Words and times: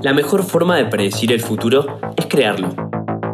La 0.00 0.12
mejor 0.12 0.44
forma 0.44 0.76
de 0.76 0.84
predecir 0.84 1.32
el 1.32 1.40
futuro 1.40 1.98
es 2.16 2.26
crearlo. 2.26 2.68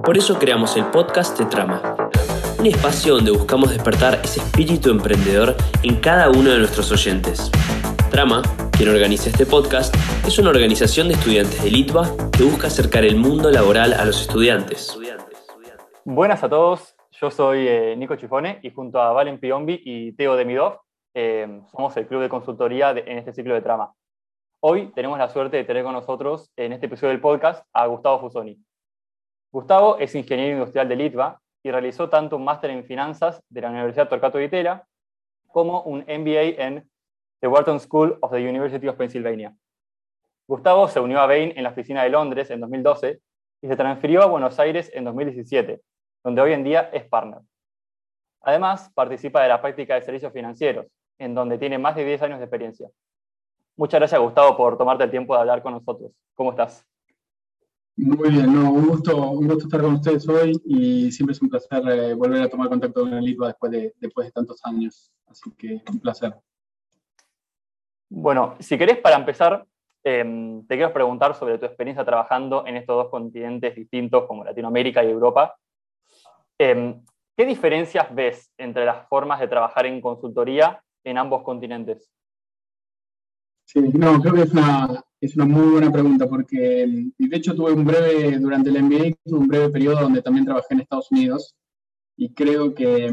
Por 0.03 0.17
eso 0.17 0.39
creamos 0.39 0.79
el 0.79 0.87
podcast 0.87 1.39
de 1.39 1.45
Trama, 1.45 2.11
un 2.59 2.65
espacio 2.65 3.17
donde 3.17 3.33
buscamos 3.33 3.69
despertar 3.69 4.19
ese 4.25 4.41
espíritu 4.41 4.89
emprendedor 4.89 5.57
en 5.83 5.97
cada 6.01 6.31
uno 6.31 6.51
de 6.51 6.59
nuestros 6.61 6.91
oyentes. 6.91 7.51
Trama, 8.11 8.41
quien 8.73 8.89
organiza 8.89 9.29
este 9.29 9.45
podcast, 9.45 9.95
es 10.27 10.39
una 10.39 10.49
organización 10.49 11.09
de 11.09 11.15
estudiantes 11.15 11.63
de 11.63 11.71
Litva 11.71 12.09
que 12.33 12.45
busca 12.45 12.69
acercar 12.69 13.05
el 13.05 13.17
mundo 13.17 13.51
laboral 13.51 13.93
a 13.93 14.07
los 14.07 14.23
estudiantes. 14.23 14.99
Buenas 16.07 16.43
a 16.45 16.49
todos, 16.49 16.97
yo 17.11 17.31
soy 17.31 17.69
eh, 17.69 17.95
Nico 17.95 18.17
Chifone 18.17 18.61
y 18.63 18.71
junto 18.71 19.03
a 19.03 19.13
Valen 19.13 19.39
Piombi 19.39 19.83
y 19.85 20.13
Teo 20.13 20.35
Demidov 20.35 20.79
eh, 21.13 21.61
somos 21.71 21.95
el 21.99 22.07
club 22.07 22.23
de 22.23 22.31
consultoría 22.31 22.93
en 22.93 23.19
este 23.19 23.35
ciclo 23.35 23.53
de 23.53 23.61
Trama. 23.61 23.93
Hoy 24.67 24.91
tenemos 24.95 25.19
la 25.19 25.29
suerte 25.29 25.59
de 25.59 25.65
tener 25.65 25.85
con 25.85 25.93
nosotros 25.93 26.51
en 26.57 26.73
este 26.73 26.87
episodio 26.87 27.11
del 27.11 27.21
podcast 27.21 27.67
a 27.75 27.85
Gustavo 27.85 28.19
Fusoni. 28.19 28.59
Gustavo 29.53 29.99
es 29.99 30.15
ingeniero 30.15 30.55
industrial 30.55 30.89
de 30.89 30.97
Litva 30.97 31.39
y 31.63 31.71
realizó 31.71 32.09
tanto 32.09 32.37
un 32.37 32.45
máster 32.45 32.71
en 32.71 32.83
finanzas 32.83 33.43
de 33.51 33.61
la 33.61 33.69
Universidad 33.69 34.09
Torquato 34.09 34.39
de 34.39 34.47
Itela 34.47 34.89
como 35.49 35.83
un 35.83 35.99
MBA 35.99 36.65
en 36.65 36.91
The 37.41 37.49
Wharton 37.49 37.79
School 37.79 38.17
of 38.23 38.33
the 38.33 38.39
University 38.39 38.89
of 38.89 38.97
Pennsylvania. 38.97 39.55
Gustavo 40.49 40.89
se 40.89 40.99
unió 40.99 41.21
a 41.21 41.27
Bain 41.27 41.53
en 41.55 41.63
la 41.63 41.69
oficina 41.69 42.03
de 42.03 42.09
Londres 42.09 42.51
en 42.51 42.61
2012 42.61 43.21
y 43.61 43.69
se 43.69 43.77
transfirió 43.77 44.23
a 44.23 44.27
Buenos 44.29 44.59
Aires 44.59 44.91
en 44.95 45.05
2017, 45.05 45.83
donde 46.25 46.41
hoy 46.41 46.55
en 46.55 46.65
día 46.65 46.89
es 46.91 47.05
partner. 47.05 47.43
Además, 48.41 48.91
participa 48.95 49.43
de 49.43 49.51
la 49.51 49.61
práctica 49.61 49.95
de 49.97 50.01
servicios 50.01 50.33
financieros, 50.33 50.87
en 51.19 51.35
donde 51.35 51.59
tiene 51.59 51.77
más 51.77 51.97
de 51.97 52.07
10 52.07 52.23
años 52.23 52.39
de 52.39 52.47
experiencia. 52.47 52.89
Muchas 53.77 53.99
gracias, 53.99 54.21
Gustavo, 54.21 54.57
por 54.57 54.79
tomarte 54.79 55.05
el 55.05 55.11
tiempo 55.11 55.35
de 55.35 55.41
hablar 55.41 55.63
con 55.63 55.73
nosotros. 55.73 56.13
¿Cómo 56.35 56.51
estás? 56.51 56.87
Muy 57.97 58.31
bien, 58.31 58.53
no, 58.53 58.73
un, 58.73 58.89
gusto, 58.89 59.31
un 59.31 59.47
gusto 59.47 59.65
estar 59.65 59.81
con 59.81 59.95
ustedes 59.95 60.29
hoy 60.29 60.61
y 60.65 61.13
siempre 61.13 61.33
es 61.33 61.43
un 61.43 61.49
placer 61.49 61.83
eh, 61.89 62.15
volver 62.15 62.43
a 62.43 62.49
tomar 62.49 62.69
contacto 62.69 63.03
con 63.03 63.15
el 63.15 63.29
ITBA 63.29 63.49
después 63.49 63.73
de, 63.73 63.95
después 64.01 64.27
de 64.27 64.33
tantos 64.33 64.61
años. 64.65 65.13
Así 65.27 65.51
que 65.57 65.81
un 65.91 66.01
placer. 66.01 66.35
Bueno, 68.09 68.57
si 68.59 68.77
querés, 68.79 68.99
para 68.99 69.17
empezar, 69.17 69.65
em, 70.05 70.67
te 70.67 70.77
quiero 70.77 70.93
preguntar 70.93 71.35
sobre 71.35 71.59
tu 71.59 71.67
experiencia 71.67 72.05
trabajando 72.05 72.67
en 72.67 72.77
estos 72.77 72.97
dos 72.97 73.11
continentes 73.11 73.75
distintos 73.75 74.25
como 74.27 74.45
Latinoamérica 74.45 75.05
y 75.05 75.11
Europa. 75.11 75.57
Em, 76.59 77.01
¿Qué 77.37 77.45
diferencias 77.45 78.15
ves 78.15 78.53
entre 78.59 78.85
las 78.85 79.09
formas 79.09 79.41
de 79.41 79.49
trabajar 79.49 79.87
en 79.87 80.01
consultoría 80.01 80.81
en 81.03 81.19
ambos 81.19 81.43
continentes? 81.43 82.13
Sí, 83.65 83.81
no, 83.81 84.21
creo 84.21 84.35
que 84.35 84.43
es 84.43 84.53
una, 84.53 85.05
es 85.21 85.35
una 85.37 85.47
muy 85.47 85.73
buena 85.73 85.91
pregunta 85.91 86.27
porque, 86.29 86.87
de 87.19 87.37
hecho, 87.37 87.55
tuve 87.55 87.73
un 87.73 87.85
breve, 87.85 88.39
durante 88.39 88.71
el 88.71 88.83
MBA, 88.83 89.17
tuve 89.25 89.39
un 89.39 89.49
breve 89.49 89.71
periodo 89.71 90.03
donde 90.03 90.23
también 90.23 90.45
trabajé 90.45 90.75
en 90.75 90.81
Estados 90.81 91.11
Unidos 91.11 91.55
y 92.17 92.33
creo 92.33 92.75
que, 92.75 93.13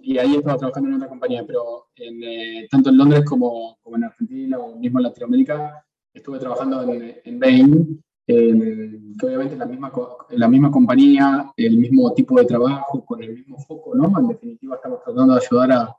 y 0.00 0.18
ahí 0.18 0.36
estaba 0.36 0.56
trabajando 0.56 0.88
en 0.88 0.94
otra 0.96 1.08
compañía, 1.08 1.44
pero 1.46 1.88
en, 1.96 2.22
eh, 2.22 2.68
tanto 2.70 2.90
en 2.90 2.98
Londres 2.98 3.24
como, 3.24 3.78
como, 3.82 3.96
en 3.96 4.04
Argentina 4.04 4.58
o 4.58 4.76
mismo 4.76 5.00
en 5.00 5.04
Latinoamérica, 5.04 5.84
estuve 6.14 6.38
trabajando 6.38 6.82
en, 6.92 7.16
en 7.24 7.38
Bain, 7.40 8.02
que 8.26 9.26
obviamente 9.26 9.54
es 9.54 9.58
la 9.58 9.66
misma, 9.66 9.92
la 10.30 10.48
misma 10.48 10.70
compañía, 10.70 11.52
el 11.56 11.76
mismo 11.76 12.12
tipo 12.14 12.38
de 12.38 12.46
trabajo, 12.46 13.04
con 13.04 13.22
el 13.22 13.34
mismo 13.34 13.58
foco, 13.58 13.94
¿no? 13.94 14.16
En 14.18 14.28
definitiva, 14.28 14.76
estamos 14.76 15.02
tratando 15.02 15.34
de 15.34 15.40
ayudar 15.44 15.72
a 15.72 15.96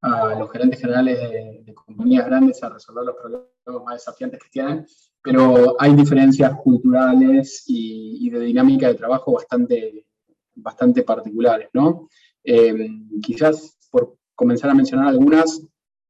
a 0.00 0.34
los 0.38 0.50
gerentes 0.50 0.80
generales 0.80 1.18
de, 1.64 1.74
compañías 1.74 2.26
grandes 2.26 2.62
a 2.62 2.68
resolver 2.68 3.04
los 3.04 3.16
problemas 3.16 3.84
más 3.84 3.94
desafiantes 3.96 4.40
que 4.40 4.48
tienen, 4.50 4.86
pero 5.22 5.76
hay 5.80 5.94
diferencias 5.94 6.54
culturales 6.62 7.64
y, 7.66 8.30
de 8.30 8.40
dinámica 8.40 8.88
de 8.88 8.94
trabajo 8.94 9.32
bastante, 9.32 10.06
bastante 10.54 11.02
particulares, 11.02 11.68
¿no? 11.72 12.08
Eh, 12.44 12.88
quizás 13.22 13.76
por 13.90 14.16
comenzar 14.34 14.70
a 14.70 14.74
mencionar 14.74 15.08
algunas, 15.08 15.60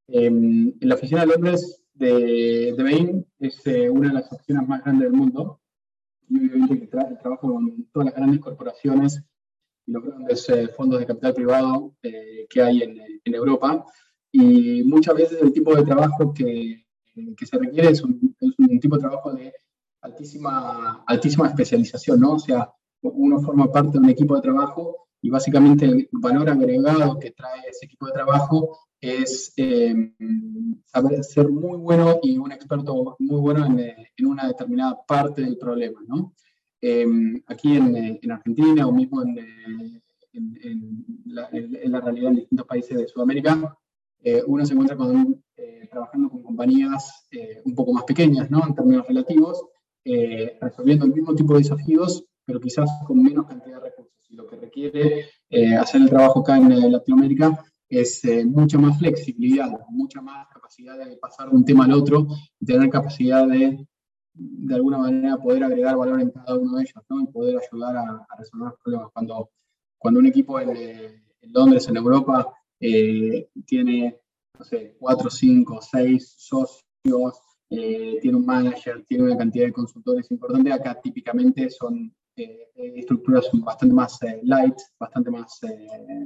eh, 0.09 0.27
en 0.27 0.77
la 0.81 0.95
oficina 0.95 1.23
de 1.23 1.27
Londres 1.29 1.83
de, 1.95 2.75
de 2.77 2.83
Bain 2.83 3.27
es 3.39 3.67
eh, 3.67 3.91
una 3.91 4.09
de 4.09 4.15
las 4.15 4.33
oficinas 4.33 4.67
más 4.69 4.83
grandes 4.83 5.11
del 5.11 5.19
mundo 5.19 5.61
y 6.29 6.37
obviamente 6.39 6.81
que 6.81 6.87
trabajo 6.87 7.53
con 7.53 7.89
todas 7.93 8.07
las 8.07 8.15
grandes 8.15 8.41
corporaciones 8.41 9.23
los 9.88 10.04
grandes 10.04 10.49
eh, 10.50 10.69
fondos 10.69 11.00
de 11.00 11.06
capital 11.06 11.34
privado 11.34 11.94
eh, 12.03 12.47
que 12.49 12.62
hay 12.62 12.82
en, 12.82 13.00
en, 13.25 13.34
Europa. 13.34 13.84
Y 14.31 14.82
muchas 14.84 15.15
veces 15.15 15.43
el 15.43 15.53
tipo 15.53 15.75
de 15.75 15.84
trabajo 15.84 16.32
que, 16.34 16.84
que 17.37 17.47
se 17.47 17.59
requiere 17.59 17.91
es 17.91 18.03
un, 18.03 18.37
es 18.41 18.54
un, 18.59 18.78
tipo 18.78 18.97
de 18.97 19.00
trabajo 19.00 19.32
de 19.32 19.53
altísima, 20.03 21.03
altísima 21.06 21.49
especialización, 21.49 22.21
¿no? 22.21 22.34
O 22.34 22.38
sea, 22.38 22.71
uno 23.03 23.41
forma 23.41 23.72
parte 23.72 23.93
de 23.93 23.99
un 23.99 24.10
equipo 24.10 24.37
de 24.37 24.43
trabajo 24.43 25.09
y 25.22 25.31
básicamente 25.31 25.87
el 25.87 26.09
valor 26.12 26.49
agregado 26.50 27.19
que 27.19 27.31
trae 27.31 27.60
ese 27.69 27.87
equipo 27.87 28.06
de 28.06 28.12
trabajo 28.12 28.78
es 29.00 29.53
eh, 29.56 30.12
saber 30.84 31.25
ser 31.25 31.49
muy 31.49 31.78
bueno 31.78 32.19
y 32.22 32.37
un 32.37 32.53
experto 32.53 33.16
muy 33.19 33.41
bueno 33.41 33.65
en, 33.65 33.78
en, 33.78 34.26
una 34.26 34.49
determinada 34.49 34.99
parte 35.06 35.43
del 35.43 35.56
problema, 35.56 36.00
¿no? 36.06 36.34
Em, 36.81 37.43
aquí 37.47 37.77
en, 37.77 38.19
en, 38.22 38.31
Argentina 38.31 38.87
o 38.87 38.93
mismo 38.93 39.22
en, 39.22 39.37
en, 40.33 41.05
la, 41.25 41.49
en, 41.53 41.91
la, 41.91 42.00
realidad 42.00 42.31
en 42.31 42.37
distintos 42.37 42.66
países 42.66 42.97
de 42.97 43.09
Sudamérica, 43.09 43.77
eh, 44.22 44.43
uno 44.47 44.65
se 44.65 44.75
encuentra 44.75 44.97
con, 44.97 45.43
eh, 45.56 45.88
trabajando 45.91 46.28
con 46.31 46.43
compañías 46.43 47.27
eh, 47.33 47.62
un 47.65 47.75
poco 47.75 47.93
más 47.93 48.05
pequeñas, 48.05 48.49
¿no? 48.50 48.65
En 48.67 48.75
términos 48.75 49.06
relativos, 49.06 49.65
resolviendo 50.61 51.05
el 51.05 51.12
mismo 51.12 51.34
tipo 51.34 51.53
de 51.53 51.59
desafíos, 51.59 52.25
pero 52.47 52.61
quizás 52.61 52.88
con 53.06 53.22
menos 53.22 53.47
cantidad 53.47 53.77
de 53.77 53.91
recursos. 53.91 54.27
Y 54.31 54.37
lo 54.37 54.47
que 54.47 54.56
requiere 54.56 55.27
hacer 55.78 56.00
el 56.00 56.09
trabajo 56.09 56.41
acá 56.41 56.56
en 56.56 56.91
Latinoamérica 56.91 57.62
es 57.91 58.22
mucha 58.47 58.78
más 58.78 58.99
flexibilidad, 58.99 59.71
mucha 59.91 60.22
más 60.22 60.47
capacidad 60.49 60.97
de 60.97 61.19
pasar 61.19 61.50
de 61.50 61.56
un 61.56 61.65
tema 61.65 61.84
al 61.84 61.93
otro, 61.93 62.27
tener 62.65 62.88
capacidad 62.88 63.47
de 63.47 63.87
de 64.38 64.75
alguna 64.75 64.99
manera 64.99 65.37
poder 65.37 65.65
agregar 65.65 65.97
valor 65.97 66.21
en 66.21 66.31
cada 66.31 66.56
uno 66.56 66.76
de 66.76 66.82
ellos, 66.82 67.04
¿no? 67.09 67.22
Y 67.22 67.26
poder 67.26 67.59
ayudar 67.59 67.97
a, 67.97 68.26
resolver 68.38 68.72
problemas. 68.82 69.10
Cuando, 69.12 69.50
cuando 69.99 70.21
un 70.21 70.26
equipo 70.26 70.60
en, 70.60 70.76
eh, 70.76 71.22
Londres, 71.43 71.88
en 71.88 71.97
Europa, 71.97 72.54
eh, 72.81 73.49
tiene, 73.66 74.21
no 74.59 74.65
sé, 74.65 74.97
cuatro, 74.99 75.28
cinco, 75.31 75.81
seis 75.82 76.34
socios, 76.38 77.41
eh, 77.71 78.19
tiene 78.22 78.37
un 78.37 78.47
manager, 78.47 79.04
tiene 79.06 79.25
una 79.25 79.37
cantidad 79.37 79.66
de 79.66 79.72
consultores 79.72 80.31
importante, 80.31 80.72
acá 80.72 80.99
típicamente 81.00 81.69
son 81.70 82.15
estructuras 82.76 83.50
bastante 83.53 83.93
más 83.93 84.20
light, 84.44 84.76
bastante 84.97 85.28
más, 85.28 85.59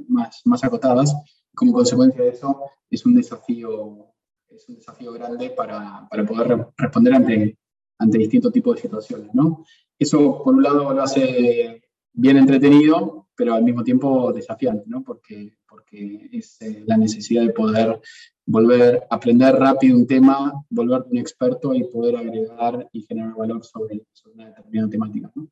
más, 0.07 0.41
más 0.45 0.63
acotadas. 0.63 1.11
Como 1.55 1.73
consecuencia 1.73 2.21
de 2.21 2.29
eso, 2.29 2.61
es 2.87 3.03
un 3.03 3.15
desafío, 3.15 4.13
es 4.47 4.69
un 4.69 4.75
desafío 4.75 5.11
grande 5.11 5.49
para, 5.49 6.07
para 6.07 6.23
poder 6.23 6.67
responder 6.77 7.15
ante 7.15 7.57
ante 8.03 8.17
distintos 8.17 8.51
tipos 8.51 8.75
de 8.75 8.81
situaciones, 8.81 9.33
¿no? 9.33 9.65
Eso, 9.97 10.43
por 10.43 10.55
un 10.55 10.63
lado, 10.63 10.93
lo 10.93 11.01
hace 11.01 11.81
bien 12.11 12.37
entretenido, 12.37 13.27
pero 13.35 13.53
al 13.53 13.63
mismo 13.63 13.83
tiempo 13.83 14.31
desafiante, 14.33 14.83
¿no? 14.87 15.01
Porque, 15.03 15.57
porque 15.67 16.29
es 16.31 16.61
eh, 16.61 16.83
la 16.85 16.97
necesidad 16.97 17.43
de 17.43 17.53
poder 17.53 17.99
volver 18.45 19.07
a 19.09 19.15
aprender 19.15 19.55
rápido 19.55 19.97
un 19.97 20.05
tema, 20.05 20.53
volverte 20.69 21.09
un 21.11 21.17
experto 21.17 21.73
y 21.73 21.85
poder 21.85 22.17
agregar 22.17 22.87
y 22.91 23.03
generar 23.03 23.35
valor 23.35 23.63
sobre, 23.63 24.05
una 24.33 24.47
determinada 24.47 24.89
temática, 24.89 25.31
¿no? 25.35 25.47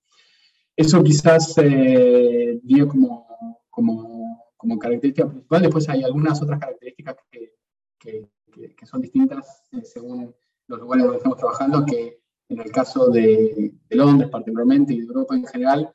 Eso 0.75 1.03
quizás 1.03 1.53
eh, 1.57 2.59
como, 2.87 3.27
como, 3.69 4.45
como, 4.57 4.79
característica 4.79 5.27
principal. 5.27 5.61
Después 5.61 5.87
hay 5.89 6.03
algunas 6.03 6.41
otras 6.41 6.59
características 6.59 7.15
que, 7.29 7.53
que, 7.99 8.75
que 8.75 8.85
son 8.85 9.01
distintas 9.01 9.63
eh, 9.71 9.83
según 9.83 10.33
los 10.67 10.79
lugares 10.79 11.03
donde 11.03 11.17
estamos 11.17 11.37
trabajando, 11.37 11.85
que 11.85 12.20
en 12.51 12.59
el 12.59 12.71
caso 12.71 13.09
de, 13.09 13.73
Londres 13.89 14.29
particularmente 14.29 14.93
y 14.93 14.97
de 14.97 15.05
Europa 15.05 15.35
en 15.35 15.45
general, 15.45 15.91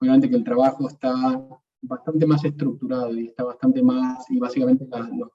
obviamente 0.00 0.30
que 0.30 0.36
el 0.36 0.44
trabajo 0.44 0.88
está 0.88 1.46
bastante 1.82 2.26
más 2.26 2.44
estructurado 2.44 3.14
y 3.14 3.26
está 3.26 3.44
bastante 3.44 3.82
más, 3.82 4.30
y 4.30 4.38
básicamente 4.38 4.86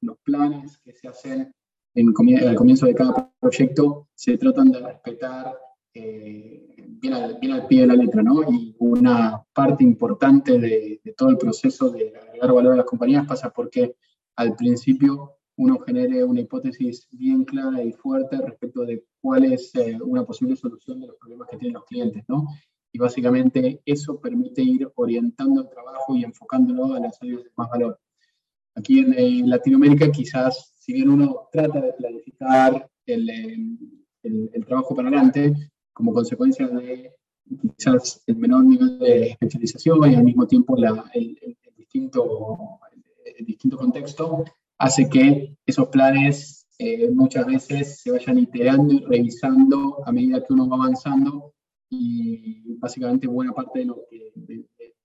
los, 0.01 0.17
planes 0.23 0.77
que 0.79 0.93
se 0.93 1.07
hacen 1.07 1.53
en, 1.93 2.13
al 2.47 2.55
comienzo 2.55 2.85
de 2.87 2.95
cada 2.95 3.31
proyecto 3.39 4.07
se 4.13 4.37
tratan 4.37 4.71
de 4.71 4.79
respetar 4.79 5.55
eh, 5.93 6.75
bien, 6.77 7.13
al, 7.13 7.67
pie 7.67 7.81
de 7.81 7.87
la 7.87 7.95
letra, 7.95 8.21
¿no? 8.21 8.41
Y 8.51 8.75
una 8.79 9.43
parte 9.53 9.83
importante 9.83 10.59
de, 10.59 10.99
de 11.03 11.13
todo 11.13 11.29
el 11.29 11.37
proceso 11.37 11.89
de 11.89 12.13
agregar 12.17 12.53
valor 12.53 12.73
a 12.73 12.77
las 12.77 12.85
compañías 12.85 13.27
pasa 13.27 13.49
porque 13.51 13.95
al 14.35 14.55
principio 14.55 15.37
uno 15.57 15.79
genere 15.79 16.23
una 16.23 16.41
hipótesis 16.41 17.07
bien 17.11 17.45
clara 17.45 17.81
y 17.83 17.91
fuerte 17.93 18.37
respecto 18.37 18.85
de 18.85 19.05
cuál 19.21 19.45
es 19.45 19.73
eh, 19.75 19.97
una 20.01 20.25
posible 20.25 20.55
solución 20.55 20.99
de 20.99 21.07
los 21.07 21.15
problemas 21.17 21.47
que 21.49 21.57
tienen 21.57 21.75
los 21.75 21.85
clientes, 21.85 22.23
¿no? 22.27 22.47
Y 22.91 22.97
básicamente 22.97 23.81
eso 23.85 24.19
permite 24.19 24.61
ir 24.61 24.89
orientando 24.95 25.61
el 25.61 25.69
trabajo 25.69 26.15
y 26.15 26.23
enfocándolo 26.23 26.93
a 26.93 26.99
las 26.99 27.21
áreas 27.21 27.43
de 27.43 27.51
más 27.55 27.69
valor. 27.69 27.99
Aquí 28.75 28.99
en, 28.99 29.49
Latinoamérica 29.49 30.11
quizás, 30.11 30.73
si 30.79 30.93
bien 30.93 31.09
uno 31.09 31.47
trata 31.51 31.79
de 31.81 31.93
planificar 31.93 32.89
el, 33.05 33.29
el, 34.23 34.49
el, 34.53 34.65
trabajo 34.65 34.95
para 34.95 35.07
adelante, 35.07 35.53
como 35.93 36.13
consecuencia 36.13 36.67
de 36.67 37.13
quizás 37.77 38.21
el 38.27 38.35
menor 38.37 38.65
nivel 38.65 38.99
de 38.99 39.27
especialización 39.29 40.11
y 40.11 40.15
al 40.15 40.23
mismo 40.23 40.45
tiempo 40.47 40.75
el, 41.13 41.37
distinto, 41.77 42.79
el, 43.37 43.45
distinto 43.45 43.77
contexto, 43.77 44.43
hace 44.77 45.09
que 45.09 45.55
esos 45.65 45.87
planes 45.87 46.67
eh, 46.77 47.09
muchas 47.09 47.45
veces 47.45 48.01
se 48.01 48.11
vayan 48.11 48.39
iterando 48.39 48.93
y 48.93 48.99
revisando 48.99 50.01
a 50.05 50.11
medida 50.11 50.43
que 50.43 50.53
uno 50.53 50.67
va 50.67 50.75
avanzando 50.77 51.53
y 51.89 52.73
básicamente 52.79 53.27
buena 53.27 53.53
parte 53.53 53.79
de 53.79 53.85
lo 53.85 54.05
que, 54.09 54.33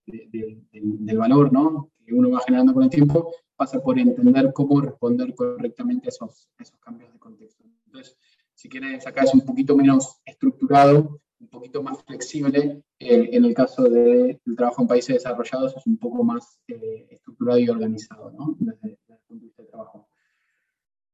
del 0.05 1.17
valor 1.17 1.53
¿no? 1.53 1.91
que 2.05 2.13
uno 2.13 2.31
va 2.31 2.41
generando 2.45 2.73
con 2.73 2.83
el 2.83 2.89
tiempo 2.89 3.31
pasa 3.55 3.79
por 3.79 3.97
entender 3.97 4.51
cómo 4.53 4.81
responder 4.81 5.33
correctamente 5.35 6.07
a 6.07 6.09
esos, 6.09 6.49
esos 6.57 6.79
cambios 6.79 7.13
de 7.13 7.19
contexto. 7.19 7.63
Entonces, 7.85 8.17
si 8.55 8.67
quieres, 8.67 9.05
acá 9.05 9.23
es 9.23 9.33
un 9.33 9.41
poquito 9.41 9.75
menos 9.75 10.19
estructurado, 10.25 11.21
un 11.39 11.47
poquito 11.47 11.81
más 11.83 12.03
flexible. 12.03 12.83
En 12.99 13.45
el 13.45 13.53
caso 13.53 13.83
del 13.83 14.39
trabajo 14.55 14.81
en 14.81 14.87
países 14.87 15.15
desarrollados 15.15 15.75
es 15.75 15.85
un 15.85 15.97
poco 15.97 16.23
más 16.23 16.59
eh, 16.67 17.07
estructurado 17.09 17.59
y 17.59 17.69
organizado, 17.69 18.31
¿no 18.31 18.57
el 18.59 18.97
punto 19.27 19.41
de 19.41 19.47
vista 19.47 19.61
del 19.61 19.71
trabajo. 19.71 20.07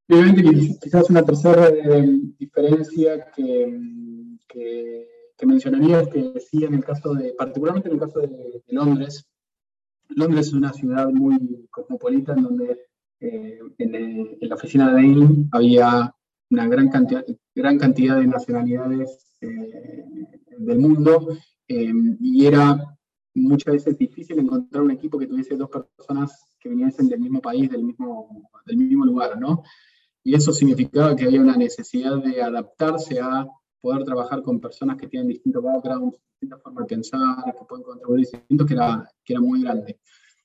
Obviamente, 0.09 0.77
quizás 0.81 1.09
una 1.09 1.24
tercera 1.24 1.69
eh, 1.69 2.19
diferencia 2.38 3.30
que, 3.31 3.80
que, 4.48 5.07
que, 5.38 5.45
mencionaría 5.45 6.01
es 6.01 6.07
que 6.09 6.39
sí, 6.39 6.63
en 6.63 6.75
el 6.75 6.83
caso 6.83 7.13
de, 7.13 7.33
particularmente 7.33 7.89
en 7.89 7.95
el 7.95 8.00
caso 8.00 8.19
de, 8.19 8.63
Londres, 8.68 9.27
Londres 10.09 10.48
es 10.48 10.54
una 10.54 10.74
ciudad 10.74 11.09
muy 11.09 11.68
cosmopolita 11.69 12.33
en 12.33 12.44
donde 12.44 12.88
en, 13.19 13.74
en, 13.77 14.50
la 14.50 14.56
oficina 14.56 14.88
de 14.88 14.94
Bain 14.94 15.50
había 15.51 16.13
una 16.50 16.68
gran 16.68 16.89
cantidad, 16.89 17.25
gran 17.53 17.77
cantidad 17.77 18.18
de 18.18 18.27
nacionalidades 18.27 19.38
eh, 19.42 20.06
del 20.57 20.80
mundo 20.80 21.38
eh, 21.68 21.92
y 22.19 22.45
era 22.45 22.98
muchas 23.36 23.74
veces 23.74 23.98
difícil 23.98 24.39
encontrar 24.39 24.83
un 24.83 24.92
equipo 24.92 25.19
que 25.19 25.27
tuviese 25.27 25.56
dos 25.56 25.69
personas 25.69 26.56
que 26.60 26.69
viniesen 26.69 27.07
del 27.07 27.19
mismo 27.19 27.42
país, 27.42 27.69
del 27.69 27.83
mismo, 27.83 28.50
del 28.65 28.77
mismo 28.77 29.06
lugar, 29.06 29.39
¿no? 29.39 29.63
Y 30.27 30.35
eso 30.35 30.51
significaba 30.51 31.15
que 31.15 31.24
había 31.24 31.39
una 31.39 31.56
necesidad 31.56 32.18
de 32.18 32.41
adaptarse 32.41 33.18
a 33.18 33.47
poder 33.79 34.03
trabajar 34.03 34.41
con 34.41 34.59
personas 34.59 34.97
que 34.97 35.07
tienen 35.07 35.29
distintos 35.29 35.63
backgrounds, 35.63 36.19
distintas 36.33 36.62
formas 36.62 36.83
de 36.83 36.95
pensar, 36.95 37.56
que 37.57 37.63
pueden 37.65 37.85
contribuir 37.85 38.27
distintos, 38.29 38.68
que 38.68 38.74
era, 38.74 39.09
que 39.24 39.33
era 39.33 39.39
muy 39.39 39.62
grande. 39.62 39.97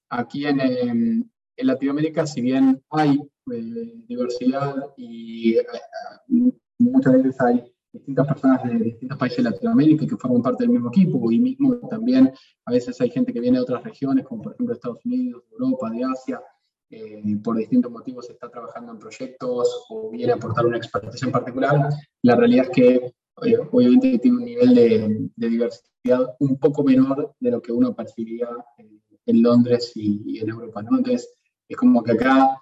Aquí 0.09 0.47
en, 0.47 0.61
en 0.61 1.67
Latinoamérica, 1.67 2.25
si 2.29 2.41
bien 2.43 2.81
hay 2.91 3.29
eh, 3.53 3.93
diversidad 4.07 4.87
y 4.97 5.57
eh, 5.57 5.67
muchas 6.79 7.15
veces 7.15 7.41
hay 7.41 7.65
distintas 7.93 8.29
personas 8.29 8.63
de 8.63 8.79
distintos 8.79 9.19
países 9.19 9.39
de 9.39 9.51
Latinoamérica 9.51 10.07
que 10.07 10.17
forman 10.17 10.43
parte 10.43 10.63
del 10.63 10.71
mismo 10.71 10.91
equipo 10.91 11.33
y 11.33 11.41
mismo 11.41 11.75
también 11.91 12.33
a 12.67 12.71
veces 12.71 13.01
hay 13.01 13.11
gente 13.11 13.33
que 13.33 13.41
viene 13.41 13.59
de 13.59 13.65
otras 13.65 13.83
regiones 13.83 14.25
como 14.27 14.43
por 14.43 14.53
ejemplo 14.53 14.77
Estados 14.77 15.05
Unidos, 15.05 15.43
Europa, 15.51 15.91
de 15.91 16.05
Asia, 16.05 16.41
eh, 16.95 17.39
por 17.43 17.57
distintos 17.57 17.91
motivos 17.91 18.29
está 18.29 18.51
trabajando 18.51 18.93
en 18.93 18.99
proyectos 18.99 19.87
o 19.89 20.11
viene 20.11 20.33
a 20.33 20.37
aportar 20.37 20.67
una 20.67 20.77
experiencia 20.77 21.25
en 21.25 21.33
particular. 21.33 21.89
La 22.21 22.37
realidad 22.37 22.67
es 22.67 22.71
que 22.71 23.15
obviamente 23.71 24.19
tiene 24.19 24.37
un 24.37 24.45
nivel 24.45 24.75
de, 24.75 25.31
diversidad 25.49 26.37
un 26.41 26.59
poco 26.59 26.85
menor 26.85 27.35
de 27.41 27.51
lo 27.51 27.63
que 27.63 27.73
uno 27.73 27.95
percibiría 27.95 28.49
en, 28.77 29.43
Londres 29.43 29.93
y, 29.95 30.39
en 30.39 30.51
Europa, 30.51 30.83
¿no? 30.83 30.99
Entonces, 30.99 31.35
es 31.67 31.77
como 31.79 32.03
que 32.03 32.13
acá 32.13 32.61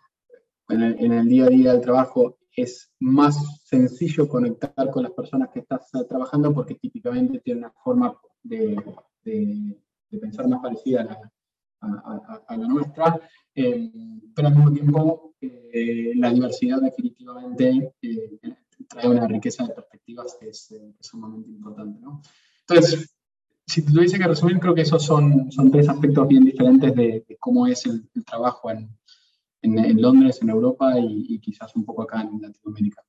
en 0.68 1.12
el, 1.12 1.28
día 1.28 1.46
a 1.46 1.48
día 1.48 1.72
del 1.72 1.80
trabajo 1.80 2.38
es 2.54 2.92
más 3.00 3.60
sencillo 3.64 4.28
conectar 4.28 4.92
con 4.92 5.02
las 5.02 5.12
personas 5.12 5.48
que 5.52 5.58
estás 5.58 5.92
eh, 5.94 6.04
trabajando 6.08 6.54
porque 6.54 6.76
típicamente 6.76 7.40
tienen 7.40 7.64
una 7.64 7.72
forma 7.82 8.16
de, 8.44 8.76
pensar 10.20 10.46
más 10.46 10.62
parecida 10.62 11.00
a 11.00 11.04
la, 11.04 11.32
nuestra, 11.80 13.20
eh, 13.54 13.90
pero 14.34 14.48
al 14.48 14.54
mismo 14.54 14.72
tiempo 14.72 15.34
eh, 15.40 16.12
la 16.16 16.30
diversidad 16.30 16.80
definitivamente 16.80 17.94
trae 18.88 19.08
una 19.08 19.26
riqueza 19.26 19.66
de 19.66 19.74
perspectivas 19.74 20.36
que 20.40 20.48
es, 20.48 20.74
sumamente 21.00 21.50
importante. 21.50 22.00
¿no? 22.00 22.22
Entonces, 22.68 23.14
si 23.66 23.84
tuviese 23.84 24.18
que 24.18 24.26
resumir, 24.26 24.58
creo 24.58 24.74
que 24.74 24.82
esos 24.82 25.04
son, 25.04 25.50
son 25.50 25.70
tres 25.70 25.88
aspectos 25.88 26.26
bien 26.28 26.44
diferentes 26.44 26.94
de, 26.94 27.36
cómo 27.38 27.66
es 27.66 27.86
el 27.86 28.24
trabajo 28.24 28.70
en, 28.70 28.90
en, 29.62 30.00
Londres, 30.00 30.40
en 30.42 30.50
Europa 30.50 30.94
y, 30.98 31.38
quizás 31.40 31.74
un 31.76 31.84
poco 31.84 32.02
acá 32.02 32.22
en 32.22 32.40
Latinoamérica. 32.40 33.04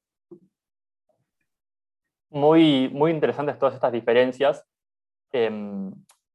Muy, 2.29 2.89
muy 2.89 3.11
interesantes 3.11 3.59
todas 3.59 3.75
estas 3.75 3.91
diferencias. 3.91 4.63
Em, 5.31 5.91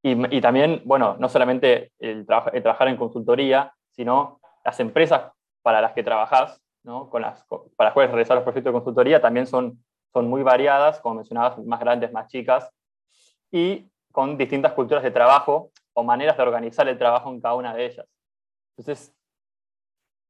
y, 0.09 0.41
también, 0.41 0.83
bueno, 0.85 1.17
no 1.19 1.29
solamente 1.29 1.91
el, 1.99 2.25
trabajar 2.27 2.87
en 2.87 2.97
consultoría, 2.97 3.75
sino 3.91 4.41
las 4.65 4.79
empresas 4.79 5.33
para 5.63 5.81
las 5.81 5.95
que 5.95 6.05
trabajas, 6.05 6.63
¿no? 6.85 7.11
Con 7.11 7.23
las, 7.23 7.45
para 7.75 7.89
las 7.89 7.93
cuales 7.93 8.13
realizar 8.13 8.37
los 8.37 8.45
proyectos 8.45 8.73
de 8.73 8.79
consultoría, 8.79 9.21
también 9.21 9.49
son, 9.49 9.85
son 10.13 10.29
muy 10.29 10.45
variadas, 10.45 11.01
como 11.01 11.17
mencionabas, 11.17 11.59
más 11.59 11.81
grandes, 11.81 12.13
más 12.13 12.29
chicas, 12.29 12.71
y 13.51 13.91
con 14.13 14.39
distintas 14.39 14.75
culturas 14.75 15.03
de 15.03 15.11
trabajo 15.11 15.73
o 15.93 16.05
maneras 16.05 16.37
de 16.37 16.43
organizar 16.45 16.87
el 16.87 16.99
trabajo 16.99 17.29
en 17.31 17.41
cada 17.41 17.57
una 17.57 17.75
de 17.75 17.87
ellas. 17.87 18.07
Entonces, 18.77 19.13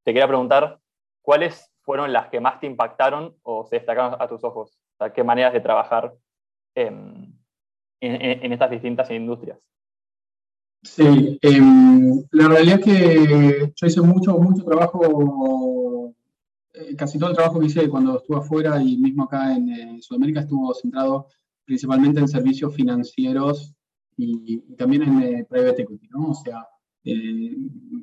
te 0.05 0.15
quería 0.15 0.27
preguntar, 0.27 0.79
¿cuáles 1.21 1.71
fueron 1.83 2.15
las 2.15 2.29
que 2.29 2.41
más 2.41 2.61
te 2.61 2.67
impactaron 2.67 3.37
o 3.43 3.67
se 3.67 3.77
destacaron 3.77 4.17
a 4.19 4.27
tus 4.27 4.43
ojos? 4.43 4.81
¿Qué 5.15 5.23
maneras 5.23 5.53
de 5.53 5.61
trabajar 5.61 6.15
en, 8.01 8.53
estas 8.53 8.71
distintas 8.71 9.11
industrias? 9.11 9.59
Sí, 10.83 11.39
em, 11.43 12.23
la 12.31 12.49
realidad 12.49 12.79
es 12.79 12.85
que 12.85 13.73
yo 13.75 13.87
hice 13.87 14.01
mucho, 14.01 14.39
mucho 14.39 14.65
trabajo, 14.65 16.15
eh, 16.75 16.95
casi 16.97 17.19
todo 17.19 17.31
el 17.31 17.37
trabajo 17.37 17.59
que 17.59 17.67
hice 17.67 17.89
cuando 17.89 18.19
estuve 18.19 18.39
afuera 18.39 18.81
y 18.81 18.97
mismo 18.97 19.25
acá 19.25 19.57
en 19.57 19.69
eh, 19.71 19.99
Sudamérica 20.01 20.41
estuvo 20.41 20.73
centrado 20.75 21.27
principalmente 21.65 22.21
en 22.21 22.29
servicios 22.29 22.75
financieros 22.75 23.75
y, 24.17 24.59
también 24.77 25.03
en 25.03 25.23
eh, 25.23 25.47
private 25.49 25.83
equity, 25.83 26.09
¿no? 26.09 26.31
O 26.31 26.35
sea, 26.35 26.67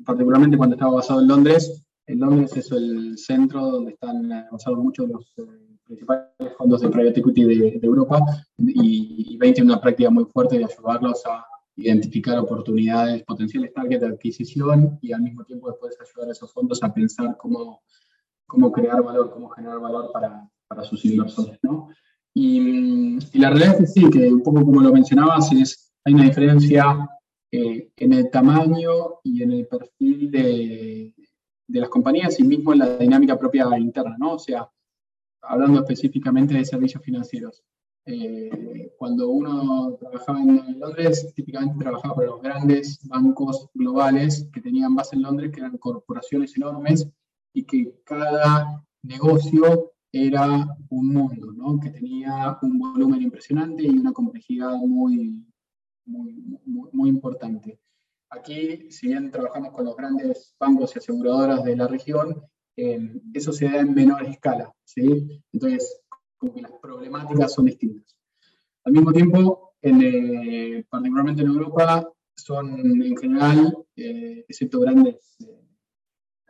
particularmente 0.05 0.57
cuando 0.57 0.75
estaba 0.75 0.95
basado 0.95 1.21
en 1.21 1.27
Londres, 1.27 1.83
en 2.05 2.19
Londres 2.19 2.55
es 2.57 2.71
el 2.71 3.17
centro 3.17 3.61
donde 3.61 3.91
están 3.91 4.31
eh, 4.31 4.45
basados 4.51 4.79
muchos 4.79 5.07
de 5.07 5.13
los 5.13 5.33
eh, 5.37 5.72
principales 5.95 6.57
fondos 6.57 6.81
de 6.81 6.89
private 6.89 7.19
equity 7.19 7.43
de, 7.43 7.79
Europa 7.81 8.19
y, 8.57 9.33
y 9.33 9.37
Bain 9.37 9.53
tiene 9.53 9.71
una 9.71 9.81
práctica 9.81 10.09
muy 10.09 10.25
fuerte 10.25 10.57
de 10.57 10.65
ayudarlos 10.65 11.25
a 11.25 11.45
identificar 11.75 12.37
oportunidades, 12.39 13.23
potenciales 13.23 13.73
target 13.73 13.99
de 13.99 14.07
adquisición 14.07 14.99
y 15.01 15.11
al 15.11 15.21
mismo 15.21 15.43
tiempo 15.43 15.69
después 15.69 15.97
ayudar 15.99 16.29
a 16.29 16.31
esos 16.31 16.51
fondos 16.51 16.83
a 16.83 16.93
pensar 16.93 17.35
cómo, 17.37 17.81
cómo 18.45 18.71
crear 18.71 19.01
valor, 19.01 19.31
cómo 19.31 19.49
generar 19.49 19.79
valor 19.79 20.11
para, 20.11 20.47
para 20.67 20.83
sus 20.83 21.03
inversores. 21.05 21.57
¿no? 21.63 21.89
Y, 22.33 23.17
y, 23.31 23.39
la 23.39 23.49
realidad 23.49 23.73
es 23.73 23.79
que 23.79 23.87
sí, 23.87 24.09
que 24.09 24.33
un 24.33 24.43
poco 24.43 24.63
como 24.63 24.81
lo 24.81 24.91
mencionabas, 24.91 25.51
es, 25.51 25.91
hay 26.03 26.13
una 26.13 26.23
diferencia 26.23 27.09
eh, 27.51 27.91
en 27.97 28.13
el 28.13 28.29
tamaño 28.29 29.19
y 29.23 29.41
en 29.43 29.51
el 29.51 29.67
perfil 29.67 30.29
de, 30.29 31.13
de 31.67 31.79
las 31.79 31.89
compañías 31.89 32.39
y 32.39 32.43
mismo 32.43 32.73
en 32.73 32.79
la 32.79 32.97
dinámica 32.97 33.37
propia 33.37 33.67
interna, 33.77 34.15
¿no? 34.19 34.33
O 34.33 34.39
sea, 34.39 34.69
hablando 35.43 35.79
específicamente 35.81 36.53
de 36.53 36.65
servicios 36.65 37.03
financieros. 37.03 37.63
Eh, 38.05 38.93
cuando 38.97 39.29
uno 39.29 39.95
trabajaba 39.99 40.41
en 40.41 40.79
Londres, 40.79 41.31
típicamente 41.35 41.83
trabajaba 41.83 42.15
para 42.15 42.27
los 42.27 42.41
grandes 42.41 42.99
bancos 43.07 43.69
globales 43.73 44.49
que 44.53 44.61
tenían 44.61 44.95
base 44.95 45.15
en 45.15 45.21
Londres, 45.21 45.51
que 45.51 45.61
eran 45.61 45.77
corporaciones 45.77 46.55
enormes 46.57 47.07
y 47.53 47.63
que 47.63 47.95
cada 48.03 48.83
negocio 49.03 49.93
era 50.11 50.67
un 50.89 51.07
mundo, 51.07 51.51
¿no? 51.53 51.79
que 51.79 51.89
tenía 51.89 52.57
un 52.61 52.77
volumen 52.77 53.21
impresionante 53.21 53.83
y 53.83 53.89
una 53.89 54.11
complejidad 54.11 54.75
muy, 54.75 55.43
muy, 56.05 56.33
muy, 56.65 56.89
muy 56.91 57.09
importante. 57.09 57.79
Aquí, 58.29 58.91
si 58.91 59.07
bien 59.07 59.31
trabajamos 59.31 59.71
con 59.71 59.85
los 59.85 59.95
grandes 59.95 60.55
bancos 60.59 60.95
y 60.95 60.99
aseguradoras 60.99 61.63
de 61.63 61.75
la 61.75 61.87
región, 61.87 62.43
eh, 62.75 63.21
eso 63.33 63.51
se 63.51 63.69
da 63.69 63.79
en 63.79 63.93
menor 63.93 64.25
escala, 64.25 64.73
¿sí? 64.83 65.41
Entonces, 65.51 66.01
como 66.37 66.53
que 66.53 66.61
las 66.61 66.71
problemáticas 66.81 67.53
son 67.53 67.65
distintas. 67.65 68.15
Al 68.83 68.93
mismo 68.93 69.11
tiempo, 69.11 69.73
eh, 69.81 70.83
particularmente 70.89 71.41
en 71.41 71.49
Europa, 71.49 72.09
son 72.35 73.01
en 73.01 73.17
general, 73.17 73.77
eh, 73.95 74.45
excepto 74.47 74.79
grandes, 74.79 75.37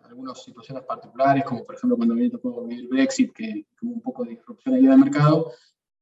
algunas 0.03 0.43
situaciones 0.43 0.83
particulares, 0.85 1.43
como 1.43 1.65
por 1.65 1.75
ejemplo 1.75 1.97
cuando 1.97 2.15
viene 2.15 2.29
tocó 2.29 2.67
Brexit, 2.89 3.33
que 3.33 3.65
hubo 3.81 3.93
un 3.93 4.01
poco 4.01 4.23
de 4.23 4.31
disrupción 4.31 4.75
ahí 4.75 4.85
del 4.85 4.97
mercado, 4.97 5.51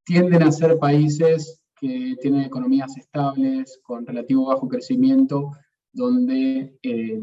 tienden 0.04 0.44
a 0.44 0.52
ser 0.52 0.78
países 0.78 1.64
que 1.80 2.16
tienen 2.22 2.44
economías 2.44 2.96
estables, 2.98 3.80
con 3.82 4.06
relativo 4.06 4.48
bajo 4.48 4.68
crecimiento, 4.68 5.52
donde, 5.92 6.78
eh, 6.84 7.22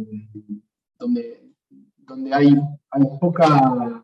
donde, 0.99 1.48
donde 2.09 2.35
hay, 2.35 2.55
hay 2.91 3.03
poca, 3.21 4.03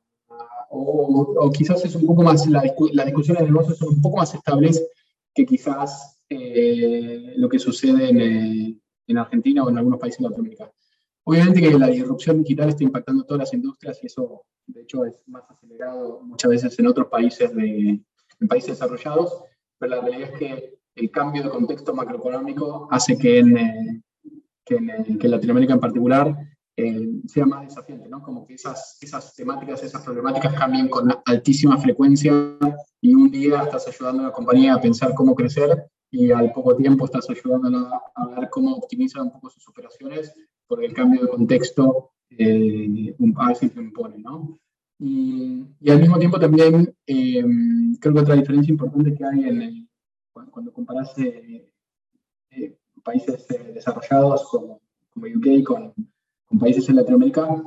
o, 0.70 1.50
quizás 1.52 1.84
es 1.84 1.94
un 1.94 2.06
poco 2.06 2.22
más, 2.22 2.46
la, 2.46 2.62
las 2.92 3.06
discusiones 3.06 3.42
de 3.42 3.48
negocios 3.48 3.78
son 3.78 3.94
un 3.94 4.02
poco 4.02 4.18
más 4.18 4.34
estables 4.34 4.86
que 5.34 5.46
quizás 5.46 6.20
eh, 6.28 7.34
lo 7.36 7.48
que 7.48 7.58
sucede 7.58 8.10
en, 8.10 8.80
en, 9.06 9.18
Argentina 9.18 9.64
o 9.64 9.70
en 9.70 9.78
algunos 9.78 9.98
países 9.98 10.18
de 10.18 10.24
Latinoamérica. 10.24 10.70
Obviamente 11.24 11.62
que 11.62 11.78
la 11.78 11.88
disrupción 11.88 12.42
digital 12.42 12.68
está 12.68 12.84
impactando 12.84 13.24
todas 13.24 13.40
las 13.40 13.54
industrias 13.54 13.98
y 14.02 14.06
eso, 14.06 14.44
de 14.66 14.82
hecho, 14.82 15.04
es 15.06 15.18
más 15.26 15.44
acelerado 15.48 16.20
muchas 16.22 16.50
veces 16.50 16.78
en 16.78 16.86
otros 16.86 17.08
países, 17.08 17.54
de, 17.54 18.00
en 18.40 18.48
países 18.48 18.70
desarrollados, 18.70 19.42
pero 19.78 19.96
la 19.96 20.02
realidad 20.02 20.30
es 20.32 20.38
que 20.38 20.78
el 20.96 21.10
cambio 21.10 21.42
de 21.42 21.50
contexto 21.50 21.94
macroeconómico 21.94 22.88
hace 22.90 23.16
que 23.16 23.38
en, 23.38 23.56
eh, 23.56 24.02
que 24.64 24.76
en, 24.76 25.18
que 25.18 25.26
en 25.26 25.30
Latinoamérica 25.30 25.74
en 25.74 25.80
particular 25.80 26.53
eh, 26.76 27.20
sea 27.26 27.46
más 27.46 27.68
desafiante, 27.68 28.08
¿no? 28.08 28.22
Como 28.22 28.46
que 28.46 28.54
esas, 28.54 28.98
esas 29.00 29.34
temáticas, 29.34 29.82
esas 29.82 30.02
problemáticas 30.02 30.54
cambien 30.54 30.88
con 30.88 31.08
altísima 31.24 31.78
frecuencia 31.78 32.32
y 33.00 33.14
un 33.14 33.30
día 33.30 33.62
estás 33.62 33.86
ayudando 33.88 34.22
a 34.22 34.26
la 34.26 34.32
compañía 34.32 34.74
a 34.74 34.80
pensar 34.80 35.14
cómo 35.14 35.34
crecer 35.34 35.88
y 36.10 36.30
al 36.30 36.52
poco 36.52 36.76
tiempo 36.76 37.04
estás 37.04 37.28
ayudándola 37.30 38.00
a 38.14 38.26
ver 38.28 38.48
cómo 38.50 38.74
optimizar 38.76 39.22
un 39.22 39.32
poco 39.32 39.50
sus 39.50 39.68
operaciones 39.68 40.34
porque 40.66 40.86
el 40.86 40.94
cambio 40.94 41.22
de 41.22 41.28
contexto 41.28 42.12
eh, 42.30 43.14
a 43.36 43.48
veces 43.48 43.74
lo 43.74 43.82
impone, 43.82 44.18
¿no? 44.18 44.58
Y, 44.98 45.64
y, 45.80 45.90
al 45.90 46.00
mismo 46.00 46.18
tiempo 46.18 46.38
también 46.38 46.94
eh, 47.06 47.44
creo 48.00 48.14
que 48.14 48.20
otra 48.20 48.36
diferencia 48.36 48.72
importante 48.72 49.14
que 49.14 49.24
hay 49.24 49.44
en 49.44 49.62
el, 49.62 49.88
cuando, 50.32 50.72
comparas 50.72 51.16
eh, 51.18 51.70
eh, 52.50 52.78
países 53.02 53.46
desarrollados 53.72 54.48
como, 54.48 54.80
como 55.10 55.26
UK 55.26 55.64
con 55.64 55.94
países 56.58 56.88
en 56.88 56.96
Latinoamérica, 56.96 57.62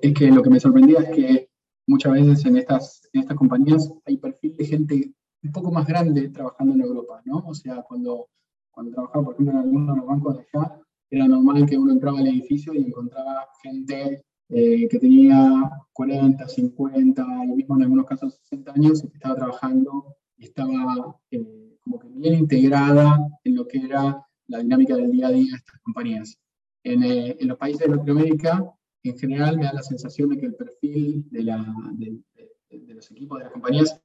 es 0.00 0.14
que 0.14 0.30
lo 0.30 0.42
que 0.42 0.50
me 0.50 0.60
sorprendía 0.60 1.00
es 1.00 1.10
que 1.10 1.48
muchas 1.86 2.12
veces 2.12 2.44
en 2.44 2.56
estas, 2.56 3.08
en 3.12 3.22
estas 3.22 3.36
compañías 3.36 3.92
hay 4.04 4.16
perfil 4.16 4.56
de 4.56 4.64
gente 4.64 5.12
un 5.42 5.52
poco 5.52 5.70
más 5.70 5.86
grande 5.86 6.28
trabajando 6.28 6.74
en 6.74 6.80
Europa, 6.82 7.22
¿no? 7.24 7.38
O 7.46 7.54
sea, 7.54 7.82
cuando, 7.82 8.28
cuando 8.70 8.92
trabajaba, 8.92 9.24
por 9.24 9.34
ejemplo, 9.34 9.52
en 9.52 9.58
algunos 9.60 9.94
de 9.94 10.00
los 10.00 10.06
bancos 10.06 10.36
de 10.36 10.46
allá, 10.52 10.80
era 11.10 11.28
normal 11.28 11.66
que 11.66 11.78
uno 11.78 11.92
entraba 11.92 12.18
al 12.18 12.26
edificio 12.26 12.74
y 12.74 12.78
encontraba 12.78 13.46
gente 13.62 14.22
eh, 14.48 14.88
que 14.88 14.98
tenía 14.98 15.70
40, 15.92 16.48
50, 16.48 17.26
y 17.44 17.48
mismo 17.48 17.76
en 17.76 17.82
algunos 17.82 18.06
casos 18.06 18.38
60 18.42 18.72
años 18.72 19.04
y 19.04 19.08
que 19.08 19.16
estaba 19.16 19.36
trabajando 19.36 20.16
y 20.36 20.44
estaba 20.44 21.16
eh, 21.30 21.78
como 21.80 21.98
que 21.98 22.08
bien 22.08 22.34
integrada 22.34 23.18
en 23.44 23.56
lo 23.56 23.66
que 23.66 23.78
era 23.78 24.24
la 24.48 24.58
dinámica 24.58 24.96
del 24.96 25.10
día 25.10 25.28
a 25.28 25.30
día 25.30 25.50
de 25.50 25.56
estas 25.56 25.80
compañías. 25.80 26.38
Eh, 26.88 27.36
en, 27.40 27.48
los 27.48 27.58
países 27.58 27.80
de 27.80 27.96
Latinoamérica, 27.96 28.64
en 29.02 29.18
general, 29.18 29.58
me 29.58 29.64
da 29.64 29.72
la 29.72 29.82
sensación 29.82 30.28
de 30.28 30.38
que 30.38 30.46
el 30.46 30.54
perfil 30.54 31.26
de, 31.30 31.42
la, 31.42 31.66
de, 31.94 32.94
los 32.94 33.10
equipos 33.10 33.38
de 33.38 33.44
las 33.44 33.52
compañías 33.52 34.00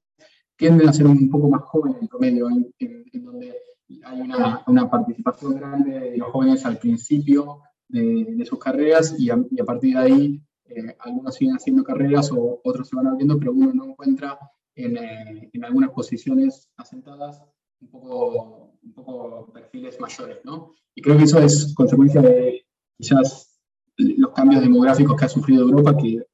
tienden 0.56 0.90
a 0.90 0.94
ser 0.94 1.06
un 1.06 1.30
poco 1.30 1.48
más 1.48 1.62
jóvenes 1.62 2.02
en 2.02 2.08
promedio, 2.08 2.50
en, 2.50 3.24
donde 3.24 3.56
hay 4.04 4.22
una, 4.22 4.64
una, 4.66 4.90
participación 4.90 5.58
grande 5.58 6.00
de 6.00 6.18
los 6.18 6.30
jóvenes 6.30 6.66
al 6.66 6.80
principio 6.80 7.60
de, 7.88 8.44
sus 8.46 8.58
carreras 8.58 9.14
y 9.20 9.30
a, 9.30 9.38
partir 9.64 9.96
de 9.96 10.00
ahí 10.00 10.42
eh, 10.66 10.96
algunos 11.02 11.36
siguen 11.36 11.58
haciendo 11.58 11.84
carreras 11.84 12.32
o 12.32 12.62
otros 12.64 12.88
se 12.88 12.96
van 12.96 13.08
abriendo, 13.08 13.38
pero 13.38 13.52
uno 13.52 13.72
no 13.74 13.86
encuentra 13.86 14.40
en, 14.74 14.98
eh, 14.98 15.50
en 15.54 15.66
algunas 15.66 15.92
posiciones 15.92 16.68
asentadas 16.78 17.44
un 17.80 17.90
poco, 17.90 18.74
un 18.82 18.94
poco 18.94 19.52
perfiles 19.54 20.00
mayores, 20.00 20.40
¿no? 20.44 20.74
Y 20.96 21.02
creo 21.02 21.18
que 21.18 21.26
eso 21.26 21.40
es 21.40 21.74
consecuencia 21.76 22.22
de, 22.22 22.66
quizás 23.02 23.60
los 23.98 24.32
cambios 24.32 24.62
demográficos 24.62 25.16
que 25.18 25.26
ha 25.26 25.30
sufrido 25.30 25.64
Europa, 25.64 25.96
que, 25.98 26.26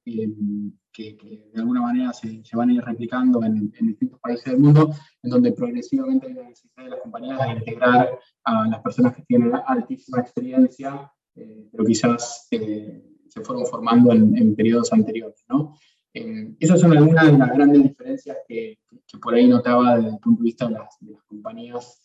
que, 0.92 1.50
de 1.54 1.62
alguna 1.62 1.82
manera 1.82 2.14
se, 2.14 2.44
se, 2.44 2.58
van 2.58 2.70
a 2.70 2.74
ir 2.74 2.84
replicando 2.84 3.44
en, 3.44 3.72
distintos 3.72 4.20
países 4.20 4.46
del 4.46 4.60
mundo, 4.60 4.94
en 5.24 5.30
donde 5.30 5.52
progresivamente 5.52 6.28
hay 6.28 6.34
la 6.34 6.44
necesidad 6.44 6.84
de 6.84 6.90
las 6.90 7.02
compañías 7.02 7.40
de 7.40 7.52
integrar 7.54 8.20
a 8.44 8.68
las 8.68 8.82
personas 8.82 9.16
que 9.16 9.24
tienen 9.24 9.54
altísima 9.66 10.20
experiencia, 10.20 11.12
eh, 11.36 11.68
pero 11.72 11.86
quizás 11.86 12.48
eh, 12.52 13.04
se 13.28 13.42
fueron 13.42 13.66
formando 13.66 14.12
en, 14.12 14.56
periodos 14.56 14.92
anteriores. 14.92 15.44
¿no? 15.50 15.76
Eh, 16.14 16.56
esas 16.60 16.80
son 16.80 16.98
algunas 16.98 17.32
de 17.32 17.38
las 17.38 17.54
grandes 17.54 17.84
diferencias 17.84 18.38
que, 18.48 18.80
por 19.22 19.34
ahí 19.34 19.48
notaba 19.48 19.98
desde 19.98 20.10
el 20.10 20.20
punto 20.20 20.42
de 20.42 20.46
vista 20.46 20.68
de 20.68 20.74
las, 20.74 20.98
de 21.00 21.12
las 21.12 21.24
compañías, 21.24 22.04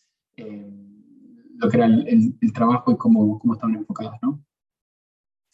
lo 1.55 1.69
que 1.69 1.77
era 1.77 1.85
el, 1.85 2.35
el, 2.41 2.53
trabajo 2.53 2.91
y 2.91 2.97
cómo, 2.97 3.39
cómo 3.39 3.53
estaban 3.53 3.75
enfocadas. 3.75 4.17
¿no? 4.21 4.43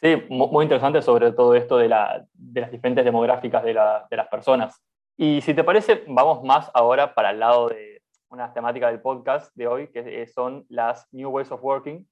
Sí, 0.02 0.16
muy 0.30 0.64
interesante 0.64 1.02
sobre 1.02 1.34
todo 1.34 1.56
esto 1.56 1.78
de, 1.78 1.90
las 1.90 2.26
diferentes 2.72 3.04
demográficas 3.04 3.64
de, 3.64 3.74
las 3.74 4.28
personas. 4.32 4.82
Y 5.18 5.42
si 5.42 5.54
te 5.54 5.66
parece, 5.66 6.06
vamos 6.08 6.42
más 6.44 6.72
ahora 6.74 7.14
para 7.14 7.32
el 7.32 7.40
lado 7.40 7.68
de 7.68 8.02
una 8.30 8.54
temática 8.54 8.88
del 8.88 9.02
podcast 9.02 9.54
de 9.56 9.68
hoy, 9.68 9.88
que 9.90 10.26
son 10.28 10.66
las 10.70 11.06
New 11.12 11.30
Ways 11.30 11.52
of 11.52 11.62
Working, 11.62 12.08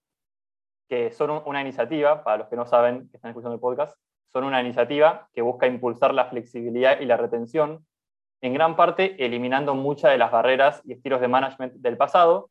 que 0.90 1.12
son 1.12 1.42
una 1.46 1.62
iniciativa, 1.62 2.26
para 2.26 2.38
los 2.38 2.48
que 2.48 2.58
no 2.58 2.66
saben, 2.66 3.10
que 3.10 3.16
están 3.18 3.30
escuchando 3.30 3.56
el 3.56 3.62
podcast, 3.62 3.98
son 4.34 4.44
una 4.44 4.62
iniciativa 4.62 5.30
que 5.34 5.42
busca 5.42 5.68
impulsar 5.68 6.14
la 6.14 6.26
flexibilidad 6.26 7.00
y 7.00 7.06
la 7.06 7.16
retención, 7.16 7.86
en 8.42 8.54
gran 8.54 8.76
parte 8.76 9.24
eliminando 9.26 9.76
muchas 9.76 10.12
de 10.12 10.18
las 10.18 10.32
barreras 10.32 10.82
y 10.84 10.92
estilos 10.92 11.22
de 11.22 11.30
management 11.30 11.74
del 11.76 11.96
pasado 11.96 12.50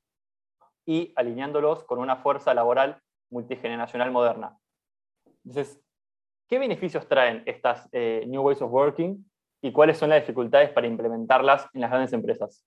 y 0.87 1.12
alineándolos 1.14 1.85
con 1.85 1.99
una 1.99 2.16
fuerza 2.16 2.55
laboral 2.55 3.02
multigeneracional 3.31 4.11
moderna. 4.11 4.57
Entonces, 5.47 5.81
¿qué 6.49 6.59
beneficios 6.59 7.09
traen 7.09 7.43
estas 7.47 7.88
eh, 7.93 8.25
New 8.26 8.43
Ways 8.43 8.61
of 8.62 8.73
Working 8.73 9.25
y 9.62 9.71
cuáles 9.71 9.97
son 9.97 10.11
las 10.11 10.21
dificultades 10.21 10.71
para 10.71 10.88
implementarlas 10.88 11.69
en 11.73 11.83
las 11.83 11.91
grandes 11.91 12.12
empresas? 12.12 12.65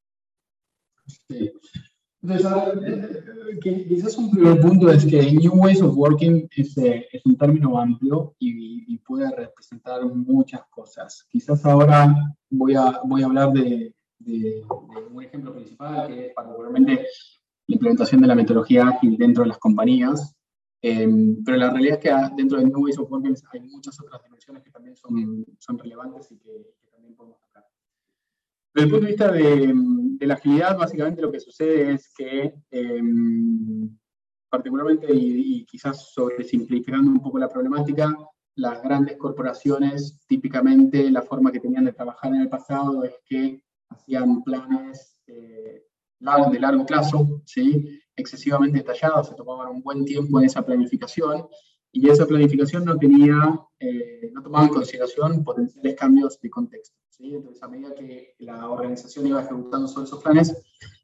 Sí. 1.27 1.51
Entonces, 2.21 3.23
eh, 3.63 3.85
quizás 3.87 4.17
un 4.17 4.31
primer 4.31 4.59
punto 4.59 4.89
es 4.91 5.05
que 5.05 5.31
New 5.31 5.53
Ways 5.55 5.81
of 5.81 5.95
Working 5.95 6.49
es, 6.55 6.77
eh, 6.77 7.07
es 7.11 7.25
un 7.25 7.37
término 7.37 7.79
amplio 7.79 8.35
y, 8.39 8.97
puede 9.09 9.35
representar 9.35 10.05
muchas 10.05 10.61
cosas. 10.69 11.25
Quizás 11.31 11.65
ahora 11.65 12.13
voy 12.51 12.75
a, 12.75 13.01
voy 13.03 13.23
a 13.23 13.25
hablar 13.25 13.51
de, 13.53 13.95
de, 14.19 14.63
un 15.09 15.23
ejemplo 15.23 15.51
principal, 15.51 16.07
que 16.07 16.27
es 16.27 16.33
particularmente 16.35 17.07
la 17.65 17.73
implementación 17.73 18.21
de 18.21 18.27
la 18.27 18.35
metodología 18.35 18.87
ágil 18.87 19.17
dentro 19.17 19.41
de 19.41 19.49
las 19.49 19.57
compañías, 19.57 20.38
Em, 20.81 21.43
pero 21.43 21.57
la 21.57 21.71
realidad 21.71 21.97
es 21.97 22.03
que 22.03 22.35
dentro 22.37 22.57
de 22.57 22.65
New 22.65 22.83
Ways 22.83 22.97
of 22.97 23.11
Working 23.11 23.35
hay 23.51 23.59
muchas 23.61 23.99
otras 23.99 24.23
dimensiones 24.23 24.63
que 24.63 24.71
también 24.71 24.95
son, 24.95 25.45
son 25.57 25.77
relevantes 25.77 26.31
y 26.31 26.37
que, 26.37 26.75
también 26.91 27.15
podemos 27.15 27.39
tocar. 27.41 27.65
Desde 28.73 28.85
el 28.85 28.91
punto 28.91 29.05
de 29.05 29.11
vista 29.11 29.31
de, 29.31 29.73
de, 30.17 30.27
la 30.27 30.35
agilidad, 30.35 30.77
básicamente 30.77 31.21
lo 31.21 31.31
que 31.31 31.39
sucede 31.39 31.93
es 31.93 32.13
que, 32.15 32.53
em, 32.71 33.97
particularmente 34.49 35.13
y, 35.13 35.59
y, 35.59 35.65
quizás 35.65 36.13
simplificando 36.45 37.11
un 37.11 37.21
poco 37.21 37.39
la 37.39 37.49
problemática, 37.49 38.15
las 38.55 38.81
grandes 38.81 39.17
corporaciones, 39.17 40.19
típicamente 40.27 41.09
la 41.11 41.21
forma 41.21 41.51
que 41.51 41.59
tenían 41.59 41.85
de 41.85 41.93
trabajar 41.93 42.33
en 42.33 42.41
el 42.41 42.49
pasado 42.49 43.03
es 43.03 43.15
que 43.25 43.63
hacían 43.89 44.43
planes 44.43 45.17
eh, 45.27 45.83
de 46.19 46.59
largo 46.59 46.85
plazo, 46.85 47.41
¿sí? 47.45 48.01
Excesivamente 48.19 48.79
detallados, 48.79 49.27
se 49.27 49.35
tomaban 49.35 49.69
un 49.69 49.81
buen 49.81 50.05
tiempo 50.05 50.39
en 50.39 50.45
esa 50.45 50.65
planificación 50.65 51.47
y 51.91 52.09
esa 52.09 52.25
planificación 52.25 52.85
no 52.85 52.97
tenía, 52.97 53.59
eh, 53.79 54.29
no 54.31 54.43
tomaba 54.43 54.65
en 54.65 54.73
consideración 54.73 55.43
potenciales 55.43 55.95
cambios 55.95 56.39
de 56.39 56.49
contexto. 56.49 56.95
¿sí? 57.09 57.33
Entonces, 57.35 57.61
a 57.63 57.67
medida 57.67 57.95
que 57.95 58.35
la 58.39 58.69
organización 58.69 59.27
iba 59.27 59.41
ejecutando 59.41 59.87
sobre 59.87 60.07
esos 60.07 60.21
planes, 60.21 60.55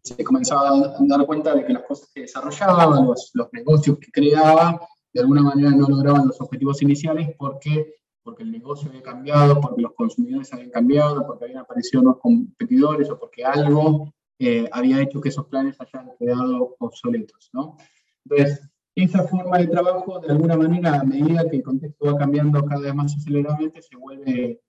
se 0.03 0.23
comenzaba 0.23 0.69
a 0.69 0.95
dar 0.99 1.25
cuenta 1.25 1.55
de 1.55 1.65
que 1.65 1.73
las 1.73 1.83
cosas 1.83 2.09
que 2.13 2.21
desarrollaba, 2.21 3.01
los, 3.01 3.31
los 3.33 3.47
negocios 3.51 3.97
que 3.99 4.11
creaba, 4.11 4.79
de 5.11 5.21
alguna 5.21 5.41
manera 5.41 5.71
no 5.71 5.87
lograban 5.87 6.27
los 6.27 6.39
objetivos 6.41 6.81
iniciales 6.81 7.33
porque 7.37 7.95
porque 8.25 8.41
el 8.41 8.51
negocio 8.51 8.89
había 8.89 9.03
cambiado, 9.03 9.61
porque 9.61 9.83
los 9.83 9.93
consumidores 9.93 10.51
habían 10.51 10.71
cambiado, 10.71 11.27
porque 11.27 11.45
habían 11.45 11.59
aparecido 11.59 12.01
nuevos 12.01 12.19
competidores 12.19 13.07
o 13.11 13.19
porque 13.19 13.45
algo 13.45 14.14
eh, 14.39 14.67
había 14.71 15.01
hecho 15.01 15.21
que 15.21 15.29
esos 15.29 15.47
planes 15.47 15.77
hayan 15.79 16.11
quedado 16.19 16.75
obsoletos. 16.79 17.49
¿no? 17.53 17.77
Entonces, 18.25 18.69
esa 18.95 19.23
forma 19.27 19.57
de 19.57 19.67
trabajo, 19.67 20.19
de 20.19 20.29
alguna 20.29 20.55
manera, 20.57 20.99
a 20.99 21.03
medida 21.03 21.49
que 21.49 21.57
el 21.57 21.63
contexto 21.63 22.05
va 22.05 22.17
cambiando 22.17 22.63
cada 22.65 22.81
vez 22.81 22.95
más 22.95 23.15
aceleradamente, 23.15 23.81
se 23.81 23.95
vuelve, 23.97 24.61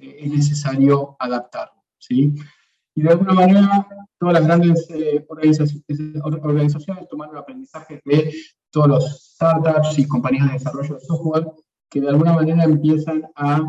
es 0.00 0.30
necesario 0.30 1.16
adaptarlo. 1.18 1.82
¿sí? 1.98 2.34
Y 2.94 3.02
de 3.02 3.10
alguna 3.10 3.32
manera, 3.32 3.86
todas 4.18 4.34
las 4.34 4.44
grandes 4.46 4.90
eh, 4.90 5.24
organizaciones, 5.28 7.08
tomaron 7.08 7.36
aprendizaje 7.36 8.02
de 8.04 8.34
todos 8.70 8.88
los 8.88 9.32
startups 9.34 9.98
y 9.98 10.06
compañías 10.06 10.48
de 10.48 10.52
desarrollo 10.54 10.94
de 10.94 11.00
software 11.00 11.46
que 11.88 12.00
de 12.00 12.08
alguna 12.08 12.32
manera 12.32 12.64
empiezan 12.64 13.22
a 13.34 13.62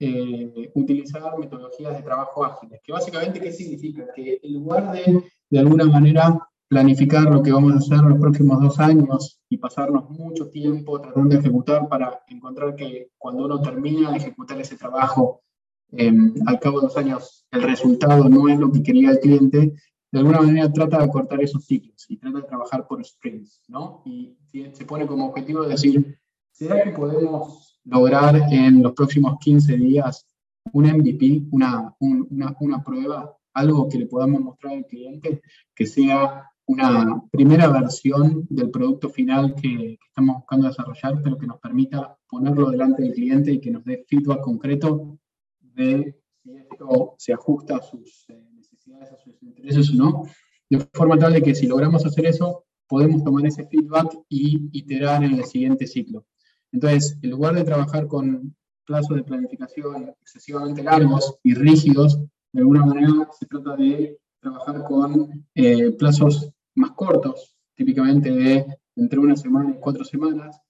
eh, 0.00 0.70
utilizar 0.74 1.38
metodologías 1.38 1.96
de 1.96 2.02
trabajo 2.02 2.44
ágiles, 2.44 2.80
que 2.82 2.92
básicamente, 2.92 3.38
¿qué 3.38 3.52
significa? 3.52 4.06
Que 4.14 4.40
en 4.42 4.54
lugar 4.54 4.92
de, 4.92 5.22
de 5.50 5.58
alguna 5.58 5.84
manera, 5.84 6.38
planificar 6.70 7.24
lo 7.24 7.42
que 7.42 7.52
vamos 7.52 7.72
a 7.72 7.78
hacer 7.78 7.98
los 7.98 8.18
próximos 8.18 8.62
dos 8.62 8.78
años 8.78 9.40
y 9.48 9.58
pasarnos 9.58 10.08
mucho 10.08 10.48
tiempo 10.50 11.00
tratando 11.00 11.34
de 11.34 11.40
ejecutar 11.40 11.88
para 11.88 12.22
encontrar 12.28 12.76
que 12.76 13.10
cuando 13.18 13.44
uno 13.44 13.60
termina 13.60 14.12
de 14.12 14.18
ejecutar 14.18 14.58
ese 14.60 14.76
trabajo, 14.76 15.42
em, 15.90 16.32
al 16.46 16.60
cabo 16.60 16.80
de 16.80 16.86
dos 16.86 16.96
años 16.96 17.44
el 17.50 17.62
resultado 17.62 18.28
no 18.28 18.48
es 18.48 18.58
lo 18.58 18.70
que 18.70 18.84
quería 18.84 19.10
el 19.10 19.18
cliente, 19.18 19.74
de 20.12 20.18
alguna 20.18 20.40
manera 20.40 20.72
trata 20.72 21.02
de 21.02 21.08
cortar 21.10 21.42
esos 21.42 21.66
ciclos 21.66 22.06
y 22.08 22.16
trata 22.16 22.38
de 22.38 22.44
trabajar 22.44 22.86
por 22.86 23.04
sprints, 23.04 23.62
¿no? 23.68 24.02
Y 24.04 24.36
se 24.72 24.84
pone 24.84 25.06
como 25.06 25.26
objetivo 25.26 25.62
de 25.62 25.70
decir, 25.70 26.18
¿será 26.52 26.84
que 26.84 26.90
podemos 26.90 27.69
lograr 27.84 28.36
en 28.50 28.82
los 28.82 28.92
próximos 28.92 29.38
15 29.40 29.76
días 29.76 30.26
un 30.72 30.84
MVP, 30.84 31.48
una, 31.50 31.94
una, 31.98 32.84
prueba, 32.84 33.36
algo 33.54 33.88
que 33.88 33.98
le 33.98 34.06
podamos 34.06 34.40
mostrar 34.40 34.74
al 34.74 34.86
cliente 34.86 35.42
que 35.74 35.86
sea 35.86 36.50
una 36.66 37.22
primera 37.30 37.68
versión 37.68 38.46
del 38.48 38.70
producto 38.70 39.08
final 39.08 39.54
que, 39.54 39.98
estamos 40.06 40.36
buscando 40.36 40.68
desarrollar, 40.68 41.22
pero 41.22 41.38
que 41.38 41.46
nos 41.46 41.58
permita 41.58 42.16
ponerlo 42.28 42.70
delante 42.70 43.02
del 43.02 43.14
cliente 43.14 43.52
y 43.52 43.60
que 43.60 43.70
nos 43.70 43.84
dé 43.84 44.04
feedback 44.06 44.40
concreto 44.42 45.18
de 45.60 46.20
si 46.42 46.56
esto 46.56 47.14
se 47.18 47.32
ajusta 47.32 47.76
a 47.76 47.82
sus 47.82 48.28
eh, 48.28 48.44
necesidades, 48.54 49.12
a 49.12 49.16
sus 49.16 49.42
intereses 49.42 49.90
o 49.90 49.94
no, 49.94 50.24
de 50.68 50.78
forma 50.92 51.18
tal 51.18 51.32
de 51.32 51.42
que 51.42 51.54
si 51.54 51.66
logramos 51.66 52.04
hacer 52.04 52.26
eso, 52.26 52.64
podemos 52.86 53.24
tomar 53.24 53.46
ese 53.46 53.66
feedback 53.66 54.18
y 54.28 54.68
iterar 54.72 55.24
en 55.24 55.34
el 55.34 55.44
siguiente 55.44 55.86
ciclo. 55.86 56.24
Entonces, 56.72 57.18
en 57.22 57.30
lugar 57.30 57.54
de 57.54 57.64
trabajar 57.64 58.06
con 58.06 58.54
plazos 58.84 59.16
de 59.16 59.24
planificación 59.24 60.14
excesivamente 60.20 60.82
largos 60.82 61.36
y 61.42 61.54
rígidos, 61.54 62.20
de 62.52 62.60
alguna 62.60 62.84
manera 62.84 63.28
se 63.38 63.46
trata 63.46 63.76
de 63.76 64.18
trabajar 64.40 64.84
con 64.84 65.46
eh, 65.54 65.92
plazos 65.92 66.50
más 66.74 66.92
cortos, 66.92 67.56
típicamente 67.74 68.30
de 68.30 68.66
entre 68.96 69.18
una 69.18 69.36
semana 69.36 69.70
y 69.70 69.80
cuatro 69.80 70.04
semanas, 70.04 70.60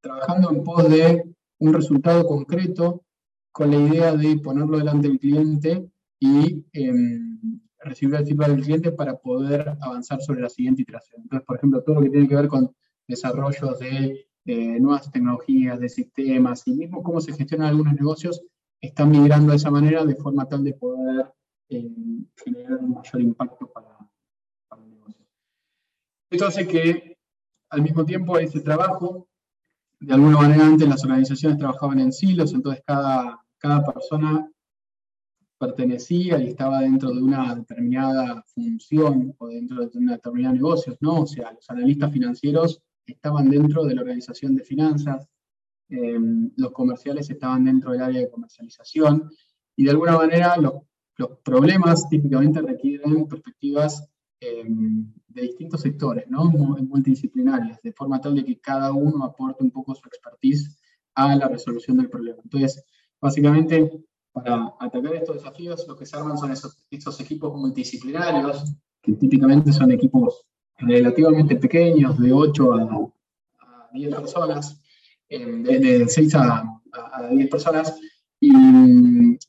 trabajando 0.00 0.50
en 0.50 0.64
pos 0.64 0.88
de 0.88 1.34
un 1.58 1.72
resultado 1.72 2.26
concreto 2.26 3.04
con 3.52 3.70
la 3.70 3.76
idea 3.76 4.14
de 4.14 4.38
ponerlo 4.38 4.78
delante 4.78 5.08
del 5.08 5.18
cliente 5.18 5.90
y 6.18 6.64
em, 6.72 7.60
recibir 7.78 8.16
el 8.16 8.26
feedback 8.26 8.48
del 8.48 8.62
cliente 8.62 8.92
para 8.92 9.16
poder 9.16 9.76
avanzar 9.80 10.20
sobre 10.20 10.40
la 10.40 10.48
siguiente 10.48 10.82
iteración. 10.82 11.22
Entonces, 11.22 11.46
por 11.46 11.56
ejemplo, 11.56 11.82
todo 11.82 11.96
lo 11.96 12.02
que 12.02 12.10
tiene 12.10 12.28
que 12.28 12.36
ver 12.36 12.48
con 12.48 12.74
desarrollos 13.06 13.78
de 13.78 14.25
nuevas 14.46 15.10
tecnologías, 15.10 15.80
de 15.80 15.88
sistemas 15.88 16.66
y 16.66 16.72
mismo 16.72 17.02
cómo 17.02 17.20
se 17.20 17.32
gestionan 17.32 17.68
algunos 17.68 17.94
negocios, 17.94 18.42
están 18.80 19.10
migrando 19.10 19.50
de 19.50 19.56
esa 19.56 19.70
manera 19.70 20.04
de 20.04 20.14
forma 20.14 20.48
tal 20.48 20.62
de 20.62 20.74
poder 20.74 21.32
em, 21.68 22.26
generar 22.36 22.78
un 22.78 22.90
mayor 22.92 23.20
impacto 23.20 23.66
para, 23.72 23.96
esto 26.30 26.46
hace 26.46 26.66
que 26.66 27.16
al 27.70 27.82
mismo 27.82 28.04
tiempo 28.04 28.38
ese 28.38 28.60
trabajo, 28.60 29.28
de 30.00 30.14
alguna 30.14 30.38
manera 30.38 30.66
antes 30.66 30.88
las 30.88 31.04
organizaciones 31.04 31.58
trabajaban 31.58 32.00
en 32.00 32.12
silos, 32.12 32.52
entonces 32.52 32.82
cada, 32.86 33.40
cada 33.58 33.84
persona 33.84 34.50
pertenecía 35.58 36.38
y 36.38 36.48
estaba 36.48 36.80
dentro 36.80 37.10
de 37.12 37.22
una 37.22 37.54
determinada 37.54 38.44
función 38.54 39.34
o 39.38 39.48
dentro 39.48 39.86
de 39.86 39.98
una 39.98 40.12
determinada 40.14 40.54
negocio, 40.54 40.96
¿no? 41.00 41.22
O 41.22 41.26
sea, 41.26 41.52
los 41.52 41.68
analistas 41.70 42.12
financieros 42.12 42.82
estaban 43.06 43.48
dentro 43.48 43.84
de 43.84 43.94
la 43.94 44.02
organización 44.02 44.56
de 44.56 44.64
finanzas, 44.64 45.28
em, 45.88 46.50
los 46.56 46.72
comerciales 46.72 47.30
estaban 47.30 47.64
dentro 47.64 47.92
del 47.92 48.02
área 48.02 48.20
de 48.20 48.30
comercialización 48.30 49.30
y 49.76 49.84
de 49.84 49.90
alguna 49.90 50.16
manera 50.16 50.56
los, 50.56 50.74
problemas 51.42 52.06
típicamente 52.10 52.60
requieren 52.60 53.26
perspectivas 53.26 54.06
em, 54.38 55.10
de 55.28 55.42
distintos 55.42 55.80
sectores, 55.80 56.28
¿no? 56.28 56.44
multidisciplinarias, 56.44 57.80
de 57.80 57.92
forma 57.94 58.20
tal 58.20 58.34
de 58.34 58.44
que 58.44 58.60
cada 58.60 58.92
uno 58.92 59.24
aporte 59.24 59.64
un 59.64 59.70
poco 59.70 59.94
su 59.94 60.06
expertise 60.08 60.78
a 61.14 61.34
la 61.34 61.48
resolución 61.48 61.96
del 61.96 62.10
problema. 62.10 62.38
Entonces, 62.44 62.84
básicamente, 63.18 63.90
para 64.30 64.74
atacar 64.78 65.14
estos 65.14 65.36
desafíos, 65.36 65.86
lo 65.88 65.96
que 65.96 66.04
se 66.04 66.16
arman 66.16 66.36
son 66.36 66.52
esos, 66.52 67.20
equipos 67.20 67.58
multidisciplinarios, 67.58 68.74
que 69.00 69.12
típicamente 69.12 69.72
son 69.72 69.90
equipos 69.92 70.46
relativamente 70.78 71.56
pequeños, 71.56 72.18
de 72.18 72.32
8 72.32 72.74
a, 72.74 73.10
10 73.92 74.14
personas, 74.14 74.80
eh, 75.28 75.44
de, 75.44 76.08
6 76.08 76.34
a, 76.34 76.80
a, 77.12 77.28
10 77.28 77.48
personas, 77.50 77.98
y, 78.40 78.52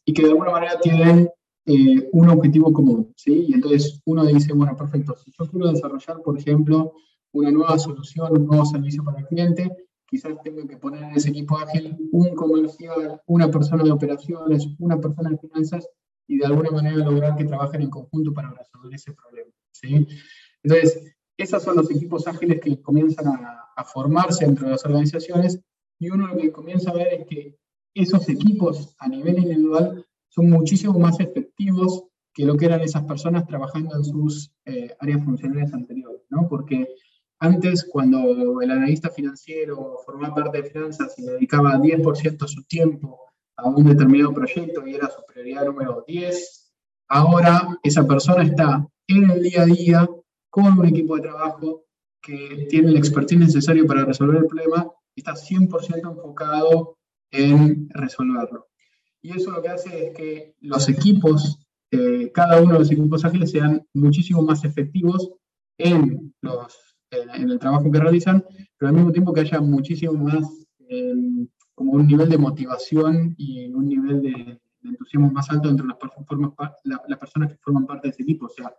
y, 0.06 0.14
que 0.14 0.22
de 0.24 0.30
alguna 0.30 0.52
manera 0.52 0.80
tienen 0.80 1.30
eh, 1.66 2.10
un 2.14 2.30
objetivo 2.30 2.72
común, 2.72 3.14
¿sí? 3.18 3.46
Y 3.50 3.54
entonces 3.54 4.02
uno 4.06 4.26
dice, 4.26 4.54
bueno, 4.54 4.76
perfecto, 4.78 5.16
si 5.18 5.32
yo 5.38 5.50
quiero 5.50 5.68
desarrollar, 5.68 6.22
por 6.22 6.40
ejemplo, 6.40 6.94
una 7.34 7.52
nueva 7.52 7.78
solución, 7.78 8.32
un 8.32 8.48
nuevo 8.48 8.66
servicio 8.66 9.04
para 9.04 9.20
el 9.20 9.28
cliente, 9.28 9.76
quizás 10.06 10.42
tengo 10.44 10.66
que 10.66 10.78
poner 10.78 11.04
en 11.04 11.12
ese 11.12 11.30
equipo 11.30 11.58
ágil 11.58 11.98
un 12.14 12.34
comercial, 12.36 13.22
una 13.26 13.52
persona 13.52 13.84
de 13.84 13.92
operaciones, 13.92 14.66
una 14.80 14.98
persona 15.00 15.30
de 15.30 15.38
finanzas, 15.38 15.90
y 16.28 16.38
de 16.38 16.46
alguna 16.46 16.72
manera 16.72 16.98
lograr 16.98 17.36
que 17.36 17.46
trabajen 17.46 17.82
en 17.82 17.90
conjunto 17.90 18.34
para 18.34 18.52
resolver 18.52 18.94
ese 18.94 19.14
problema, 19.14 19.52
¿sí? 19.72 20.08
Entonces, 20.64 21.17
esos 21.38 21.64
son 21.64 21.78
los 21.78 21.90
equipos 21.92 22.28
ágiles 22.28 22.60
que 22.60 22.82
comienzan 22.82 23.28
a, 23.28 23.72
a 23.76 23.84
formarse 23.84 24.46
entre 24.46 24.70
las 24.70 24.84
organizaciones, 24.86 25.60
y 26.00 26.10
uno 26.10 26.28
lo 26.28 26.38
que 26.38 26.52
comienza 26.52 26.92
a 26.92 26.96
ver 26.96 27.14
es 27.14 27.28
que 27.28 27.58
esos 27.94 28.28
equipos 28.30 28.96
a 29.00 29.08
nivel 29.08 29.40
individual 29.40 30.06
son 30.28 30.50
muchísimo 30.50 31.00
más 31.00 31.20
efectivos 31.20 32.04
que 32.34 32.46
lo 32.46 32.56
que 32.56 32.66
eran 32.66 32.82
esas 32.82 33.04
personas 33.04 33.48
trabajando 33.48 33.96
en 33.96 34.04
sus 34.04 34.52
eh, 34.66 34.96
áreas 35.00 35.24
funcionales 35.24 35.74
anteriores, 35.74 36.22
¿no? 36.30 36.48
Porque 36.48 36.88
antes, 37.40 37.88
cuando 37.92 38.62
el 38.62 38.72
analista 38.72 39.10
financiero 39.10 39.98
formaba 40.06 40.36
parte 40.36 40.62
de 40.62 40.70
finanzas 40.70 41.18
y 41.18 41.24
dedicaba 41.24 41.78
10% 41.78 42.38
de 42.38 42.48
su 42.48 42.64
tiempo 42.64 43.20
a 43.56 43.68
un 43.68 43.86
determinado 43.86 44.34
proyecto 44.34 44.86
y 44.86 44.96
era 44.96 45.10
su 45.10 45.24
prioridad 45.28 45.66
número 45.66 46.04
10, 46.08 46.74
ahora 47.10 47.80
esa 47.82 48.08
persona 48.08 48.44
está 48.44 48.88
en 49.08 49.32
el 49.32 49.42
día 49.42 49.64
a 49.64 49.66
día 49.66 50.10
con 50.58 50.80
un 50.80 50.88
equipo 50.88 51.16
de 51.16 51.22
trabajo 51.22 51.84
que 52.20 52.66
tiene 52.68 52.90
el 52.90 52.98
expertise 52.98 53.38
necesario 53.38 53.86
para 53.86 54.06
resolver 54.06 54.38
el 54.38 54.48
problema 54.48 54.92
y 55.14 55.22
está 55.22 55.34
100% 55.34 56.12
enfocado 56.12 56.98
en 57.30 57.88
resolverlo. 57.92 58.66
Y 59.22 59.38
eso 59.38 59.52
lo 59.52 59.62
que 59.62 59.70
hace 59.70 60.08
es 60.08 60.18
que 60.18 60.56
los 60.62 60.90
equipos, 60.90 61.60
eh, 61.92 62.32
cada 62.34 62.60
uno 62.60 62.74
de 62.74 62.80
los 62.80 62.92
equipos 62.92 63.24
ágiles 63.24 63.52
sean 63.52 63.86
muchísimo 63.94 64.42
más 64.42 64.64
efectivos 64.64 65.30
en, 65.78 66.34
los, 66.42 66.76
en 67.12 67.52
el 67.52 67.60
trabajo 67.60 67.92
que 67.92 68.00
realizan, 68.00 68.44
pero 68.80 68.90
al 68.90 68.96
mismo 68.96 69.12
tiempo 69.12 69.34
que 69.34 69.42
haya 69.42 69.62
muchísimo 69.62 70.14
más, 70.14 70.66
em, 70.90 71.48
como 71.76 71.92
un 71.92 72.08
nivel 72.08 72.30
de 72.30 72.40
motivación 72.40 73.36
y 73.38 73.68
un 73.68 73.88
nivel 73.88 74.24
de, 74.24 74.60
entusiasmo 74.84 75.30
más 75.30 75.52
alto 75.52 75.70
entre 75.70 75.86
las, 75.86 75.98
las 77.08 77.20
personas 77.20 77.52
que 77.52 77.60
forman 77.62 77.86
parte 77.86 78.08
de 78.08 78.12
ese 78.14 78.24
equipo. 78.24 78.48
O 78.48 78.50
sea, 78.50 78.74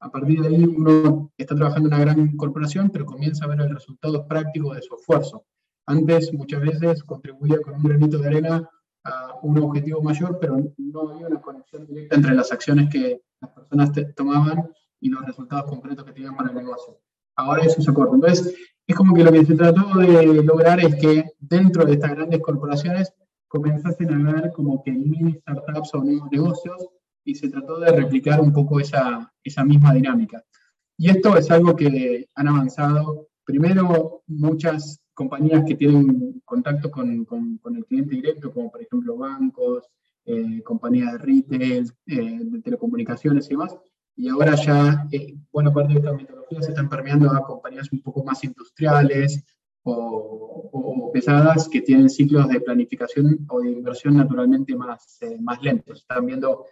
a 0.00 0.10
partir 0.10 0.40
de 0.40 0.48
ahí 0.48 0.64
uno 0.64 1.32
está 1.36 1.54
trabajando 1.54 1.88
en 1.88 1.94
una 1.94 2.04
gran 2.04 2.36
corporación, 2.36 2.90
pero 2.90 3.06
comienza 3.06 3.44
a 3.44 3.48
ver 3.48 3.60
el 3.60 3.70
resultado 3.70 4.26
práctico 4.26 4.74
de 4.74 4.82
su 4.82 4.94
esfuerzo. 4.94 5.44
Antes, 5.86 6.32
muchas 6.32 6.60
veces, 6.60 7.02
contribuía 7.02 7.60
con 7.62 7.74
un 7.74 7.82
granito 7.82 8.18
de 8.18 8.28
arena 8.28 8.70
un 9.42 9.58
objetivo 9.58 10.02
mayor, 10.02 10.38
pero 10.40 10.56
no 10.76 11.08
había 11.08 11.28
una 11.28 11.40
conexión 11.40 11.86
directa 11.86 12.16
entre 12.16 12.34
las 12.34 12.52
acciones 12.52 12.90
que 12.90 13.22
las 13.40 13.50
personas 13.52 13.90
tomaban 14.14 14.70
y 15.00 15.08
los 15.08 15.24
resultados 15.24 15.70
concretos 15.70 16.04
que 16.04 16.12
tenían 16.12 16.36
para 16.36 16.50
el 16.50 16.56
negocio. 16.56 16.98
Ahora 17.36 17.62
eso 17.62 17.80
se 17.80 17.92
corta. 17.92 18.16
Entonces, 18.16 18.54
es 18.86 18.96
como 18.96 19.14
que 19.14 19.24
lo 19.24 19.32
que 19.32 19.46
se 19.46 19.54
trató 19.54 19.98
de 19.98 20.42
lograr 20.42 20.80
es 20.80 20.96
que 20.96 21.24
dentro 21.38 21.84
de 21.84 21.92
estas 21.92 22.10
grandes 22.10 22.40
corporaciones 22.40 23.12
comenzasen 23.46 24.12
a 24.12 24.32
ver 24.32 24.52
como 24.52 24.82
que 24.82 24.92
mini 24.92 25.34
startups 25.34 25.94
o 25.94 26.02
nuevos 26.02 26.28
negocios 26.30 26.88
y 27.28 27.34
se 27.34 27.50
trató 27.50 27.78
de 27.78 27.92
replicar 27.92 28.40
un 28.40 28.54
poco 28.54 28.80
esa, 28.80 29.30
esa 29.44 29.62
misma 29.62 29.92
dinámica. 29.92 30.42
Y 30.96 31.10
esto 31.10 31.36
es 31.36 31.50
algo 31.50 31.76
que 31.76 32.26
han 32.34 32.48
avanzado, 32.48 33.28
primero, 33.44 34.22
muchas 34.26 35.02
compañías 35.12 35.62
que 35.66 35.74
tienen 35.74 36.40
contacto 36.46 36.90
con, 36.90 37.26
con, 37.26 37.76
el 37.76 37.84
cliente 37.84 38.14
directo, 38.14 38.50
como 38.50 38.70
por 38.70 38.80
ejemplo 38.80 39.18
bancos, 39.18 39.84
eh, 40.24 40.62
compañías 40.62 41.12
de 41.12 41.18
retail, 41.18 41.92
eh, 42.06 42.38
de 42.44 42.62
telecomunicaciones 42.62 43.44
y 43.46 43.50
demás. 43.50 43.76
Y 44.16 44.30
ahora 44.30 44.54
ya 44.54 45.06
eh, 45.12 45.36
buena 45.52 45.70
parte 45.70 45.92
de 45.92 45.98
estas 45.98 46.16
metodologías 46.16 46.64
se 46.64 46.70
están 46.70 46.88
permeando 46.88 47.30
a 47.30 47.44
compañías 47.44 47.92
un 47.92 48.00
poco 48.00 48.24
más 48.24 48.42
industriales 48.42 49.44
o, 49.82 51.10
pesadas 51.12 51.68
que 51.68 51.82
tienen 51.82 52.08
ciclos 52.08 52.48
de 52.48 52.60
planificación 52.60 53.46
o 53.48 53.60
de 53.60 53.70
inversión 53.72 54.16
naturalmente 54.16 54.74
más, 54.74 55.18
más 55.40 55.62
lentos. 55.62 56.00
Están 56.00 56.26
viendo 56.26 56.66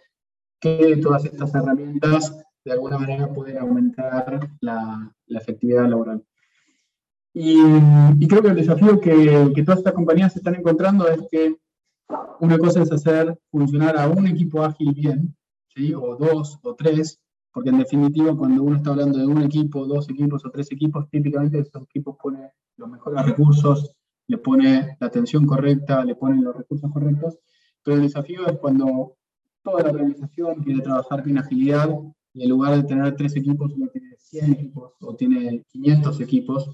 que 0.59 0.97
todas 0.97 1.25
estas 1.25 1.53
herramientas 1.53 2.43
de 2.67 2.73
alguna 2.73 2.97
manera 2.97 3.31
pueden 3.33 3.57
aumentar 3.57 4.49
la, 4.59 5.13
efectividad 5.27 5.87
laboral. 5.87 6.23
Y, 7.33 7.57
creo 8.27 8.41
que 8.41 8.49
el 8.49 8.55
desafío 8.55 8.99
que, 8.99 9.51
que, 9.53 9.63
todas 9.63 9.79
estas 9.79 9.93
compañías 9.93 10.35
están 10.35 10.55
encontrando 10.55 11.07
es 11.07 11.21
que 11.29 11.55
una 12.39 12.57
cosa 12.57 12.81
es 12.81 12.91
hacer 12.91 13.37
funcionar 13.51 13.97
a 13.97 14.07
un 14.07 14.27
equipo 14.27 14.63
ágil 14.63 14.93
bien, 14.93 15.35
¿sí? 15.73 15.93
o 15.93 16.15
dos 16.15 16.59
o 16.63 16.75
tres, 16.75 17.19
porque 17.51 17.69
en 17.69 17.79
definitiva 17.79 18.35
cuando 18.35 18.63
uno 18.63 18.77
está 18.77 18.91
hablando 18.91 19.19
de 19.19 19.27
un 19.27 19.43
equipo, 19.43 19.85
dos 19.85 20.09
equipos 20.09 20.45
o 20.45 20.49
tres 20.49 20.71
equipos, 20.71 21.09
típicamente 21.09 21.59
esos 21.59 21.83
equipos 21.83 22.17
ponen 22.21 22.49
los 22.77 22.89
mejores 22.89 23.25
recursos, 23.25 23.93
le 24.27 24.37
pone 24.37 24.97
la 24.99 25.07
atención 25.07 25.45
correcta, 25.45 26.03
le 26.03 26.15
ponen 26.15 26.43
los 26.43 26.55
recursos 26.55 26.91
correctos, 26.91 27.37
pero 27.83 27.97
el 27.97 28.03
desafío 28.03 28.45
es 28.47 28.57
cuando 28.57 29.15
toda 29.67 29.83
la 29.83 29.89
organización 29.89 30.63
quiere 30.63 30.81
trabajar 30.81 31.23
en 31.27 31.37
agilidad 31.37 31.89
y 32.33 32.43
en 32.43 32.49
lugar 32.49 32.75
de 32.75 32.83
tener 32.83 33.15
tres 33.15 33.35
equipos, 33.35 33.73
uno 33.73 33.87
tiene 33.87 34.15
100 34.17 34.53
equipos 34.53 34.93
o 35.01 35.15
tiene 35.15 35.63
500 35.69 36.21
equipos, 36.21 36.71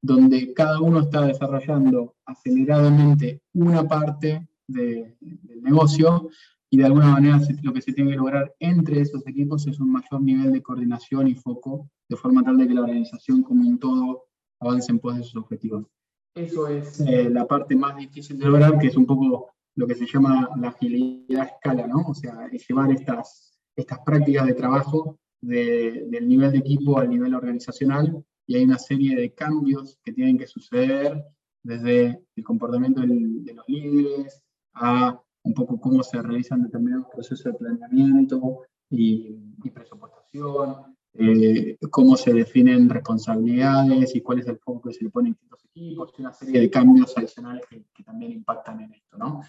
donde 0.00 0.52
cada 0.54 0.80
uno 0.80 1.00
está 1.00 1.22
desarrollando 1.22 2.14
aceleradamente 2.24 3.42
una 3.54 3.88
parte 3.88 4.48
del 4.68 5.16
negocio 5.62 6.28
y 6.70 6.78
de 6.78 6.84
alguna 6.84 7.08
manera 7.08 7.40
lo 7.62 7.72
que 7.72 7.82
se 7.82 7.92
tiene 7.92 8.10
que 8.10 8.16
lograr 8.16 8.54
entre 8.60 9.00
esos 9.00 9.26
equipos 9.26 9.66
es 9.66 9.80
un 9.80 9.90
mayor 9.90 10.20
nivel 10.20 10.52
de 10.52 10.62
coordinación 10.62 11.26
y 11.26 11.34
foco, 11.34 11.90
de 12.08 12.16
forma 12.16 12.44
tal 12.44 12.58
de 12.58 12.68
que 12.68 12.74
la 12.74 12.82
organización 12.82 13.42
como 13.42 13.66
un 13.66 13.78
todo 13.78 14.26
avance 14.60 14.92
en 14.92 15.00
pos 15.00 15.16
de 15.16 15.24
sus 15.24 15.36
objetivos. 15.36 15.86
Eso 16.34 16.68
es 16.68 17.00
eh, 17.00 17.28
la 17.30 17.48
parte 17.48 17.74
más 17.74 17.96
difícil 17.96 18.38
de 18.38 18.46
lograr, 18.46 18.78
que 18.78 18.88
es 18.88 18.96
un 18.96 19.06
poco 19.06 19.50
lo 19.78 19.86
que 19.86 19.94
se 19.94 20.06
llama 20.06 20.50
la 20.60 20.70
agilidad 20.70 21.42
a 21.42 21.44
escala, 21.44 21.86
¿no? 21.86 22.02
O 22.08 22.14
sea, 22.14 22.50
llevar 22.50 22.90
estas, 22.90 23.60
estas 23.76 24.00
prácticas 24.00 24.46
de 24.46 24.54
trabajo 24.54 25.20
del 25.40 26.28
nivel 26.28 26.50
de 26.50 26.58
equipo 26.58 26.98
al 26.98 27.08
nivel 27.08 27.32
organizacional 27.32 28.24
y 28.44 28.56
hay 28.56 28.64
una 28.64 28.78
serie 28.78 29.14
de 29.14 29.32
cambios 29.34 29.96
que 30.02 30.12
tienen 30.12 30.36
que 30.36 30.48
suceder 30.48 31.24
desde 31.62 32.20
el 32.34 32.42
comportamiento 32.42 33.02
de 33.02 33.54
los 33.54 33.68
líderes 33.68 34.42
a 34.74 35.22
un 35.44 35.54
poco 35.54 35.80
cómo 35.80 36.02
se 36.02 36.20
realizan 36.20 36.64
determinados 36.64 37.06
procesos 37.12 37.44
de 37.44 37.58
planeamiento 37.58 38.62
y, 38.90 39.36
presupuestación, 39.72 40.96
eh, 41.20 41.76
cómo 41.90 42.16
se 42.16 42.32
definen 42.32 42.88
responsabilidades 42.88 44.14
y 44.14 44.20
cuál 44.20 44.38
es 44.38 44.46
el 44.46 44.58
foco 44.58 44.88
que 44.88 44.94
se 44.94 45.04
le 45.04 45.10
pone 45.10 45.28
en 45.28 45.34
distintos 45.34 45.64
equipos, 45.64 46.14
y 46.16 46.22
una 46.22 46.32
serie 46.32 46.60
de 46.60 46.70
cambios 46.70 47.16
adicionales 47.18 47.64
que, 47.68 47.84
también 48.04 48.32
impactan 48.32 48.80
en 48.80 48.94
esto. 48.94 49.18
¿no? 49.18 49.42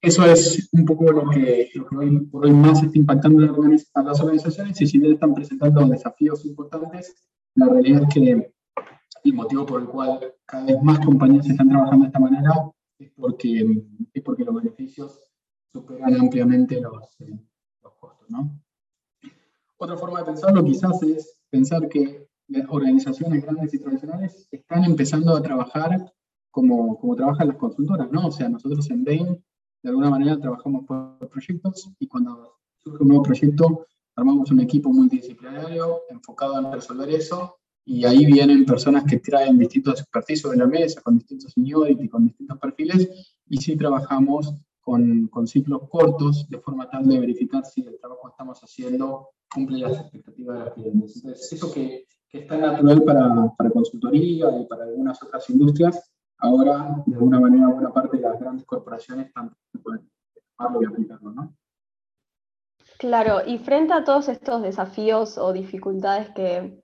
Eso 0.00 0.24
es 0.24 0.68
un 0.72 0.84
poco 0.84 1.10
lo 1.10 1.28
que, 1.28 1.70
hoy 1.96 2.20
por 2.20 2.46
hoy 2.46 2.52
más 2.52 2.82
está 2.82 2.96
impactando 2.96 3.42
a 3.94 4.02
las 4.02 4.20
organizaciones 4.20 4.80
y 4.80 4.86
si 4.86 4.98
bien 4.98 5.12
están 5.12 5.34
presentando 5.34 5.84
desafíos 5.86 6.46
importantes, 6.46 7.14
la 7.56 7.66
realidad 7.66 8.04
es 8.04 8.14
que 8.14 8.52
el 9.24 9.34
motivo 9.34 9.66
por 9.66 9.82
el 9.82 9.88
cual 9.88 10.32
cada 10.46 10.64
vez 10.64 10.80
más 10.80 11.04
compañías 11.04 11.48
están 11.48 11.68
trabajando 11.68 12.04
de 12.04 12.06
esta 12.06 12.20
manera 12.20 12.52
es 12.98 13.10
porque, 13.16 13.82
es 14.14 14.22
porque 14.22 14.44
los 14.44 14.54
beneficios 14.54 15.18
superan 15.72 16.20
ampliamente 16.20 16.80
los, 16.80 17.20
eh, 17.20 17.38
los 17.82 17.94
costos. 17.94 18.30
¿no? 18.30 18.60
Otra 19.82 19.96
forma 19.96 20.18
de 20.18 20.26
pensarlo 20.26 20.62
quizás 20.62 21.02
es 21.04 21.38
pensar 21.48 21.88
que 21.88 22.28
organizaciones 22.68 23.42
grandes 23.42 23.72
y 23.72 23.78
tradicionales 23.78 24.46
están 24.50 24.84
empezando 24.84 25.34
a 25.34 25.40
trabajar 25.40 26.12
como, 26.50 26.98
como 26.98 27.16
trabajan 27.16 27.48
las 27.48 27.56
consultoras, 27.56 28.10
¿no? 28.12 28.26
O 28.26 28.30
sea, 28.30 28.50
nosotros 28.50 28.90
en 28.90 29.04
Bain, 29.04 29.42
de 29.82 29.88
alguna 29.88 30.10
manera, 30.10 30.38
trabajamos 30.38 30.84
por 30.84 31.26
proyectos 31.30 31.90
y 31.98 32.06
cuando 32.06 32.58
surge 32.76 33.02
un 33.02 33.08
nuevo 33.08 33.22
proyecto, 33.22 33.86
armamos 34.16 34.50
un 34.50 34.60
equipo 34.60 34.90
multidisciplinario 34.90 36.02
enfocado 36.10 36.58
en 36.58 36.72
resolver 36.72 37.08
eso 37.08 37.56
y 37.82 38.04
ahí 38.04 38.26
vienen 38.26 38.66
personas 38.66 39.04
que 39.04 39.18
traen 39.18 39.56
distintos 39.56 40.00
expertise 40.00 40.42
sobre 40.42 40.58
la 40.58 40.66
mesa, 40.66 41.00
con 41.00 41.16
distintos 41.16 41.52
seniority, 41.54 42.06
con 42.06 42.26
distintos 42.26 42.58
perfiles, 42.58 43.34
y 43.48 43.56
sí 43.56 43.76
trabajamos 43.76 44.52
con, 44.80 45.28
con, 45.28 45.46
ciclos 45.46 45.88
cortos, 45.88 46.48
de 46.48 46.58
forma 46.58 46.88
tal 46.88 47.06
de 47.06 47.20
verificar 47.20 47.64
si 47.64 47.82
el 47.82 47.98
trabajo 47.98 48.22
que 48.24 48.30
estamos 48.30 48.60
haciendo 48.60 49.28
cumple 49.52 49.78
las 49.78 49.98
expectativas 49.98 50.58
de 50.58 50.64
los 50.64 50.74
clientes. 50.74 51.16
Entonces, 51.16 51.52
eso 51.52 51.72
que, 51.72 52.06
que 52.28 52.38
es 52.38 52.46
tan 52.46 52.60
natural 52.60 53.02
para, 53.02 53.52
para, 53.56 53.70
consultoría 53.70 54.58
y 54.58 54.66
para 54.66 54.84
algunas 54.84 55.22
otras 55.22 55.48
industrias, 55.50 56.12
ahora, 56.38 57.02
de 57.06 57.14
alguna 57.14 57.40
manera, 57.40 57.68
buena 57.68 57.92
parte 57.92 58.16
de 58.16 58.22
las 58.22 58.40
grandes 58.40 58.64
corporaciones 58.64 59.32
también 59.32 59.56
pueden 59.82 60.10
tomarlo 60.56 60.82
y 60.82 60.86
aplicarlo, 60.86 61.30
¿no? 61.32 61.54
Claro, 62.98 63.40
y 63.46 63.58
frente 63.58 63.94
a 63.94 64.04
todos 64.04 64.28
estos 64.28 64.62
desafíos 64.62 65.38
o 65.38 65.52
dificultades 65.52 66.28
que, 66.30 66.82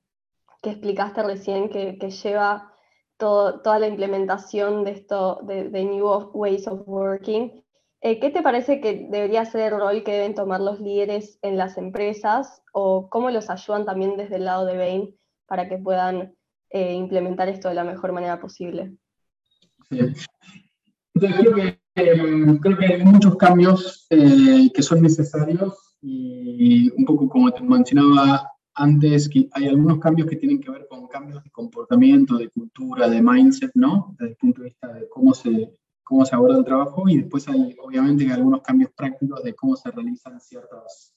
que 0.63 0.71
explicaste 0.71 1.23
recién 1.23 1.69
que, 1.69 1.99
que 1.99 2.11
lleva 2.11 2.73
todo, 3.19 3.61
toda 3.61 3.79
la 3.79 3.87
implementación 3.87 4.85
de 4.85 4.93
esto, 4.93 5.41
de, 5.43 5.69
de 5.69 5.85
New 5.85 6.07
Ways 6.33 6.67
of 6.69 6.83
Working, 6.87 7.63
eh, 8.07 8.21
¿Qué 8.21 8.31
te 8.31 8.40
parece 8.40 8.81
que 8.81 9.09
debería 9.11 9.45
ser 9.45 9.73
el 9.73 9.81
rol 9.81 10.05
que 10.05 10.12
deben 10.12 10.37
tomar 10.37 10.61
los 10.61 10.81
líderes 10.81 11.40
en 11.42 11.57
las 11.57 11.77
empresas 11.77 12.62
o 12.73 13.09
cómo 13.11 13.31
los 13.33 13.51
ayudan 13.51 13.85
también 13.85 14.16
desde 14.16 14.37
el 14.37 14.45
lado 14.45 14.64
de 14.64 14.77
Bain 14.77 15.16
para 15.47 15.69
que 15.69 15.77
puedan 15.77 16.33
eh, 16.71 16.95
implementar 16.95 17.49
esto 17.49 17.69
de 17.69 17.75
la 17.75 17.83
mejor 17.83 18.12
manera 18.12 18.38
posible? 18.38 18.92
Entonces, 19.90 21.40
creo 21.40 21.55
que, 21.57 21.81
em, 21.97 22.59
creo 22.59 22.79
que 22.79 22.87
hay 22.87 23.03
muchos 23.03 23.35
cambios 23.38 24.07
eh, 24.11 24.71
que 24.73 24.83
son 24.83 25.03
necesarios 25.03 25.97
y 26.01 26.88
un 26.97 27.05
poco 27.07 27.29
como 27.29 27.51
te 27.51 27.61
mencionaba 27.64 28.53
antes, 28.75 29.29
que 29.29 29.49
hay 29.51 29.66
algunos 29.66 29.99
cambios 29.99 30.29
que 30.29 30.37
tienen 30.37 30.61
que 30.61 30.71
ver 30.71 30.87
con 30.88 31.09
cambios 31.09 31.42
de 31.42 31.51
comportamiento, 31.51 32.37
de 32.37 32.51
cultura, 32.51 33.09
de 33.09 33.21
mindset, 33.21 33.73
¿no? 33.75 34.14
Desde 34.16 34.31
el 34.31 34.37
punto 34.37 34.62
de 34.62 34.69
vista 34.69 34.92
de 34.92 35.09
cómo 35.09 35.35
se 35.35 35.73
cómo 36.07 36.25
se 36.25 36.37
aborda 36.37 36.59
el 36.59 36.64
trabajo 36.64 37.09
y 37.09 37.16
después 37.16 37.49
hay 37.49 37.77
obviamente 37.83 38.33
algunos 38.33 38.62
cambios 38.62 38.92
prácticos 38.92 39.42
de 39.42 39.57
cómo 39.57 39.75
se 39.75 39.90
realizan 39.90 40.40
ciertos 40.40 41.12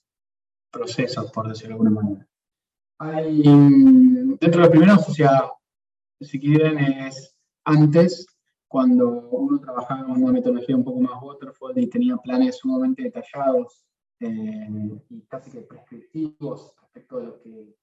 procesos, 0.72 1.32
por 1.32 1.48
decirlo 1.48 1.68
de 1.68 1.74
alguna 1.74 2.02
manera. 2.02 2.28
Hay, 2.98 3.44
dentro 3.44 4.50
de 4.50 4.58
los 4.58 4.70
primeros, 4.70 5.08
o 5.08 5.14
sea, 5.14 5.52
si 6.20 6.40
quieren, 6.40 6.80
es 6.80 7.38
antes, 7.66 8.26
cuando 8.68 9.30
uno 9.30 9.60
trabajaba 9.60 10.12
en 10.12 10.24
una 10.24 10.32
metodología 10.32 10.76
un 10.76 10.84
poco 10.84 11.02
más 11.02 11.22
waterfall 11.22 11.78
y 11.78 11.88
tenía 11.88 12.18
planes 12.18 12.58
sumamente 12.58 13.04
detallados 13.04 13.86
eh, 14.22 15.00
y 15.10 15.22
casi 15.28 15.52
que 15.52 15.62
prescriptivos 15.62 16.74
respecto 16.82 17.20
de 17.20 17.26
lo, 17.26 17.40
que, 17.40 17.76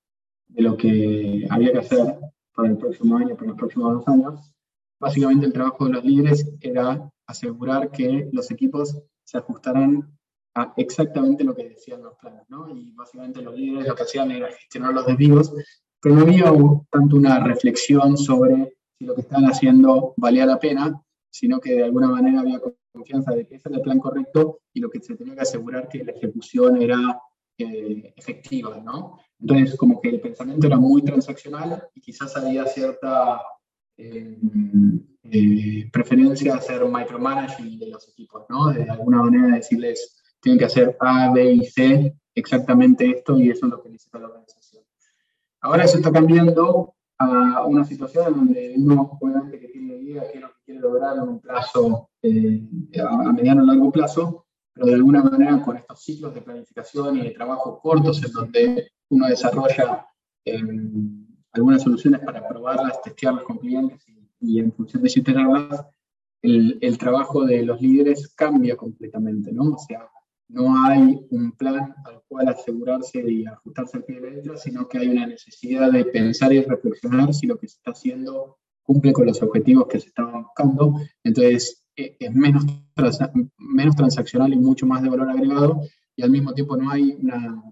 de 0.48 0.62
lo 0.62 0.76
que 0.76 1.46
había 1.50 1.70
que 1.70 1.78
hacer 1.78 2.18
para 2.52 2.68
el 2.68 2.76
próximo 2.76 3.16
año, 3.16 3.36
para 3.36 3.50
los 3.50 3.56
próximos 3.56 3.94
dos 3.94 4.08
años, 4.08 4.55
básicamente 4.98 5.46
el 5.46 5.52
trabajo 5.52 5.86
de 5.86 5.92
los 5.92 6.04
líderes 6.04 6.50
era 6.60 7.10
asegurar 7.26 7.90
que 7.90 8.28
los 8.32 8.50
equipos 8.50 8.96
se 9.24 9.38
ajustaran 9.38 10.16
a 10.54 10.72
exactamente 10.76 11.44
lo 11.44 11.54
que 11.54 11.68
decían 11.68 12.02
los 12.02 12.14
planes, 12.16 12.44
¿no? 12.48 12.68
Y 12.70 12.92
básicamente 12.92 13.42
los 13.42 13.54
líderes 13.54 13.88
lo 13.88 13.94
que 13.94 14.02
hacían 14.02 14.30
era 14.30 14.48
gestionar 14.48 14.94
los 14.94 15.06
desvíos, 15.06 15.52
pero 16.00 16.14
no 16.14 16.22
había 16.22 16.52
tanto 16.90 17.16
una 17.16 17.40
reflexión 17.40 18.16
sobre 18.16 18.74
si 18.98 19.04
lo 19.04 19.14
que 19.14 19.20
estaban 19.22 19.44
haciendo 19.46 20.14
valía 20.16 20.46
la 20.46 20.58
pena, 20.58 21.02
sino 21.30 21.60
que 21.60 21.74
de 21.74 21.84
alguna 21.84 22.08
manera 22.08 22.40
había 22.40 22.60
confianza 22.92 23.32
de 23.32 23.46
que 23.46 23.56
ese 23.56 23.68
era 23.68 23.78
el 23.78 23.82
plan 23.82 23.98
correcto 23.98 24.60
y 24.72 24.80
lo 24.80 24.88
que 24.88 25.00
se 25.00 25.16
tenía 25.16 25.34
que 25.34 25.42
asegurar 25.42 25.88
que 25.88 26.02
la 26.02 26.12
ejecución 26.12 26.80
era 26.80 27.20
eh, 27.58 28.14
efectiva, 28.16 28.80
¿no? 28.80 29.18
Entonces, 29.38 29.76
como 29.76 30.00
que 30.00 30.08
el 30.08 30.20
pensamiento 30.20 30.66
era 30.66 30.78
muy 30.78 31.02
transaccional 31.02 31.88
y 31.94 32.00
quizás 32.00 32.34
había 32.36 32.64
cierta 32.66 33.42
eh, 33.98 34.38
eh, 35.24 35.90
preferencia 35.92 36.54
hacer 36.54 36.84
micromanaging 36.84 37.78
de 37.78 37.90
los 37.90 38.08
equipos, 38.08 38.44
¿no? 38.48 38.72
De 38.72 38.88
alguna 38.88 39.22
manera 39.22 39.56
decirles, 39.56 40.22
tienen 40.40 40.58
que 40.58 40.66
hacer 40.66 40.96
A, 41.00 41.32
B 41.32 41.52
y 41.52 41.64
C 41.64 42.14
exactamente 42.34 43.10
esto 43.10 43.40
y 43.40 43.50
eso 43.50 43.66
es 43.66 43.72
lo 43.72 43.82
que 43.82 43.88
necesita 43.88 44.18
la 44.18 44.26
organización. 44.26 44.84
Ahora 45.60 45.84
eso 45.84 45.96
está 45.96 46.12
cambiando 46.12 46.94
a 47.18 47.64
una 47.66 47.84
situación 47.84 48.26
en 48.28 48.34
donde 48.34 48.74
uno 48.76 49.18
obviamente 49.20 49.58
que 49.58 49.68
tiene 49.68 49.96
idea 49.96 50.30
qué 50.30 50.38
es 50.38 50.42
lo 50.42 50.48
que 50.48 50.64
quiere 50.66 50.80
lograr 50.80 51.16
en 51.16 51.22
un 51.22 51.40
plazo, 51.40 52.10
eh, 52.22 52.62
a 53.02 53.32
mediano 53.32 53.62
o 53.62 53.66
largo 53.66 53.90
plazo, 53.90 54.46
pero 54.74 54.86
de 54.86 54.94
alguna 54.94 55.22
manera 55.22 55.62
con 55.62 55.78
estos 55.78 56.02
ciclos 56.04 56.34
de 56.34 56.42
planificación 56.42 57.16
y 57.16 57.22
de 57.22 57.30
trabajo 57.30 57.80
cortos 57.80 58.22
en 58.22 58.32
donde 58.32 58.90
uno 59.08 59.28
desarrolla 59.28 60.06
eh, 60.44 60.60
algunas 61.56 61.82
soluciones 61.82 62.20
para 62.20 62.46
probarlas, 62.46 63.02
testearlas 63.02 63.44
con 63.44 63.58
clientes 63.58 64.04
y, 64.40 64.60
en 64.60 64.72
función 64.72 65.02
de 65.02 65.12
iterarlas, 65.14 65.86
el, 66.42 66.78
el 66.80 66.98
trabajo 66.98 67.44
de 67.44 67.64
los 67.64 67.80
líderes 67.80 68.28
cambia 68.34 68.76
completamente, 68.76 69.52
¿no? 69.52 69.72
O 69.72 69.78
sea, 69.78 70.08
no 70.48 70.84
hay 70.84 71.26
un 71.30 71.52
plan 71.52 71.94
al 72.04 72.22
cual 72.28 72.48
asegurarse 72.48 73.20
y 73.28 73.46
ajustarse 73.46 73.96
al 73.96 74.04
pie 74.04 74.20
de 74.20 74.30
la 74.30 74.36
letra, 74.36 74.56
sino 74.56 74.88
que 74.88 74.98
hay 74.98 75.08
una 75.08 75.26
necesidad 75.26 75.90
de 75.90 76.04
pensar 76.04 76.52
y 76.52 76.62
reflexionar 76.62 77.34
si 77.34 77.46
lo 77.46 77.58
que 77.58 77.66
se 77.66 77.78
está 77.78 77.90
haciendo 77.90 78.58
cumple 78.82 79.12
con 79.12 79.26
los 79.26 79.42
objetivos 79.42 79.88
que 79.88 79.98
se 79.98 80.08
estaban 80.08 80.44
buscando. 80.44 80.94
Entonces, 81.24 81.84
e, 81.96 82.16
es 82.20 82.32
menos, 82.32 82.64
menos 83.58 83.96
transaccional 83.96 84.52
y 84.52 84.56
mucho 84.56 84.86
más 84.86 85.02
de 85.02 85.08
valor 85.08 85.30
agregado, 85.30 85.80
y 86.14 86.22
al 86.22 86.30
mismo 86.30 86.54
tiempo 86.54 86.76
no 86.76 86.90
hay 86.90 87.16
una, 87.20 87.62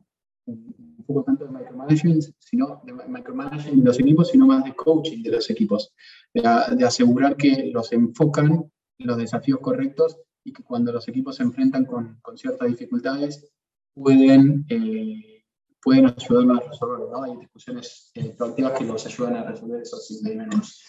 un 1.05 1.15
poco 1.15 1.25
tanto 1.25 1.45
de 1.45 1.51
micromanaging, 1.51 2.23
sino 2.39 2.81
de 2.85 2.93
micromanaging 2.93 3.81
de 3.81 3.85
los 3.85 4.01
equipos, 4.01 4.29
sino 4.29 4.47
más 4.47 4.65
de 4.65 4.75
coaching 4.75 5.23
de 5.23 5.31
los 5.31 5.51
equipos, 5.51 5.95
de, 6.33 6.85
asegurar 6.85 7.37
que 7.37 7.71
los 7.73 7.93
enfocan 7.93 8.71
en 8.99 9.07
los 9.07 9.17
desafíos 9.19 9.61
correctos 9.61 10.17
y 10.43 10.53
que 10.53 10.63
cuando 10.63 10.93
los 10.93 11.07
equipos 11.09 11.37
se 11.37 11.43
enfrentan 11.43 11.85
con, 11.85 12.19
con 12.23 12.39
ciertas 12.39 12.69
dificultades 12.69 13.53
pueden, 13.95 14.65
eh, 14.69 15.45
pueden 15.83 16.07
ayudarlos 16.07 16.59
a 16.59 16.69
resolverlo. 16.69 17.11
¿no? 17.11 17.23
Hay 17.23 17.37
discusiones 17.37 18.11
eh, 18.15 18.35
proactivas 18.37 18.73
que 18.79 18.85
los 18.85 19.07
ayudan 19.07 19.37
a 19.37 19.45
resolver 19.45 19.83
esos 19.83 20.11
impedimentos. 20.11 20.83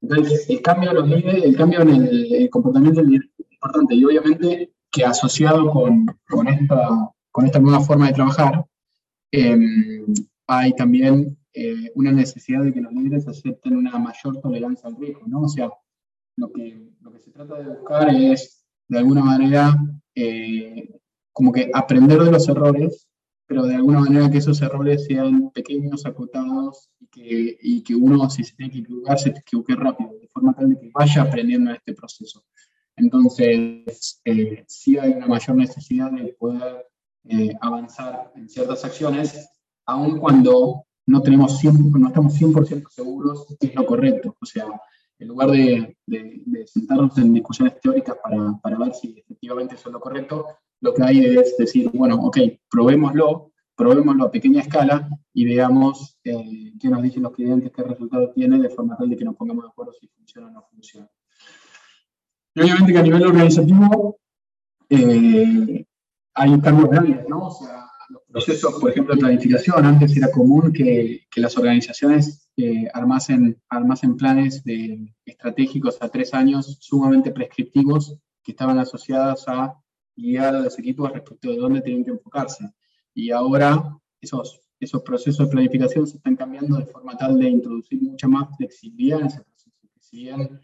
Entonces, 0.00 0.48
el 0.48 0.62
cambio, 0.62 0.92
los 0.92 1.08
líderes, 1.08 1.44
el 1.44 1.56
cambio 1.56 1.80
en 1.80 1.90
el, 1.90 2.50
comportamiento 2.50 3.00
es 3.00 3.08
importante 3.50 3.94
y 3.94 4.04
obviamente 4.04 4.72
que 4.92 5.04
asociado 5.04 5.70
con, 5.70 6.06
con, 6.28 6.48
esta, 6.48 7.10
con 7.32 7.46
esta 7.46 7.58
nueva 7.58 7.80
forma 7.80 8.06
de 8.06 8.12
trabajar, 8.12 8.66
em, 9.32 10.04
hay 10.46 10.72
también 10.74 11.36
eh, 11.52 11.90
una 11.94 12.12
necesidad 12.12 12.62
de 12.62 12.72
que 12.72 12.80
los 12.80 12.92
líderes 12.92 13.26
acepten 13.26 13.76
una 13.76 13.98
mayor 13.98 14.40
tolerancia 14.40 14.88
al 14.88 14.96
riesgo, 14.96 15.22
¿no? 15.26 15.42
O 15.42 15.48
sea, 15.48 15.70
lo 16.36 16.52
que, 16.52 16.90
lo 17.00 17.12
que 17.12 17.20
se 17.20 17.30
trata 17.30 17.54
de 17.56 17.68
buscar 17.68 18.14
es, 18.14 18.64
de 18.88 18.98
alguna 18.98 19.24
manera, 19.24 19.74
eh, 20.14 20.90
como 21.32 21.52
que 21.52 21.70
aprender 21.72 22.22
de 22.22 22.30
los 22.30 22.48
errores, 22.48 23.08
pero 23.46 23.64
de 23.64 23.76
alguna 23.76 24.00
manera 24.00 24.30
que 24.30 24.38
esos 24.38 24.60
errores 24.60 25.06
sean 25.06 25.50
pequeños, 25.50 26.04
acotados, 26.04 26.90
y 27.00 27.06
que, 27.06 27.58
y 27.62 27.82
que 27.82 27.94
uno, 27.94 28.28
si 28.28 28.44
se 28.44 28.54
tiene 28.54 28.72
que 28.72 28.78
equivocar, 28.80 29.18
se 29.18 29.30
equivoque 29.30 29.76
rápido, 29.76 30.10
de 30.20 30.28
forma 30.28 30.52
tal 30.54 30.70
de 30.70 30.78
que 30.78 30.90
vaya 30.92 31.22
aprendiendo 31.22 31.70
en 31.70 31.76
este 31.76 31.94
proceso. 31.94 32.44
Entonces, 32.96 34.20
eh, 34.24 34.64
sí 34.66 34.98
hay 34.98 35.12
una 35.12 35.26
mayor 35.26 35.56
necesidad 35.56 36.10
de 36.10 36.34
poder 36.38 36.86
eh, 37.28 37.56
avanzar 37.60 38.32
en 38.36 38.48
ciertas 38.48 38.84
acciones, 38.84 39.48
aun 39.86 40.18
cuando 40.18 40.84
no, 41.06 41.22
tenemos 41.22 41.62
no 41.64 42.08
estamos 42.08 42.34
100% 42.40 42.88
seguros 42.90 43.46
que 43.58 43.68
es 43.68 43.74
lo 43.74 43.86
correcto. 43.86 44.36
O 44.40 44.46
sea, 44.46 44.66
en 45.18 45.28
lugar 45.28 45.50
de, 45.50 45.96
sentarnos 46.66 47.16
en 47.18 47.34
discusiones 47.34 47.80
teóricas 47.80 48.16
para, 48.22 48.58
para, 48.62 48.78
ver 48.78 48.94
si 48.94 49.18
efectivamente 49.18 49.74
eso 49.74 49.88
es 49.88 49.92
lo 49.92 50.00
correcto, 50.00 50.46
lo 50.80 50.92
que 50.92 51.02
hay 51.02 51.24
es 51.24 51.56
decir, 51.56 51.90
bueno, 51.94 52.16
ok, 52.16 52.38
probémoslo, 52.70 53.52
probémoslo 53.74 54.24
a 54.24 54.30
pequeña 54.30 54.62
escala 54.62 55.08
y 55.32 55.44
veamos 55.44 56.18
eh, 56.24 56.72
qué 56.78 56.88
nos 56.88 57.02
dicen 57.02 57.22
los 57.22 57.32
clientes, 57.32 57.72
qué 57.72 57.82
resultado 57.82 58.30
tiene, 58.30 58.58
de 58.58 58.70
forma 58.70 58.96
tal 58.96 59.08
de 59.08 59.16
que 59.16 59.24
nos 59.24 59.36
pongamos 59.36 59.64
de 59.64 59.70
acuerdo 59.70 59.92
si 59.92 60.06
funciona 60.08 60.48
o 60.48 60.50
no 60.50 60.62
funciona. 60.70 61.08
Y 62.54 62.60
obviamente 62.60 62.92
que 62.92 62.98
a 62.98 63.02
nivel 63.02 63.26
organizativo 63.26 64.18
eh, 64.88 65.84
hay 66.36 66.60
cambios 66.60 66.90
grandes, 66.90 67.28
¿no? 67.28 67.48
O 67.48 67.50
sea, 67.50 67.86
los 68.08 68.22
procesos, 68.28 68.74
por 68.80 68.90
ejemplo, 68.90 69.14
de 69.14 69.20
planificación, 69.20 69.84
antes 69.84 70.16
era 70.16 70.30
común 70.30 70.72
que, 70.72 71.26
que 71.30 71.40
las 71.40 71.56
organizaciones 71.56 72.46
eh, 72.58 72.88
armasen, 72.94 73.60
armasen 73.68 74.16
planes 74.16 74.62
de, 74.64 75.14
estratégicos 75.24 75.98
a 76.00 76.08
tres 76.08 76.32
años 76.34 76.78
sumamente 76.80 77.32
prescriptivos 77.32 78.16
que 78.42 78.52
estaban 78.52 78.78
asociados 78.78 79.48
a 79.48 79.74
guiar 80.14 80.54
a 80.54 80.60
los 80.60 80.78
equipos 80.78 81.12
respecto 81.12 81.50
de 81.50 81.56
dónde 81.56 81.80
tienen 81.80 82.04
que 82.04 82.12
enfocarse. 82.12 82.70
Y 83.12 83.30
ahora 83.30 83.98
esos, 84.20 84.60
esos 84.78 85.02
procesos 85.02 85.46
de 85.46 85.52
planificación 85.52 86.06
se 86.06 86.18
están 86.18 86.36
cambiando 86.36 86.76
de 86.76 86.86
forma 86.86 87.16
tal 87.16 87.38
de 87.38 87.48
introducir 87.48 88.00
mucha 88.02 88.28
más 88.28 88.56
flexibilidad 88.56 89.20
en 89.20 89.26
ese 89.26 89.40
proceso. 89.40 89.70
Si 90.00 90.16
bien 90.24 90.60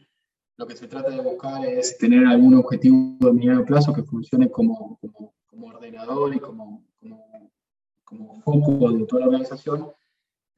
lo 0.57 0.67
que 0.67 0.77
se 0.77 0.87
trata 0.87 1.11
de 1.11 1.21
buscar 1.21 1.65
es 1.67 1.99
tener 1.99 2.27
algún 2.27 2.55
objetivo 2.55 3.17
de 3.21 3.33
mediano 3.33 3.65
plazo 3.65 3.93
que 3.93 4.03
funcione 4.03 4.51
como, 4.51 4.99
como, 5.01 5.35
como 5.53 5.67
ordenador 5.67 6.35
y 6.35 6.41
como, 6.41 6.83
como, 8.05 8.41
foco 8.43 8.91
de 8.91 9.05
toda 9.05 9.21
la 9.21 9.27
organización. 9.27 9.93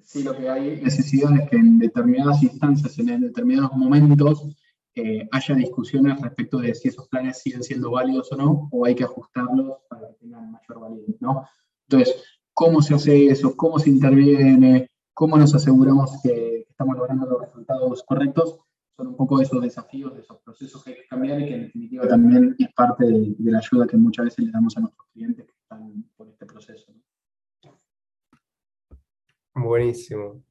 Sí, 0.01 0.23
lo 0.23 0.37
que 0.37 0.49
hay 0.49 0.81
necesidad 0.81 1.35
es 1.37 1.51
que 1.51 1.57
en 1.57 1.79
determinadas 1.79 2.43
instancias, 2.43 2.99
en 2.99 3.23
determinados 3.23 3.73
momentos, 3.73 4.47
eh, 4.95 5.27
haya 5.33 5.55
discusiones 5.57 6.21
respecto 6.21 6.59
de 6.59 6.75
si 6.75 6.89
esos 6.89 7.09
planes 7.09 7.39
siguen 7.39 7.65
siendo 7.65 7.91
válidos 7.91 8.31
o 8.33 8.37
no, 8.37 8.69
o 8.71 8.87
hay 8.87 8.95
que 8.95 9.05
ajustarlos 9.05 9.79
para 9.89 10.09
que 10.09 10.15
tengan 10.21 10.53
mayor 10.53 10.81
validez, 10.81 11.17
¿no? 11.21 11.45
Entonces, 11.89 12.23
¿cómo 12.53 12.81
se 12.81 12.95
hace 12.95 13.27
eso? 13.27 13.57
¿Cómo 13.57 13.81
se 13.81 13.91
interviene? 13.91 14.91
¿Cómo 15.13 15.37
nos 15.37 15.55
aseguramos 15.55 16.23
que 16.23 16.67
estamos 16.69 16.97
logrando 16.97 17.27
los 17.27 17.41
resultados 17.41 18.05
correctos? 18.05 18.61
Son 18.97 19.09
un 19.09 19.17
poco 19.17 19.41
esos 19.41 19.61
desafíos, 19.61 20.15
de 20.15 20.21
esos 20.21 20.41
procesos 20.41 20.83
que 20.83 20.91
hay 20.91 20.97
que 20.97 21.07
cambiar 21.07 21.41
y 21.41 21.47
que 21.47 21.55
en 21.55 21.63
definitiva 21.63 22.07
también 22.07 22.55
es 22.59 22.73
parte 22.73 23.05
de, 23.05 23.35
la 23.39 23.59
ayuda 23.59 23.87
que 23.87 23.97
muchas 23.97 24.27
veces 24.27 24.45
le 24.45 24.53
damos 24.53 24.77
a 24.77 24.81
nuestros 24.81 25.07
clientes 25.13 25.47
que 25.47 25.53
están 25.53 26.05
por 26.17 26.29
este 26.29 26.47
proceso. 26.47 26.93
Buenísimo. 29.55 30.43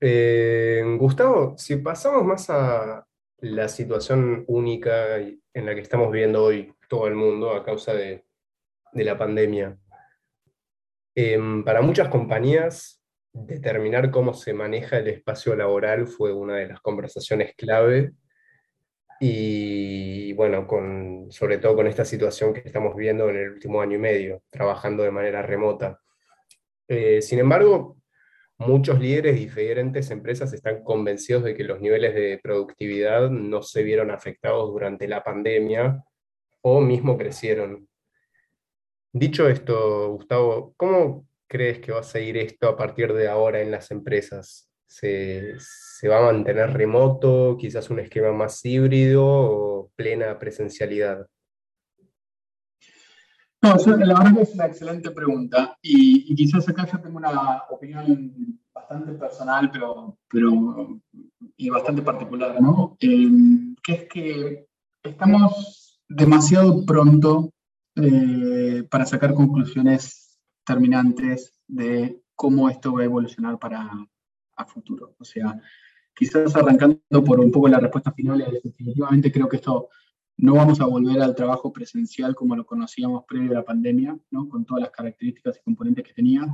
Eh, 0.00 0.82
Gustavo, 0.98 1.54
si 1.56 1.76
pasamos 1.76 2.24
más 2.24 2.50
a 2.50 3.06
la 3.38 3.68
situación 3.68 4.44
única 4.48 5.18
en 5.18 5.66
la 5.66 5.74
que 5.74 5.80
estamos 5.80 6.10
viendo 6.10 6.44
hoy 6.44 6.74
todo 6.88 7.06
el 7.06 7.14
mundo 7.14 7.52
a 7.52 7.64
causa 7.64 7.94
de, 7.94 8.24
la 8.92 9.18
pandemia. 9.18 9.76
Em, 11.16 11.64
para 11.64 11.82
muchas 11.82 12.08
compañías 12.08 13.03
determinar 13.34 14.10
cómo 14.10 14.32
se 14.32 14.54
maneja 14.54 14.98
el 14.98 15.08
espacio 15.08 15.56
laboral 15.56 16.06
fue 16.06 16.32
una 16.32 16.56
de 16.56 16.68
las 16.68 16.80
conversaciones 16.80 17.54
clave. 17.56 18.12
Y 19.20 20.32
bueno, 20.34 20.66
con, 20.66 21.26
sobre 21.30 21.58
todo 21.58 21.76
con 21.76 21.86
esta 21.86 22.04
situación 22.04 22.54
que 22.54 22.62
estamos 22.64 22.96
viendo 22.96 23.28
en 23.28 23.36
el 23.36 23.50
último 23.50 23.80
año 23.80 23.96
y 23.96 24.00
medio, 24.00 24.42
trabajando 24.50 25.02
de 25.02 25.10
manera 25.10 25.42
remota. 25.42 26.00
Eh, 26.88 27.20
sin 27.22 27.38
embargo, 27.40 27.96
muchos 28.58 29.00
líderes 29.00 29.34
de 29.34 29.40
diferentes 29.40 30.10
empresas 30.10 30.52
están 30.52 30.84
convencidos 30.84 31.44
de 31.44 31.54
que 31.54 31.64
los 31.64 31.80
niveles 31.80 32.14
de 32.14 32.40
productividad 32.42 33.30
no 33.30 33.62
se 33.62 33.82
vieron 33.82 34.10
afectados 34.10 34.70
durante 34.70 35.08
la 35.08 35.24
pandemia 35.24 36.04
o 36.62 36.80
mismo 36.80 37.18
crecieron. 37.18 37.88
Dicho 39.12 39.48
esto, 39.48 40.10
Gustavo, 40.10 40.74
¿cómo 40.76 41.26
crees 41.48 41.80
que 41.80 41.92
va 41.92 42.00
a 42.00 42.04
seguir 42.04 42.36
esto 42.36 42.68
a 42.68 42.76
partir 42.76 43.12
de 43.12 43.28
ahora 43.28 43.60
en 43.60 43.70
las 43.70 43.90
empresas? 43.90 44.70
¿Se, 44.86 45.56
va 46.08 46.18
a 46.18 46.32
mantener 46.32 46.72
remoto, 46.72 47.56
quizás 47.58 47.90
un 47.90 48.00
esquema 48.00 48.32
más 48.32 48.64
híbrido 48.64 49.24
o 49.26 49.90
plena 49.96 50.38
presencialidad? 50.38 51.26
No, 53.62 53.76
la 53.76 53.96
verdad 53.96 54.34
que 54.36 54.42
es 54.42 54.54
una 54.54 54.66
excelente 54.66 55.10
pregunta 55.10 55.76
y, 55.80 56.34
quizás 56.34 56.68
acá 56.68 56.86
yo 56.90 57.00
tengo 57.00 57.16
una 57.16 57.62
opinión 57.70 58.60
bastante 58.72 59.12
personal, 59.14 59.70
pero, 59.70 60.18
pero 60.28 61.00
y 61.56 61.70
bastante 61.70 62.02
particular, 62.02 62.60
¿no? 62.60 62.96
Eh, 63.00 63.28
que 63.82 63.92
es 63.92 64.04
que 64.08 64.66
estamos 65.02 66.00
demasiado 66.08 66.84
pronto 66.84 67.50
eh, 67.96 68.86
para 68.90 69.06
sacar 69.06 69.34
conclusiones 69.34 70.23
determinantes 70.66 71.60
de 71.66 72.22
cómo 72.34 72.68
esto 72.68 72.94
va 72.94 73.02
a 73.02 73.04
evolucionar 73.04 73.58
para 73.58 73.90
a 74.56 74.64
futuro. 74.64 75.14
O 75.18 75.24
sea, 75.24 75.60
quizás 76.14 76.54
arrancando 76.56 77.00
por 77.24 77.40
un 77.40 77.50
poco 77.50 77.68
la 77.68 77.80
respuesta 77.80 78.12
final, 78.12 78.44
definitivamente 78.62 79.32
creo 79.32 79.48
que 79.48 79.56
esto 79.56 79.88
no 80.36 80.54
vamos 80.54 80.80
a 80.80 80.86
volver 80.86 81.20
al 81.22 81.34
trabajo 81.34 81.72
presencial 81.72 82.34
como 82.34 82.56
lo 82.56 82.66
conocíamos 82.66 83.24
previo 83.24 83.52
a 83.52 83.54
la 83.54 83.64
pandemia, 83.64 84.18
¿no? 84.30 84.48
con 84.48 84.64
todas 84.64 84.82
las 84.82 84.90
características 84.90 85.58
y 85.58 85.64
componentes 85.64 86.04
que 86.04 86.14
tenía. 86.14 86.46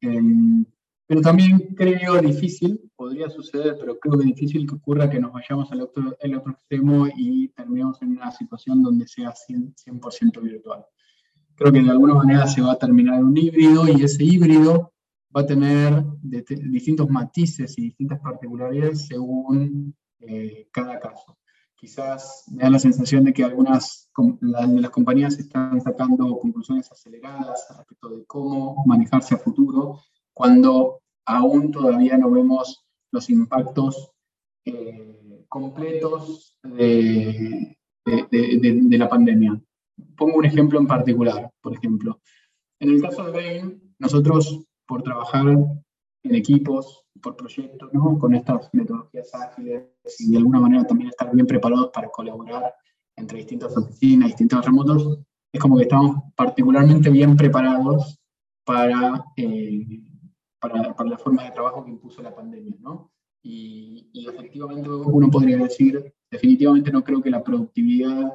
Em, 0.00 0.64
pero 1.06 1.20
también 1.22 1.74
creo 1.74 2.20
difícil, 2.20 2.90
podría 2.94 3.30
suceder, 3.30 3.76
pero 3.80 3.98
creo 3.98 4.18
que 4.18 4.26
difícil 4.26 4.66
que 4.66 4.74
ocurra 4.74 5.08
que 5.08 5.18
nos 5.18 5.32
vayamos 5.32 5.70
al 5.72 5.80
otro, 5.80 6.16
al 6.22 6.34
otro 6.34 6.52
extremo 6.52 7.06
y 7.16 7.48
terminemos 7.48 8.00
en 8.02 8.10
una 8.12 8.30
situación 8.30 8.82
donde 8.82 9.08
sea 9.08 9.32
100%, 9.32 10.10
100 10.10 10.30
virtual 10.42 10.84
creo 11.58 11.72
que 11.72 11.82
de 11.82 11.90
alguna 11.90 12.14
manera 12.14 12.46
se 12.46 12.62
va 12.62 12.72
a 12.72 12.78
terminar 12.78 13.22
un 13.22 13.36
híbrido 13.36 13.88
y 13.88 14.02
ese 14.02 14.22
híbrido 14.24 14.92
va 15.36 15.40
a 15.40 15.46
tener 15.46 16.04
distintos 16.22 17.10
matices 17.10 17.76
y 17.76 17.82
distintas 17.82 18.20
particularidades 18.20 19.08
según 19.08 19.94
eh, 20.20 20.68
cada 20.70 21.00
caso. 21.00 21.36
Quizás 21.74 22.44
me 22.52 22.62
da 22.62 22.70
la 22.70 22.78
sensación 22.78 23.24
de 23.24 23.32
que 23.32 23.42
algunas 23.44 24.08
de 24.40 24.80
las 24.80 24.90
compañías 24.90 25.38
están 25.38 25.80
sacando 25.80 26.38
conclusiones 26.38 26.90
aceleradas 26.92 27.66
respecto 27.76 28.08
de 28.10 28.24
cómo 28.24 28.84
manejarse 28.86 29.34
a 29.34 29.38
futuro, 29.38 30.00
cuando 30.32 31.00
aún 31.24 31.72
todavía 31.72 32.16
no 32.16 32.30
vemos 32.30 32.84
los 33.10 33.28
impactos 33.30 34.12
eh, 34.64 35.44
completos 35.48 36.56
de, 36.62 37.76
de 38.04 38.98
la 38.98 39.08
pandemia 39.08 39.60
pongo 40.16 40.38
un 40.38 40.44
ejemplo 40.44 40.78
en 40.78 40.86
particular, 40.86 41.50
por 41.60 41.74
ejemplo. 41.74 42.20
En 42.80 42.90
el 42.90 43.02
caso 43.02 43.24
de 43.24 43.32
Bain, 43.32 43.94
nosotros, 43.98 44.64
por 44.86 45.02
trabajar 45.02 45.46
en 45.48 46.34
equipos, 46.34 47.06
por 47.20 47.36
proyectos, 47.36 47.92
¿no? 47.92 48.18
con 48.18 48.34
estas 48.34 48.72
metodologías 48.72 49.34
ágiles 49.34 49.84
y 50.18 50.30
de 50.32 50.38
alguna 50.38 50.60
manera 50.60 50.84
también 50.84 51.10
estar 51.10 51.32
bien 51.34 51.46
preparados 51.46 51.90
para 51.92 52.08
colaborar 52.08 52.74
entre 53.16 53.38
distintas 53.38 53.76
oficinas, 53.76 54.28
distintos 54.28 54.64
remotos, 54.64 55.18
es 55.52 55.60
como 55.60 55.76
que 55.76 55.82
estamos 55.82 56.22
particularmente 56.36 57.10
bien 57.10 57.36
preparados 57.36 58.20
para, 58.64 59.24
eh, 59.36 60.02
para, 60.60 60.94
para, 60.94 61.10
la 61.10 61.18
forma 61.18 61.44
de 61.44 61.50
trabajo 61.50 61.84
que 61.84 61.90
impuso 61.90 62.22
la 62.22 62.34
pandemia. 62.34 62.76
¿no? 62.80 63.10
Y, 63.42 64.10
y 64.12 64.28
efectivamente 64.28 64.88
uno 64.88 65.30
podría 65.30 65.56
decir, 65.56 66.14
definitivamente 66.30 66.92
no 66.92 67.02
creo 67.02 67.22
que 67.22 67.30
la 67.30 67.42
productividad 67.42 68.32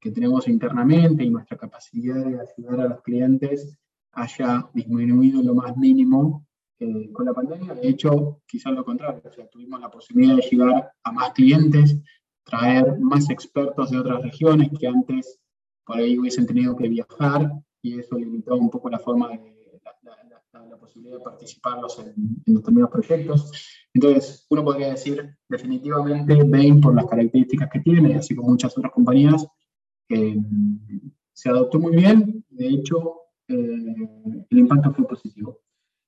que 0.00 0.10
tenemos 0.10 0.46
internamente 0.48 1.24
y 1.24 1.30
nuestra 1.30 1.56
capacidad 1.56 2.24
de 2.24 2.40
ayudar 2.40 2.80
a 2.80 2.88
los 2.88 3.02
clientes 3.02 3.76
haya 4.12 4.68
disminuido 4.72 5.42
lo 5.42 5.54
más 5.54 5.76
mínimo 5.76 6.46
eh, 6.78 7.12
con 7.12 7.26
la 7.26 7.34
pandemia. 7.34 7.74
De 7.74 7.88
hecho, 7.88 8.40
quizás 8.46 8.72
lo 8.72 8.84
contrario, 8.84 9.22
o 9.24 9.32
sea, 9.32 9.48
tuvimos 9.48 9.80
la 9.80 9.90
posibilidad 9.90 10.36
de 10.36 10.42
llegar 10.42 10.92
a 11.02 11.12
más 11.12 11.32
clientes, 11.32 11.98
traer 12.44 12.98
más 13.00 13.28
expertos 13.30 13.90
de 13.90 13.98
otras 13.98 14.22
regiones 14.22 14.70
que 14.78 14.86
antes 14.86 15.40
por 15.84 15.98
ahí 15.98 16.18
hubiesen 16.18 16.46
tenido 16.46 16.76
que 16.76 16.88
viajar 16.88 17.50
y 17.82 17.98
eso 17.98 18.16
limitó 18.16 18.56
un 18.56 18.70
poco 18.70 18.90
la 18.90 18.98
forma 18.98 19.28
de 19.28 19.58
la, 20.52 20.76
posibilidad 20.76 21.18
de 21.18 21.24
participarlos 21.24 21.98
en, 21.98 22.14
en, 22.46 22.54
determinados 22.54 22.90
proyectos. 22.90 23.52
Entonces, 23.92 24.46
uno 24.50 24.64
podría 24.64 24.90
decir 24.90 25.36
definitivamente 25.48 26.42
Bain, 26.44 26.80
por 26.80 26.94
las 26.94 27.06
características 27.06 27.68
que 27.70 27.80
tiene, 27.80 28.16
así 28.16 28.34
como 28.34 28.50
muchas 28.50 28.76
otras 28.76 28.92
compañías, 28.92 29.46
se 31.32 31.48
adoptó 31.48 31.78
muy 31.78 31.94
bien, 31.94 32.44
de 32.50 32.68
hecho, 32.68 33.20
eh, 33.48 34.44
el 34.50 34.58
impacto 34.58 34.92
fue 34.92 35.06
positivo. 35.06 35.60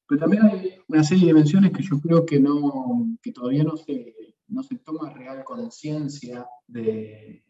Pero 0.06 0.20
también 0.20 0.42
hay 0.42 0.74
una 0.88 1.04
serie 1.04 1.26
de 1.26 1.32
dimensiones 1.32 1.72
que 1.72 1.82
yo 1.82 2.00
creo 2.00 2.26
que, 2.26 2.40
no, 2.40 3.16
que 3.22 3.32
todavía 3.32 3.62
no 3.62 3.76
se, 3.76 4.14
no 4.48 4.62
se 4.62 4.76
toma 4.78 5.10
real 5.10 5.44
conciencia 5.44 6.46
de, 6.66 7.44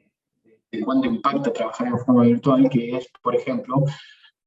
de, 0.70 0.80
cuánto 0.84 1.08
impacta 1.08 1.52
trabajar 1.52 1.88
en 1.88 1.98
forma 1.98 2.24
virtual, 2.24 2.68
que 2.68 2.96
es, 2.96 3.08
por 3.22 3.34
ejemplo, 3.34 3.84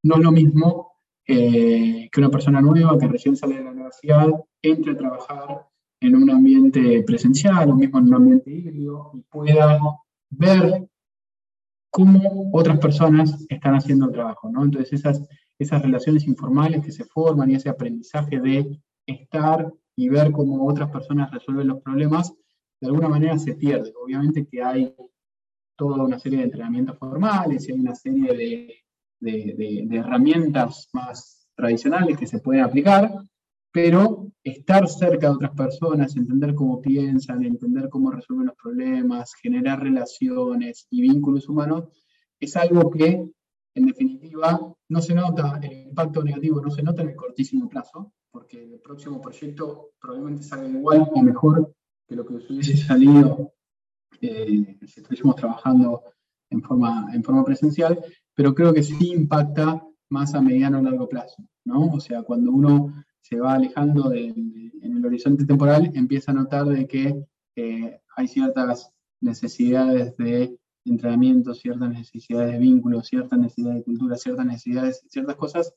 no 0.03 0.15
es 0.15 0.21
lo 0.21 0.31
mismo 0.31 0.93
eh, 1.25 2.09
que 2.11 2.19
una 2.19 2.29
persona 2.29 2.61
nueva 2.61 2.97
que 2.99 3.07
recién 3.07 3.35
sale 3.35 3.55
de 3.55 3.63
la 3.63 3.71
universidad 3.71 4.27
entre 4.61 4.91
a 4.91 4.97
trabajar 4.97 5.67
en 6.01 6.15
un 6.15 6.29
ambiente 6.29 7.01
presencial 7.03 7.69
o 7.69 7.75
mismo 7.75 7.97
en 7.97 8.05
un 8.05 8.13
ambiente 8.13 8.51
híbrido 8.51 9.11
y 9.13 9.21
pueda 9.21 9.79
ver 10.29 10.87
cómo 11.93 12.49
otras 12.51 12.79
personas 12.79 13.45
están 13.49 13.75
haciendo 13.75 14.08
el 14.08 14.13
trabajo, 14.13 14.49
¿no? 14.49 14.63
Entonces 14.63 14.93
esas, 14.93 15.29
esas 15.60 15.79
relaciones 15.84 16.25
informales 16.25 16.84
que 16.84 16.91
se 16.91 17.06
forman 17.06 17.51
y 17.51 17.56
ese 17.56 17.69
aprendizaje 17.69 18.39
de 18.39 18.82
estar 19.06 19.71
y 19.95 20.10
ver 20.10 20.32
cómo 20.32 20.65
otras 20.65 20.89
personas 20.89 21.29
resuelven 21.29 21.67
los 21.67 21.84
problemas, 21.84 22.34
de 22.82 22.88
alguna 22.88 23.10
manera 23.10 23.38
se 23.38 23.53
pierde. 23.53 23.93
Obviamente 24.03 24.47
que 24.47 24.63
hay 24.63 24.95
toda 25.77 26.03
una 26.03 26.17
serie 26.17 26.39
de 26.39 26.45
entrenamientos 26.45 26.97
formales 26.97 27.69
y 27.69 27.73
hay 27.73 27.79
una 27.79 27.93
serie 27.93 28.34
de, 28.34 28.75
de, 29.19 29.84
de 29.86 29.97
herramientas 29.97 30.89
más 30.93 31.47
tradicionales 31.56 32.17
que 32.17 32.25
se 32.25 32.39
pueden 32.39 32.63
aplicar, 32.63 33.12
pero 33.73 34.31
estar 34.43 34.88
cerca 34.88 35.27
de 35.27 35.33
otras 35.33 35.51
personas, 35.55 36.15
entender 36.15 36.53
cómo 36.53 36.79
piensan, 36.79 37.43
entender 37.43 37.89
cómo 37.89 38.12
resuelven 38.12 38.45
los 38.45 38.55
problemas, 38.55 39.33
generar 39.33 39.81
relaciones 39.81 40.86
y 40.91 41.01
vínculos 41.01 41.49
humanos, 41.49 41.86
es 42.39 42.55
algo 42.55 42.91
que, 42.91 43.27
en 43.73 43.86
definitiva, 43.86 44.75
no 44.89 45.01
se 45.01 45.15
nota, 45.15 45.59
el 45.63 45.88
impacto 45.88 46.23
negativo 46.23 46.62
no 46.62 46.69
se 46.69 46.83
nota 46.83 47.01
en 47.01 47.09
el 47.09 47.15
cortísimo 47.15 47.67
plazo, 47.67 48.13
porque 48.29 48.63
el 48.63 48.79
próximo 48.79 49.19
proyecto 49.19 49.89
probablemente 49.99 50.43
salga 50.43 50.69
igual 50.69 51.09
o 51.12 51.23
mejor 51.23 51.73
que 52.07 52.15
lo 52.15 52.25
que 52.27 52.36
hubiese 52.36 52.77
salido 52.77 53.53
eh, 54.21 54.77
si 54.86 54.99
estuviésemos 54.99 55.36
trabajando 55.36 56.03
en 56.51 56.62
forma, 56.62 57.09
en 57.12 57.23
forma 57.23 57.43
presencial, 57.43 57.99
pero 58.36 58.53
creo 58.53 58.71
que 58.71 58.83
sí 58.83 59.13
impacta 59.13 59.83
más 60.09 60.36
a 60.36 60.41
mediano 60.41 60.77
o 60.77 60.83
largo 60.83 61.09
plazo, 61.09 61.43
¿no? 61.65 61.88
O 61.88 61.99
sea, 61.99 62.21
cuando 62.21 62.51
uno 62.51 62.93
se 63.23 63.39
va 63.39 63.53
alejando 63.53 64.13
en 64.13 64.73
el 64.81 65.05
horizonte 65.05 65.45
temporal, 65.45 65.89
empieza 65.95 66.31
a 66.31 66.36
notar 66.36 66.65
de 66.65 66.86
que 66.88 67.25
eh, 67.55 67.99
hay 68.15 68.27
ciertas 68.27 68.91
necesidades 69.21 70.15
de 70.17 70.57
entrenamiento, 70.86 71.53
ciertas 71.53 71.89
necesidades 71.89 72.51
de 72.51 72.59
vínculos, 72.59 73.07
ciertas 73.07 73.39
necesidades 73.39 73.77
de 73.77 73.83
cultura, 73.83 74.17
ciertas 74.17 74.45
necesidades, 74.45 75.03
ciertas 75.07 75.36
cosas 75.38 75.73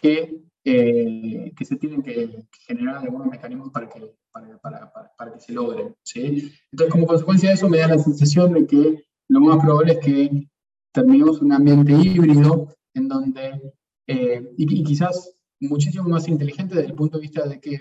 que, 0.00 0.40
eh, 0.64 1.52
que 1.56 1.64
se 1.64 1.76
tienen 1.76 2.02
que 2.02 2.46
generar 2.66 2.98
algunos 2.98 3.26
mecanismos 3.26 3.70
para 3.72 3.88
que, 3.88 4.14
para, 4.30 4.58
para, 4.58 4.92
para, 5.16 5.32
que 5.32 5.40
se 5.40 5.52
logren. 5.52 5.96
¿sí? 6.04 6.52
Entonces, 6.70 6.92
como 6.92 7.08
consecuencia 7.08 7.48
de 7.48 7.56
eso, 7.56 7.68
me 7.68 7.78
da 7.78 7.88
la 7.88 7.98
sensación 7.98 8.52
de 8.52 8.66
que 8.66 9.04
lo 9.28 9.40
más 9.40 9.58
probable 9.58 9.94
es 9.94 9.98
que 9.98 10.48
terminemos 10.92 11.42
un 11.42 11.52
ambiente 11.52 11.92
híbrido 11.92 12.72
en 12.94 13.08
donde, 13.08 13.74
eh, 14.06 14.52
y, 14.56 14.80
y, 14.80 14.84
quizás 14.84 15.37
muchísimo 15.60 16.08
más 16.08 16.28
inteligente 16.28 16.74
desde 16.74 16.90
el 16.90 16.94
punto 16.94 17.18
de 17.18 17.22
vista 17.22 17.46
de 17.46 17.60
que 17.60 17.80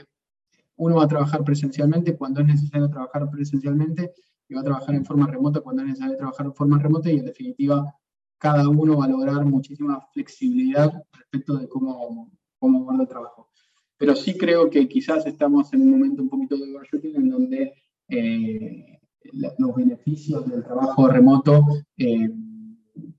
uno 0.78 0.96
va 0.96 1.04
a 1.04 1.08
trabajar 1.08 1.44
presencialmente 1.44 2.16
cuando 2.16 2.42
es 2.42 2.48
necesario 2.48 2.90
trabajar 2.90 3.30
presencialmente 3.30 4.14
y 4.48 4.54
va 4.54 4.62
a 4.62 4.64
trabajar 4.64 4.96
en 4.96 5.06
forma 5.06 5.28
remota 5.28 5.62
cuando 5.62 5.82
es 5.82 5.90
necesario 5.90 6.18
trabajar 6.18 6.46
en 6.46 6.54
forma 6.54 6.80
remota 6.80 7.12
y 7.12 7.20
en 7.20 7.26
definitiva 7.26 7.94
cada 8.38 8.70
uno 8.70 8.98
va 8.98 9.06
a 9.06 9.10
lograr 9.10 9.44
muchísima 9.46 10.00
flexibilidad 10.14 10.92
respecto 11.12 11.58
de 11.58 11.68
cómo, 11.68 12.32
cómo 12.60 12.84
guarda 12.84 13.04
el 13.04 13.10
trabajo. 13.10 13.50
Pero 13.98 14.16
sí 14.16 14.38
creo 14.38 14.70
que 14.70 14.88
quizás 14.88 15.26
estamos 15.26 15.74
en 15.74 15.82
un 15.82 15.92
momento 15.92 16.22
un 16.22 16.30
poquito 16.30 16.56
de 16.56 16.76
overshooting 16.76 17.16
en 17.16 17.30
donde 17.30 17.74
eh, 18.10 19.00
los 19.32 19.76
beneficios 19.76 20.48
del 20.48 20.64
trabajo 20.64 21.08
remoto 21.08 21.66
eh, 21.98 22.30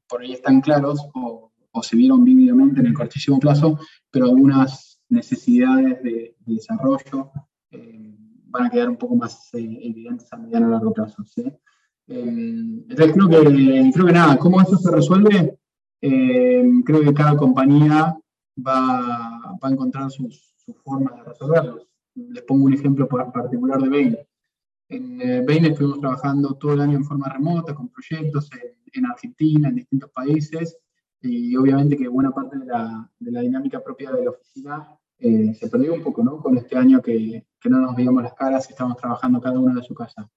por 0.09 0.23
ahí 0.23 0.33
están 0.33 0.61
claros 0.61 1.01
o 1.15 1.48
o 1.73 1.83
se 1.83 1.97
vieron 1.97 2.25
vívidamente 2.25 2.81
en 2.81 2.87
el 2.87 2.95
cortísimo 2.95 3.39
plazo, 3.39 3.79
pero 4.11 4.27
algunas 4.27 5.01
necesidades 5.09 6.03
de, 6.03 6.35
desarrollo 6.47 7.31
eh, 7.71 8.17
van 8.47 8.67
a 8.67 8.71
quedar 8.71 8.89
un 8.89 8.97
poco 8.97 9.17
más 9.17 9.53
eh, 9.55 9.79
evidentes 9.83 10.33
a 10.33 10.37
mediano 10.37 10.69
y 10.69 10.71
largo 10.71 10.93
plazo. 10.93 11.23
¿sí? 11.25 11.43
Eh, 12.07 12.23
entonces 12.89 13.13
creo 13.13 13.29
que, 13.29 13.91
creo 13.93 14.07
que 14.07 14.13
nada, 14.13 14.39
¿cómo 14.39 14.61
eso 14.61 14.77
se 14.77 14.91
resuelve? 14.91 15.59
creo 16.01 17.01
que 17.01 17.13
cada 17.13 17.37
compañía 17.37 18.17
va, 18.57 19.59
va 19.63 19.69
a 19.69 19.73
encontrar 19.73 20.09
sus, 20.13 20.55
sus, 20.57 20.77
formas 20.85 21.17
de 21.17 21.25
resolverlo. 21.25 21.89
Les 22.15 22.45
pongo 22.45 22.67
un 22.67 22.75
ejemplo 22.75 23.09
particular 23.09 23.83
de 23.83 23.89
Bain. 23.89 24.17
En 24.91 25.45
Bain 25.45 25.65
estuvimos 25.65 25.99
trabajando 25.99 26.55
todo 26.55 26.75
el 26.75 26.81
año 26.83 26.99
en 26.99 27.05
forma 27.05 27.29
remota, 27.29 27.75
con 27.75 27.89
proyectos 27.89 28.49
en, 28.53 28.79
en 28.93 29.07
Argentina, 29.07 29.69
en 29.69 29.75
distintos 29.75 30.11
países, 30.11 30.79
y 31.21 31.57
obviamente 31.57 31.97
que 31.97 32.09
buena 32.09 32.31
parte 32.31 32.59
de 32.59 32.67
la, 32.67 33.11
de 33.19 33.33
la 33.33 33.41
dinámica 33.41 33.83
propia 33.83 34.13
de 34.13 34.25
la 34.25 34.31
oficina 34.31 34.99
eh, 35.19 35.53
se 35.55 35.69
perdió 35.69 35.95
un 35.95 36.03
poco, 36.03 36.23
¿no? 36.23 36.39
Con 36.39 36.57
este 36.57 36.77
año 36.77 37.03
que, 37.03 37.45
que, 37.61 37.69
no 37.69 37.79
nos 37.79 37.97
veíamos 37.97 38.23
las 38.23 38.35
caras 38.35 38.69
y 38.69 38.73
estamos 38.73 38.97
trabajando 38.97 39.41
cada 39.41 39.59
uno 39.59 39.75
de 39.75 39.83
su 39.83 39.95
casa. 39.95 40.31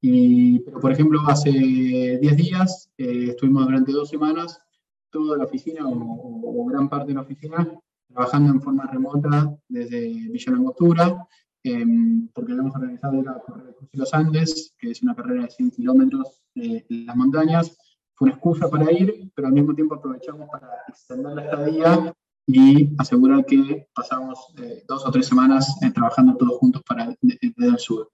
Y, 0.00 0.60
pero, 0.60 0.80
por 0.80 0.92
ejemplo, 0.92 1.20
hace 1.26 1.50
10 1.50 2.36
días 2.36 2.90
eh, 2.96 3.26
estuvimos 3.30 3.66
durante 3.66 3.92
dos 3.92 4.08
semanas 4.08 4.60
toda 5.10 5.36
la 5.36 5.44
oficina 5.44 5.86
o, 5.86 6.62
o, 6.62 6.64
gran 6.66 6.88
parte 6.88 7.08
de 7.08 7.14
la 7.14 7.22
oficina 7.22 7.68
trabajando 8.08 8.52
en 8.52 8.62
forma 8.62 8.86
remota 8.86 9.56
desde 9.68 10.00
Villa 10.30 10.52
Langostura, 10.52 11.26
eh, 11.62 11.84
porque 12.32 12.52
hemos 12.52 12.74
organizado 12.74 13.22
la 13.22 13.40
carrera 13.46 13.70
de 13.92 13.98
los 13.98 14.14
Andes, 14.14 14.74
que 14.78 14.90
es 14.90 15.02
una 15.02 15.14
carrera 15.14 15.42
de 15.42 15.50
100 15.50 15.70
kilómetros 15.72 16.42
eh, 16.54 16.84
en 16.88 17.06
las 17.06 17.16
montañas, 17.16 17.76
fue 18.20 18.26
una 18.26 18.34
excusa 18.34 18.68
para 18.68 18.92
ir, 18.92 19.32
pero 19.34 19.48
al 19.48 19.54
mismo 19.54 19.74
tiempo 19.74 19.94
aprovechamos 19.94 20.46
para 20.50 20.68
extender 20.86 21.32
la 21.32 21.42
estadía 21.42 22.14
y 22.46 22.90
asegurar 22.98 23.46
que 23.46 23.88
pasamos 23.94 24.38
eh, 24.58 24.84
dos 24.86 25.06
o 25.06 25.10
tres 25.10 25.26
semanas 25.26 25.74
eh, 25.80 25.90
trabajando 25.90 26.36
todos 26.36 26.58
juntos 26.58 26.82
para, 26.86 27.16
desde 27.22 27.54
el 27.56 27.78
sur. 27.78 28.10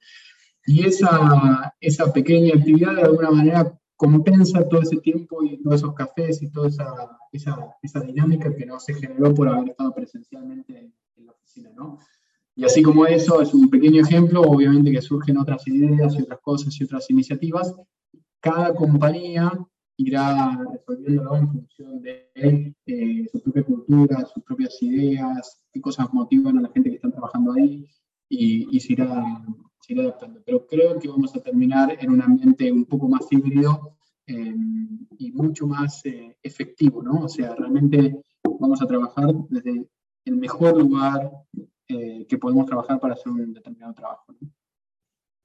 Y 0.65 0.87
esa, 0.87 1.75
esa 1.81 2.13
pequeña 2.13 2.55
actividad 2.55 2.95
de 2.95 3.03
alguna 3.03 3.33
manera 3.33 3.77
compensa 3.97 4.69
todo 4.69 4.83
ese 4.83 4.99
tiempo 4.99 5.43
y 5.43 5.61
todos 5.61 5.81
esos 5.81 5.95
cafés 5.95 6.41
y 6.41 6.53
toda 6.53 6.69
esa, 6.69 6.87
esa, 7.33 7.57
esa 7.83 7.99
dinámica 7.99 8.55
que 8.55 8.65
no 8.65 8.79
se 8.79 8.95
generó 8.95 9.35
por 9.35 9.49
haber 9.49 9.71
estado 9.71 9.93
presencialmente 9.93 10.79
en, 10.79 10.95
en 11.17 11.27
la 11.27 11.33
oficina, 11.33 11.71
¿no? 11.75 11.99
Y 12.55 12.65
así 12.65 12.81
como 12.81 13.07
eso 13.07 13.43
es 13.43 13.53
un 13.53 13.69
pequeño 13.69 14.03
ejemplo, 14.03 14.43
obviamente 14.43 14.93
que 14.93 15.03
surgen 15.03 15.37
otras 15.37 15.67
ideas 15.67 16.15
y 16.15 16.23
otras 16.23 16.39
cosas 16.43 16.81
y 16.81 16.85
otras 16.85 17.11
iniciativas. 17.11 17.75
Cada 18.41 18.73
compañía 18.73 19.51
irá 19.99 20.59
resolviéndolo 20.73 21.37
en 21.37 21.51
función 21.51 22.03
de 22.03 22.31
eh, 22.87 23.27
su 23.33 23.41
propia 23.41 23.65
cultura, 23.65 24.27
sus 24.27 24.43
propias 24.43 24.81
ideas, 24.83 25.63
qué 25.73 25.81
cosas 25.81 26.13
motivan 26.13 26.59
a 26.59 26.63
la 26.63 26.71
gente 26.71 26.91
que 26.91 26.97
está 26.97 27.11
trabajando 27.11 27.53
ahí 27.53 27.87
y, 28.29 28.77
y 28.77 28.81
se, 28.81 28.93
irá, 28.93 29.43
se, 29.81 29.93
irá, 29.93 30.03
adaptando. 30.03 30.43
Pero 30.45 30.67
creo 30.67 30.99
que 30.99 31.09
vamos 31.09 31.35
a 31.35 31.41
terminar 31.41 31.97
en 31.99 32.11
un 32.11 32.23
ambiente 32.23 32.71
un 32.71 32.85
poco 32.85 33.09
más 33.09 33.27
híbrido 33.31 33.97
eh, 34.27 34.55
y 35.19 35.33
mucho 35.33 35.67
más 35.67 36.05
eh, 36.05 36.37
efectivo, 36.43 37.03
¿no? 37.03 37.25
O 37.25 37.29
sea, 37.29 37.55
realmente 37.55 38.21
vamos 38.61 38.83
a 38.83 38.87
trabajar 38.87 39.33
desde 39.49 39.89
el 40.25 40.37
mejor 40.37 40.77
lugar 40.77 41.31
eh, 41.89 42.27
que 42.29 42.39
podemos 42.39 42.67
trabajar 42.67 42.99
para 42.99 43.15
hacer 43.15 43.33
un 43.33 43.53
determinado 43.53 43.95
trabajo. 43.95 44.25
¿no? 44.41 44.51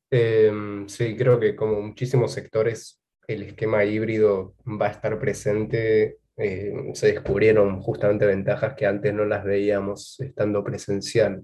Em, 0.10 0.90
sí, 0.90 1.16
creo 1.16 1.40
que 1.40 1.56
como 1.56 1.82
muchísimos 1.82 2.34
sectores 2.34 3.01
el 3.28 3.44
esquema 3.44 3.84
híbrido 3.86 4.56
va 4.66 4.88
a 4.88 4.92
estar 4.92 5.20
presente. 5.20 6.18
Eh, 6.38 6.92
se 6.94 7.08
descubrieron 7.08 7.82
justamente 7.82 8.26
ventajas 8.26 8.74
que 8.76 8.86
antes 8.86 9.14
no 9.14 9.26
las 9.26 9.44
veíamos 9.44 10.20
estando 10.20 10.64
presencial. 10.64 11.44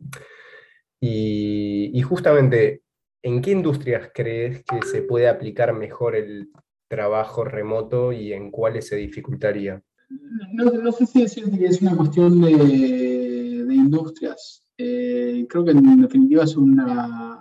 Y, 0.99 2.01
justamente, 2.01 2.81
¿en 3.21 3.41
qué 3.41 3.51
industrias 3.51 4.09
crees 4.13 4.63
que 4.63 4.81
se 4.87 5.03
puede 5.03 5.27
aplicar 5.27 5.73
mejor 5.73 6.15
el 6.15 6.49
trabajo 6.87 7.43
remoto 7.43 8.11
y 8.11 8.33
en 8.33 8.49
cuáles 8.49 8.87
se 8.87 8.95
dificultaría? 8.95 9.81
No, 10.53 10.91
sé 10.91 11.05
si 11.05 11.21
decirte 11.21 11.59
que 11.59 11.65
es 11.65 11.81
una 11.81 11.95
cuestión 11.95 12.41
de, 12.41 12.49
industrias. 13.69 14.63
Eh, 14.79 15.45
creo 15.49 15.65
que 15.65 15.71
en 15.71 16.01
definitiva 16.01 16.43
es 16.43 16.55
una, 16.55 17.39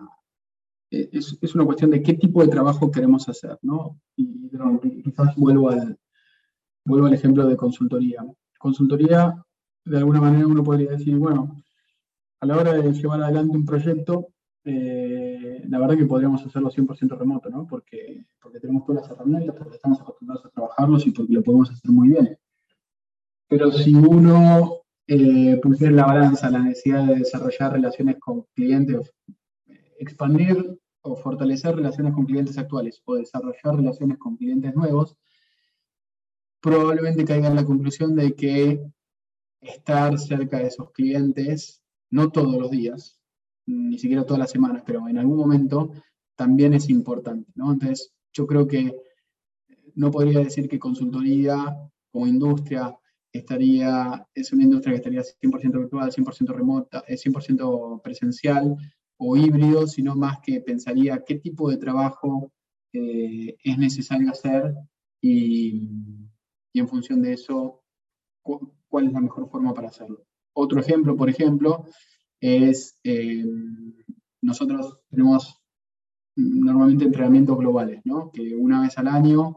es, 0.91 1.39
es, 1.41 1.55
una 1.55 1.65
cuestión 1.65 1.91
de 1.91 2.03
qué 2.03 2.15
tipo 2.15 2.43
de 2.43 2.49
trabajo 2.49 2.91
queremos 2.91 3.29
hacer, 3.29 3.59
¿no? 3.63 4.01
Y, 4.17 4.49
quizás 5.03 5.37
vuelvo 5.37 5.71
al, 5.71 5.99
vuelvo 6.85 7.07
al 7.07 7.15
ejemplo 7.15 7.47
de 7.47 7.57
consultoría. 7.57 8.25
Consultoría, 8.59 9.45
de 9.85 9.99
alguna 9.99 10.21
manera 10.21 10.47
uno 10.47 10.63
podría 10.63 10.91
decir, 10.91 11.17
bueno, 11.17 11.57
a 12.41 12.47
la 12.47 12.57
hora 12.57 12.73
de 12.73 12.93
llevar 12.93 13.23
adelante 13.23 13.57
un 13.57 13.65
proyecto, 13.65 14.29
eh, 14.65 15.63
la 15.69 15.79
verdad 15.79 15.97
que 15.97 16.07
podríamos 16.07 16.45
hacerlo 16.45 16.71
100% 16.71 17.17
remoto, 17.17 17.51
¿no? 17.51 17.67
Porque, 17.67 18.25
porque 18.41 18.61
tenemos 18.61 18.85
todas 18.85 19.03
las 19.03 19.11
herramientas, 19.11 19.55
porque 19.57 19.77
estamos 19.77 20.01
acostumbrados 20.01 20.47
a 20.47 20.51
trabajarlos 20.51 21.07
y 21.07 21.11
porque 21.13 21.33
lo 21.33 21.43
podemos 21.43 21.71
hacer 21.71 21.91
muy 21.91 22.09
bien. 22.09 22.37
Pero 23.49 23.71
si 23.71 23.95
uno 23.95 24.83
eh, 25.07 25.59
pusiera 25.63 25.91
en 25.91 25.97
la 25.97 26.07
balanza 26.07 26.51
la 26.51 26.59
necesidad 26.59 27.07
de 27.07 27.17
desarrollar 27.17 27.73
relaciones 27.75 28.17
con 28.19 28.43
clientes, 28.55 29.13
expandir 29.99 30.79
o 31.03 31.17
fortalecer 31.17 31.77
relaciones 31.77 32.15
con 32.15 32.27
clientes 32.27 32.59
actuales 32.59 33.03
o 33.05 33.15
desarrollar 33.15 33.77
relaciones 33.77 34.19
con 34.19 34.37
clientes 34.37 34.75
nuevos, 34.75 35.17
probablemente 36.61 37.25
caiga 37.25 37.49
en 37.49 37.57
la 37.57 37.65
conclusión 37.65 38.15
de 38.17 38.35
que 38.35 38.81
estar 39.61 40.19
cerca 40.19 40.59
de 40.59 40.67
esos 40.67 40.91
clientes, 40.93 41.83
no 42.11 42.31
todos 42.31 42.57
los 42.57 42.71
días, 42.71 43.21
ni 43.67 43.99
siquiera 43.99 44.25
todas 44.25 44.41
las 44.41 44.51
semanas, 44.51 44.83
pero 44.87 45.09
en 45.09 45.19
algún 45.19 45.37
momento 45.37 45.93
también 46.35 46.75
es 46.75 46.89
importante. 46.89 47.51
¿no? 47.55 47.73
Entonces, 47.73 48.13
yo 48.33 48.47
creo 48.47 48.67
que 48.67 48.95
no 49.95 50.11
podría 50.11 50.41
decir 50.41 50.69
que 50.69 50.79
consultoría 50.79 51.77
como 52.11 52.27
industria 52.27 52.97
estaría, 53.33 54.27
es 54.35 54.53
una 54.53 54.65
industria 54.65 54.93
que 54.93 54.97
estaría 54.97 55.23
100% 55.23 55.79
virtual, 55.79 56.11
100% 56.11 56.55
remota, 56.55 57.05
100% 57.07 58.03
presencial 58.03 58.77
o 59.19 59.37
híbrido, 59.37 59.87
sino 59.87 60.15
más 60.15 60.39
que 60.41 60.61
pensaría 60.61 61.25
qué 61.25 61.37
tipo 61.37 61.71
de 61.71 61.79
trabajo 61.79 62.53
eh, 62.93 63.57
es 63.63 63.79
necesario 63.79 64.31
hacer 64.31 64.75
y, 65.21 65.89
en 66.75 66.89
función 66.89 67.23
de 67.23 67.33
eso, 67.33 67.83
cuál 68.43 69.07
es 69.07 69.13
la 69.13 69.21
mejor 69.21 69.49
forma 69.49 69.73
para 69.73 69.89
hacerlo. 69.89 70.25
Otro 70.53 70.81
ejemplo, 70.81 71.17
por 71.17 71.31
ejemplo, 71.31 71.87
es, 72.41 72.99
eh, 73.03 73.45
nosotros 74.43 75.01
tenemos 75.09 75.61
normalmente 76.37 77.05
entrenamientos 77.05 77.59
globales, 77.59 78.03
¿no? 78.05 78.31
que 78.31 78.55
una 78.55 78.83
vez 78.83 78.97
al 78.99 79.09
año, 79.09 79.57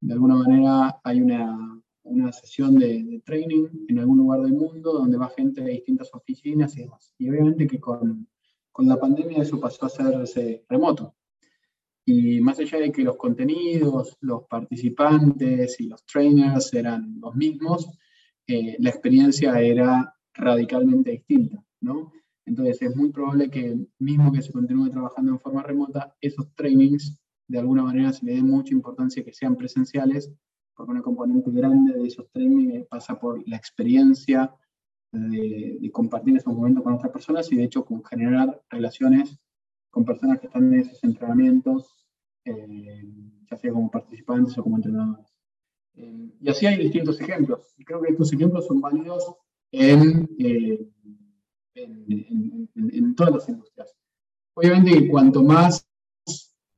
de 0.00 0.14
alguna 0.14 0.36
manera, 0.36 1.00
hay 1.04 1.20
una, 1.20 1.82
una 2.04 2.32
sesión 2.32 2.78
de, 2.78 3.02
de, 3.04 3.20
training 3.20 3.66
en 3.88 3.98
algún 3.98 4.18
lugar 4.18 4.40
del 4.40 4.54
mundo 4.54 4.92
donde 4.92 5.18
va 5.18 5.28
gente 5.28 5.62
de 5.62 5.72
distintas 5.72 6.12
oficinas 6.14 6.76
y 6.76 6.82
demás. 6.82 7.14
Y 7.18 7.28
obviamente 7.28 7.66
que 7.66 7.78
con, 7.78 8.26
con 8.76 8.86
la 8.88 9.00
pandemia 9.00 9.40
eso 9.40 9.58
pasó 9.58 9.84
a 9.84 9.86
hacerse 9.86 10.66
remoto. 10.68 11.14
Y 12.04 12.42
más 12.42 12.58
allá 12.58 12.78
de 12.78 12.92
que 12.92 13.04
los 13.04 13.16
contenidos, 13.16 14.18
los 14.20 14.42
participantes 14.44 15.80
y 15.80 15.86
los 15.88 16.04
trainers 16.04 16.74
eran 16.74 17.18
los 17.18 17.34
mismos, 17.34 17.88
eh, 18.46 18.76
la 18.78 18.90
experiencia 18.90 19.58
era 19.58 20.14
radicalmente 20.34 21.12
distinta. 21.12 21.64
¿no? 21.80 22.12
Entonces 22.44 22.82
es 22.82 22.94
muy 22.94 23.10
probable 23.12 23.48
que, 23.48 23.78
mismo 23.98 24.30
que 24.30 24.42
se 24.42 24.52
continúe 24.52 24.90
trabajando 24.90 25.32
en 25.32 25.40
forma 25.40 25.62
remota, 25.62 26.14
esos 26.20 26.54
trainings 26.54 27.18
de 27.48 27.58
alguna 27.58 27.82
manera 27.82 28.12
se 28.12 28.26
le 28.26 28.34
dé 28.34 28.42
mucha 28.42 28.74
importancia 28.74 29.24
que 29.24 29.32
sean 29.32 29.56
presenciales, 29.56 30.30
porque 30.74 30.92
una 30.92 31.00
componente 31.00 31.50
grande 31.50 31.94
de 31.94 32.08
esos 32.08 32.30
trainings 32.30 32.86
pasa 32.88 33.18
por 33.18 33.42
la 33.48 33.56
experiencia 33.56 34.54
de, 35.16 35.78
de, 35.80 35.90
compartir 35.90 36.36
esos 36.36 36.54
momentos 36.54 36.82
con 36.82 36.94
otras 36.94 37.12
personas 37.12 37.50
y 37.52 37.56
de 37.56 37.64
hecho 37.64 37.84
con 37.84 38.04
generar 38.04 38.62
relaciones 38.70 39.38
con 39.90 40.04
personas 40.04 40.40
que 40.40 40.46
están 40.46 40.72
en 40.74 40.80
esos 40.80 41.02
entrenamientos, 41.04 42.06
eh, 42.44 43.04
ya 43.50 43.56
sea 43.56 43.72
como 43.72 43.90
participantes 43.90 44.56
o 44.58 44.62
como 44.62 44.76
entrenadores. 44.76 45.26
Eh, 45.94 46.30
y 46.40 46.50
así 46.50 46.66
hay 46.66 46.76
distintos 46.76 47.20
ejemplos. 47.20 47.74
Y 47.78 47.84
creo 47.84 48.02
que 48.02 48.12
estos 48.12 48.32
ejemplos 48.32 48.66
son 48.66 48.80
válidos 48.80 49.34
en, 49.72 50.28
eh, 50.38 50.86
en, 51.74 52.68
en, 52.74 52.90
en, 52.92 53.14
todas 53.14 53.34
las 53.34 53.48
industrias. 53.48 53.96
Obviamente 54.54 55.08
cuanto 55.08 55.42
más 55.42 55.86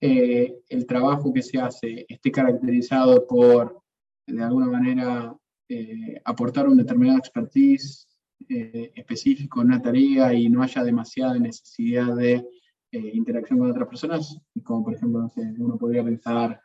eh, 0.00 0.60
el 0.68 0.86
trabajo 0.86 1.32
que 1.32 1.42
se 1.42 1.58
hace 1.58 2.06
esté 2.08 2.30
caracterizado 2.30 3.26
por, 3.26 3.82
de 4.26 4.42
alguna 4.42 4.66
manera, 4.66 5.36
eh, 5.68 6.20
aportar 6.24 6.68
un 6.68 6.76
determinado 6.76 7.18
expertise 7.18 8.07
eh, 8.48 8.92
específico 8.94 9.60
en 9.60 9.68
una 9.68 9.82
tarea 9.82 10.32
y 10.34 10.48
no 10.48 10.62
haya 10.62 10.82
demasiada 10.84 11.38
necesidad 11.38 12.14
de 12.16 12.44
interacción 12.90 13.58
con 13.58 13.70
otras 13.70 13.88
personas, 13.88 14.40
como 14.64 14.84
por 14.84 14.94
ejemplo, 14.94 15.20
no 15.20 15.28
sé, 15.28 15.42
uno 15.58 15.76
podría 15.76 16.02
pensar, 16.02 16.58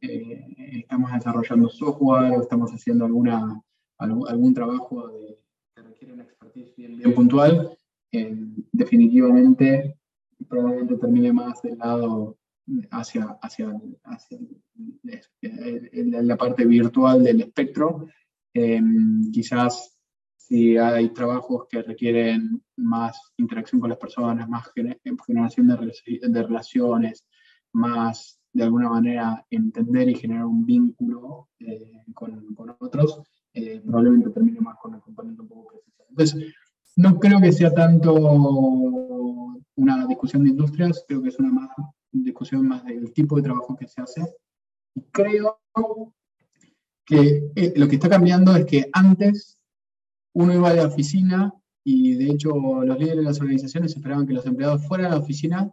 estamos 0.00 1.10
desarrollando 1.12 1.70
software 1.70 2.32
o 2.32 2.42
estamos 2.42 2.70
haciendo 2.72 3.06
alguna, 3.06 3.58
algún, 3.96 4.28
algún 4.28 4.52
trabajo 4.52 5.08
de, 5.08 5.38
que 5.74 5.82
requiere 5.82 6.12
una 6.12 6.24
expertise 6.24 6.76
bien, 6.76 6.98
bien 6.98 7.14
puntual, 7.14 7.74
definitivamente 8.72 9.96
probablemente 10.48 10.96
termine 10.96 11.32
más 11.32 11.62
del 11.62 11.78
lado 11.78 12.36
hacia, 12.90 13.38
hacia, 13.42 13.80
hacia 14.04 14.38
la 16.22 16.36
parte 16.36 16.64
virtual 16.64 17.24
del 17.24 17.40
espectro. 17.40 18.06
Em, 18.54 19.30
quizás 19.32 19.91
si 20.52 20.76
hay 20.76 21.08
trabajos 21.14 21.66
que 21.66 21.80
requieren 21.80 22.62
más 22.76 23.18
interacción 23.38 23.80
con 23.80 23.88
las 23.88 23.98
personas, 23.98 24.46
más 24.50 24.70
generación 25.26 25.66
de, 25.66 26.20
de 26.28 26.42
relaciones, 26.42 27.26
más 27.72 28.38
de 28.52 28.64
alguna 28.64 28.90
manera 28.90 29.46
entender 29.48 30.10
y 30.10 30.14
generar 30.14 30.44
un 30.44 30.66
vínculo 30.66 31.48
eh, 31.58 32.04
con, 32.12 32.54
con, 32.54 32.76
otros, 32.78 33.22
eh, 33.54 33.80
probablemente 33.82 34.28
termine 34.28 34.60
más 34.60 34.76
con 34.78 34.94
el 34.94 35.00
componente 35.00 35.40
un 35.40 35.48
poco 35.48 35.68
presencial. 35.68 36.06
Entonces, 36.10 36.54
no 36.96 37.18
creo 37.18 37.40
que 37.40 37.52
sea 37.52 37.72
tanto 37.72 38.12
una 39.76 40.06
discusión 40.06 40.44
de 40.44 40.50
industrias, 40.50 41.02
creo 41.08 41.22
que 41.22 41.30
es 41.30 41.38
una 41.38 41.50
más 41.50 41.70
discusión 42.10 42.68
más 42.68 42.84
del 42.84 43.10
tipo 43.14 43.36
de 43.36 43.42
trabajo 43.42 43.74
que 43.74 43.88
se 43.88 44.02
hace. 44.02 44.20
Y 44.94 45.00
creo 45.04 45.62
que 47.06 47.50
eh, 47.56 47.72
lo 47.74 47.88
que 47.88 47.94
está 47.94 48.10
cambiando 48.10 48.54
es 48.54 48.66
que 48.66 48.90
antes 48.92 49.58
uno 50.34 50.54
iba 50.54 50.70
a 50.70 50.74
la 50.74 50.86
oficina 50.86 51.52
y 51.84 52.14
de 52.14 52.30
hecho 52.30 52.50
los 52.50 52.98
líderes 52.98 53.16
de 53.18 53.22
las 53.22 53.40
organizaciones 53.40 53.94
esperaban 53.94 54.26
que 54.26 54.34
los 54.34 54.46
empleados 54.46 54.86
fueran 54.86 55.06
a 55.06 55.16
la 55.16 55.20
oficina 55.20 55.72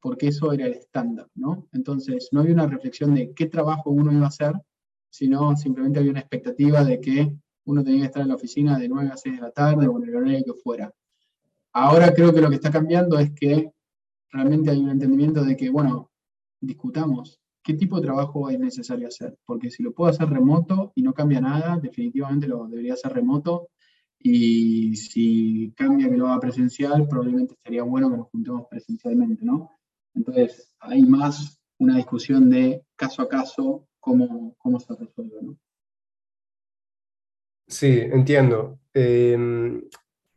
porque 0.00 0.28
eso 0.28 0.52
era 0.52 0.66
el 0.66 0.72
estándar, 0.72 1.28
¿no? 1.34 1.68
Entonces 1.72 2.28
no 2.32 2.40
había 2.40 2.54
una 2.54 2.66
reflexión 2.66 3.14
de 3.14 3.32
qué 3.34 3.46
trabajo 3.46 3.90
uno 3.90 4.12
iba 4.12 4.24
a 4.24 4.28
hacer, 4.28 4.54
sino 5.10 5.54
simplemente 5.56 5.98
había 5.98 6.12
una 6.12 6.20
expectativa 6.20 6.82
de 6.84 7.00
que 7.00 7.36
uno 7.66 7.84
tenía 7.84 8.00
que 8.00 8.06
estar 8.06 8.22
en 8.22 8.28
la 8.28 8.34
oficina 8.34 8.78
de 8.78 8.88
9 8.88 9.10
a 9.12 9.16
6 9.16 9.36
de 9.36 9.42
la 9.42 9.50
tarde 9.50 9.86
o 9.86 9.98
en 9.98 10.08
el 10.08 10.16
horario 10.16 10.44
que 10.44 10.54
fuera. 10.54 10.92
Ahora 11.72 12.12
creo 12.14 12.32
que 12.32 12.40
lo 12.40 12.48
que 12.48 12.56
está 12.56 12.70
cambiando 12.70 13.18
es 13.18 13.30
que 13.32 13.70
realmente 14.32 14.70
hay 14.70 14.78
un 14.78 14.90
entendimiento 14.90 15.44
de 15.44 15.56
que, 15.56 15.70
bueno, 15.70 16.10
discutamos 16.60 17.40
qué 17.62 17.74
tipo 17.74 17.96
de 17.96 18.06
trabajo 18.06 18.48
es 18.48 18.58
necesario 18.58 19.08
hacer, 19.08 19.36
porque 19.44 19.70
si 19.70 19.82
lo 19.82 19.92
puedo 19.92 20.10
hacer 20.10 20.28
remoto 20.28 20.92
y 20.94 21.02
no 21.02 21.12
cambia 21.12 21.40
nada, 21.40 21.78
definitivamente 21.78 22.48
lo 22.48 22.66
debería 22.66 22.94
hacer 22.94 23.12
remoto, 23.12 23.68
y 24.22 24.94
si 24.96 25.72
cambia 25.76 26.10
que 26.10 26.16
lo 26.16 26.28
haga 26.28 26.40
presencial, 26.40 27.08
probablemente 27.08 27.54
estaría 27.54 27.82
bueno 27.82 28.10
que 28.10 28.16
nos 28.18 28.28
juntemos 28.28 28.66
presencialmente, 28.68 29.44
¿no? 29.44 29.70
Entonces, 30.14 30.74
hay 30.78 31.02
más 31.02 31.58
una 31.78 31.96
discusión 31.96 32.50
de 32.50 32.84
caso 32.96 33.22
a 33.22 33.28
caso 33.28 33.88
cómo, 33.98 34.54
cómo 34.58 34.78
se 34.78 34.94
resuelve, 34.94 35.36
¿no? 35.40 35.58
Sí, 37.66 38.00
entiendo. 38.00 38.80
Eh, 38.92 39.80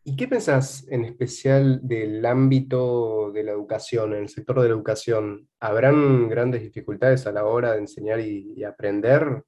¿Y 0.05 0.15
qué 0.15 0.27
pensás 0.27 0.85
en 0.89 1.03
especial 1.03 1.81
del 1.83 2.25
ámbito 2.25 3.31
de 3.33 3.43
la 3.43 3.51
educación, 3.51 4.13
en 4.13 4.23
el 4.23 4.29
sector 4.29 4.61
de 4.61 4.67
la 4.69 4.75
educación? 4.75 5.49
¿Habrán 5.59 6.29
grandes 6.29 6.61
dificultades 6.61 7.25
a 7.25 7.31
la 7.31 7.45
hora 7.45 7.73
de 7.73 7.79
enseñar 7.79 8.19
y 8.21 8.63
aprender? 8.63 9.43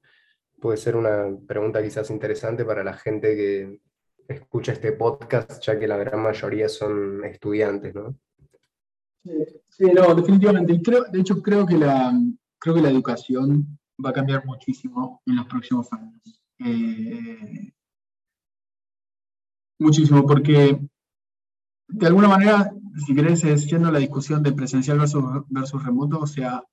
Puede 0.60 0.78
ser 0.78 0.96
una 0.96 1.28
pregunta 1.46 1.82
quizás 1.82 2.10
interesante 2.10 2.64
para 2.64 2.82
la 2.82 2.94
gente 2.94 3.36
que 3.36 3.80
escucha 4.28 4.72
este 4.72 4.92
podcast, 4.92 5.62
ya 5.62 5.78
que 5.78 5.86
la 5.86 5.96
gran 5.96 6.22
mayoría 6.22 6.68
son 6.68 7.24
estudiantes, 7.24 7.94
¿no? 7.94 8.16
Sí, 9.68 9.84
no, 9.84 10.14
definitivamente. 10.14 10.80
Creo, 10.82 11.04
de 11.04 11.20
hecho, 11.20 11.42
creo 11.42 11.66
que, 11.66 11.76
la, 11.76 12.12
creo 12.58 12.74
que 12.74 12.82
la 12.82 12.90
educación 12.90 13.78
va 14.04 14.10
a 14.10 14.14
cambiar 14.14 14.44
muchísimo 14.46 15.22
en 15.26 15.36
los 15.36 15.46
próximos 15.46 15.92
años. 15.92 16.42
Eh, 16.58 17.72
muchísimo, 19.78 20.24
porque 20.26 20.78
de 21.88 22.06
alguna 22.06 22.28
manera, 22.28 22.72
si 23.04 23.14
querés, 23.14 23.44
es 23.44 23.70
la 23.72 23.98
discusión 23.98 24.42
de 24.42 24.52
presencial 24.52 24.98
versus 24.98 25.84
remoto, 25.84 26.20
o 26.20 26.26
sea, 26.26 26.64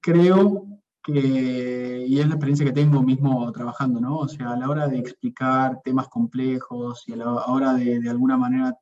creo 0.00 0.77
y 1.06 2.18
es 2.18 2.26
la 2.26 2.34
experiencia 2.34 2.66
que 2.66 2.72
tengo 2.72 3.02
mismo 3.02 3.50
trabajando, 3.52 4.00
¿no? 4.00 4.18
O 4.18 4.28
sea, 4.28 4.50
a 4.50 4.56
la 4.56 4.68
hora 4.68 4.88
de 4.88 4.98
explicar 4.98 5.80
temas 5.82 6.08
complejos 6.08 7.04
y 7.06 7.12
a 7.12 7.16
la 7.16 7.32
hora 7.32 7.74
de, 7.74 8.00
de 8.00 8.10
alguna 8.10 8.36
manera 8.36 8.76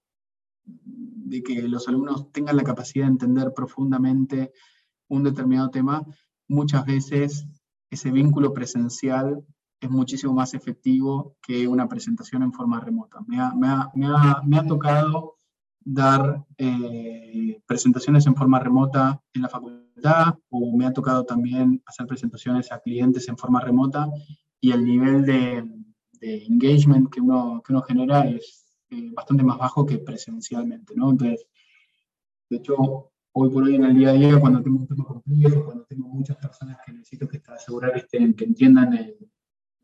de 0.64 1.42
que 1.42 1.62
los 1.62 1.86
alumnos 1.88 2.32
tengan 2.32 2.56
la 2.56 2.64
capacidad 2.64 3.04
de 3.04 3.12
entender 3.12 3.52
profundamente 3.54 4.52
un 5.08 5.22
determinado 5.22 5.70
tema, 5.70 6.04
muchas 6.48 6.84
veces 6.84 7.46
ese 7.90 8.10
vínculo 8.10 8.52
presencial 8.52 9.44
es 9.80 9.90
muchísimo 9.90 10.32
más 10.32 10.54
efectivo 10.54 11.36
que 11.42 11.68
una 11.68 11.88
presentación 11.88 12.42
en 12.42 12.52
forma 12.52 12.80
remota. 12.80 13.20
Me 13.26 13.38
ha, 13.38 13.52
me 13.54 13.68
ha, 13.68 13.90
me 13.94 14.06
ha, 14.06 14.42
me 14.44 14.58
ha 14.58 14.66
tocado 14.66 15.35
dar 15.88 16.44
eh, 16.58 17.60
presentaciones 17.64 18.26
en 18.26 18.34
forma 18.34 18.58
remota 18.58 19.22
en 19.32 19.42
la 19.42 19.48
facultad 19.48 20.34
o 20.50 20.76
me 20.76 20.84
ha 20.84 20.92
tocado 20.92 21.24
también 21.24 21.80
hacer 21.86 22.06
presentaciones 22.06 22.72
a 22.72 22.80
clientes 22.80 23.28
en 23.28 23.38
forma 23.38 23.60
remota 23.60 24.08
y 24.60 24.72
el 24.72 24.84
nivel 24.84 25.24
de, 25.24 25.64
de 26.20 26.44
engagement 26.46 27.08
que 27.08 27.20
uno, 27.20 27.62
que 27.64 27.72
uno 27.72 27.82
genera 27.82 28.28
es 28.28 28.66
eh, 28.90 29.12
bastante 29.14 29.44
más 29.44 29.58
bajo 29.58 29.86
que 29.86 29.98
presencialmente, 29.98 30.92
¿no? 30.96 31.10
Entonces, 31.10 31.46
de 32.50 32.56
hecho, 32.56 33.12
hoy 33.32 33.50
por 33.50 33.62
hoy 33.62 33.76
en 33.76 33.84
el 33.84 33.96
día 33.96 34.10
a 34.10 34.14
día, 34.14 34.40
cuando 34.40 34.62
tengo 34.62 34.78
un 34.78 34.88
tema 34.88 35.04
complejo, 35.04 35.66
cuando 35.66 35.84
tengo 35.84 36.08
muchas 36.08 36.36
personas 36.38 36.78
que 36.84 36.92
necesito 36.92 37.28
que 37.28 37.40
asegurar 37.46 37.92
que, 37.92 38.00
estén, 38.00 38.34
que 38.34 38.44
entiendan 38.44 39.14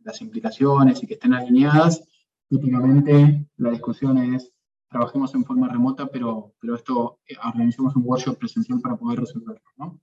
las 0.03 0.21
implicaciones 0.21 1.01
y 1.01 1.07
que 1.07 1.15
estén 1.15 1.33
alineadas, 1.33 2.03
típicamente 2.49 3.47
la 3.57 3.71
discusión 3.71 4.19
es 4.19 4.53
trabajemos 4.93 5.35
en 5.35 5.45
forma 5.45 5.69
remota, 5.69 6.07
pero, 6.07 6.55
pero 6.61 6.77
esto 6.77 7.19
eh, 7.27 7.35
organizamos 7.45 7.97
un 7.97 8.05
workshop 8.05 8.39
presencial 8.39 8.81
para 8.81 8.97
poder 8.97 9.21
resolverlo. 9.21 9.63
¿no? 9.77 9.99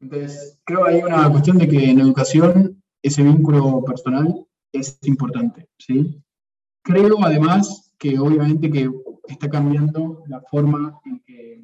Entonces, 0.00 0.58
creo 0.64 0.84
que 0.84 0.90
hay 0.90 1.02
una 1.02 1.30
cuestión 1.30 1.58
de 1.58 1.68
que 1.68 1.90
en 1.90 2.00
educación 2.00 2.82
ese 3.02 3.22
vínculo 3.22 3.84
personal 3.84 4.46
es 4.72 4.98
importante. 5.02 5.68
¿sí? 5.78 6.22
Creo 6.82 7.22
además 7.22 7.92
que 7.98 8.18
obviamente 8.18 8.70
que 8.70 8.90
está 9.28 9.50
cambiando 9.50 10.24
la 10.26 10.40
forma 10.40 10.98
en 11.04 11.20
que 11.20 11.62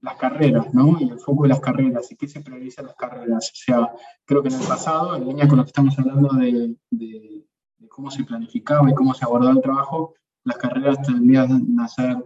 las 0.00 0.16
carreras, 0.16 0.72
¿no? 0.74 0.98
Y 0.98 1.08
el 1.08 1.20
foco 1.20 1.44
de 1.44 1.50
las 1.50 1.60
carreras 1.60 2.10
y 2.10 2.16
qué 2.16 2.26
se 2.26 2.40
prioriza 2.40 2.82
las 2.82 2.96
carreras. 2.96 3.50
O 3.50 3.54
sea, 3.54 3.92
creo 4.24 4.42
que 4.42 4.48
en 4.48 4.60
el 4.60 4.66
pasado, 4.66 5.14
en 5.14 5.26
línea 5.26 5.46
con 5.46 5.58
lo 5.58 5.64
que 5.64 5.68
estamos 5.68 5.96
hablando 5.98 6.28
de, 6.34 6.74
de, 6.90 7.46
de 7.78 7.88
cómo 7.88 8.10
se 8.10 8.24
planificaba 8.24 8.90
y 8.90 8.94
cómo 8.94 9.14
se 9.14 9.24
abordaba 9.24 9.52
el 9.52 9.62
trabajo, 9.62 10.14
las 10.44 10.56
carreras 10.56 11.02
tendrían 11.02 11.78
a 11.78 11.88
ser 11.88 12.16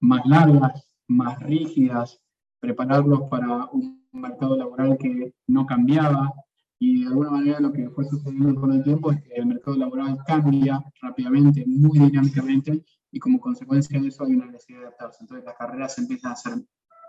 más 0.00 0.24
largas, 0.26 0.88
más 1.08 1.38
rígidas, 1.40 2.20
prepararlos 2.60 3.22
para 3.30 3.66
un 3.72 4.06
mercado 4.12 4.56
laboral 4.56 4.96
que 4.98 5.34
no 5.46 5.66
cambiaba. 5.66 6.32
Y 6.78 7.02
de 7.02 7.08
alguna 7.08 7.30
manera 7.30 7.60
lo 7.60 7.72
que 7.72 7.88
fue 7.90 8.04
sucediendo 8.04 8.60
con 8.60 8.72
el 8.72 8.82
tiempo 8.82 9.12
es 9.12 9.22
que 9.22 9.34
el 9.34 9.46
mercado 9.46 9.76
laboral 9.76 10.18
cambia 10.26 10.82
rápidamente, 11.00 11.64
muy 11.66 11.98
dinámicamente, 11.98 12.84
y 13.12 13.18
como 13.20 13.38
consecuencia 13.38 14.00
de 14.00 14.08
eso 14.08 14.24
hay 14.24 14.32
una 14.32 14.46
necesidad 14.46 14.80
de 14.80 14.86
adaptarse. 14.86 15.18
Entonces 15.20 15.44
las 15.44 15.56
carreras 15.56 15.98
empiezan 15.98 16.32
a 16.32 16.36
ser 16.36 16.54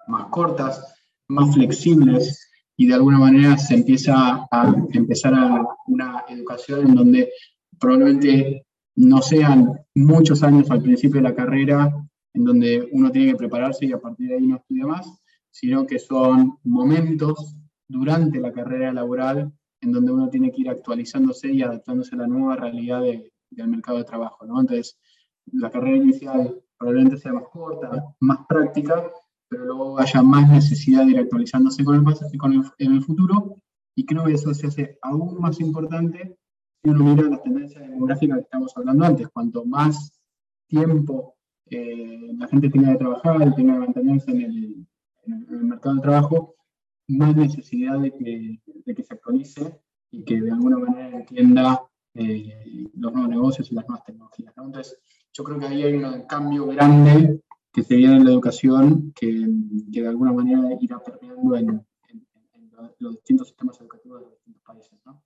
más 0.07 0.25
cortas, 0.27 0.95
más 1.27 1.53
flexibles, 1.53 2.51
y 2.75 2.87
de 2.87 2.95
alguna 2.95 3.19
manera 3.19 3.57
se 3.57 3.75
empieza 3.75 4.47
a 4.51 4.75
empezar 4.91 5.33
a 5.33 5.65
una 5.87 6.23
educación 6.27 6.87
en 6.87 6.95
donde 6.95 7.29
probablemente 7.79 8.65
no 8.95 9.21
sean 9.21 9.79
muchos 9.95 10.43
años 10.43 10.69
al 10.71 10.81
principio 10.81 11.21
de 11.21 11.29
la 11.29 11.35
carrera 11.35 11.91
en 12.33 12.43
donde 12.43 12.87
uno 12.91 13.11
tiene 13.11 13.31
que 13.31 13.37
prepararse 13.37 13.85
y 13.85 13.91
a 13.91 13.99
partir 13.99 14.29
de 14.29 14.35
ahí 14.35 14.47
no 14.47 14.57
estudia 14.57 14.85
más, 14.85 15.07
sino 15.51 15.85
que 15.85 15.99
son 15.99 16.57
momentos 16.63 17.55
durante 17.87 18.39
la 18.39 18.51
carrera 18.51 18.91
laboral 18.91 19.51
en 19.81 19.91
donde 19.91 20.11
uno 20.11 20.29
tiene 20.29 20.51
que 20.51 20.61
ir 20.61 20.69
actualizándose 20.69 21.51
y 21.51 21.61
adaptándose 21.61 22.15
a 22.15 22.19
la 22.19 22.27
nueva 22.27 22.55
realidad 22.55 23.01
del 23.01 23.67
mercado 23.67 23.99
de 23.99 24.05
trabajo. 24.05 24.45
¿no? 24.45 24.59
Entonces, 24.61 24.97
la 25.51 25.69
carrera 25.69 25.97
inicial 25.97 26.59
probablemente 26.77 27.17
sea 27.17 27.33
más 27.33 27.43
corta, 27.51 28.15
más 28.19 28.39
práctica, 28.47 29.11
pero 29.47 29.65
luego 29.65 29.99
haya 29.99 30.21
más 30.23 30.49
necesidad 30.49 31.05
de 31.05 31.11
ir 31.11 31.19
actualizándose 31.19 31.83
con 31.83 31.95
el, 31.95 32.37
con 32.37 32.53
el, 32.53 32.63
en 32.79 32.93
el 32.93 33.03
futuro, 33.03 33.57
y 33.95 34.05
creo 34.05 34.23
que 34.23 34.33
eso 34.33 34.53
se 34.53 34.67
hace 34.67 34.97
aún 35.01 35.39
más 35.39 35.59
importante 35.59 36.35
si 36.83 36.89
uno 36.89 37.03
mira 37.03 37.29
las 37.29 37.41
tendencias 37.41 37.87
demográficas 37.87 38.37
que 38.37 38.43
estamos 38.43 38.75
hablando 38.75 39.05
antes, 39.05 39.29
cuanto 39.29 39.63
más 39.65 40.19
tiempo 40.67 41.35
eh, 41.69 42.33
la 42.37 42.47
gente 42.47 42.69
tenga 42.69 42.91
de 42.91 42.97
trabajar 42.97 43.47
y 43.47 43.55
tenga 43.55 43.73
de 43.73 43.79
mantenerse 43.79 44.31
en 44.31 44.41
el, 44.41 44.87
mercado 45.63 45.95
de 45.95 46.01
trabajo, 46.01 46.55
más 47.07 47.35
necesidad 47.35 47.99
de 47.99 48.11
que, 48.11 48.59
de 48.65 48.95
que, 48.95 49.03
se 49.03 49.13
actualice 49.13 49.79
y 50.11 50.25
que 50.25 50.41
de 50.41 50.51
alguna 50.51 50.77
manera 50.77 51.19
entienda 51.19 51.81
eh, 52.15 52.89
los 52.95 53.13
nuevos 53.13 53.29
negocios 53.29 53.71
y 53.71 53.75
las 53.75 53.87
nuevas 53.87 54.05
tecnologías. 54.05 54.53
Entonces, 54.57 54.99
yo 55.31 55.43
creo 55.45 55.59
que 55.59 55.67
ahí 55.67 55.83
hay 55.83 55.93
un 55.93 56.23
cambio 56.23 56.67
grande 56.67 57.39
que 57.71 57.83
se 57.83 57.95
viene 57.95 58.17
en 58.17 58.25
la 58.25 58.31
educación 58.31 59.13
que, 59.15 59.47
que 59.91 60.01
de 60.01 60.07
alguna 60.07 60.33
manera 60.33 60.61
irá 60.81 61.01
permeando 61.01 61.55
en, 61.55 61.69
en, 62.09 62.27
en, 62.55 62.71
los 62.99 63.13
distintos 63.13 63.47
sistemas 63.47 63.79
educativos 63.79 64.19
de 64.19 64.25
los 64.25 64.33
distintos 64.35 64.63
países. 64.63 64.99
¿no? 65.05 65.23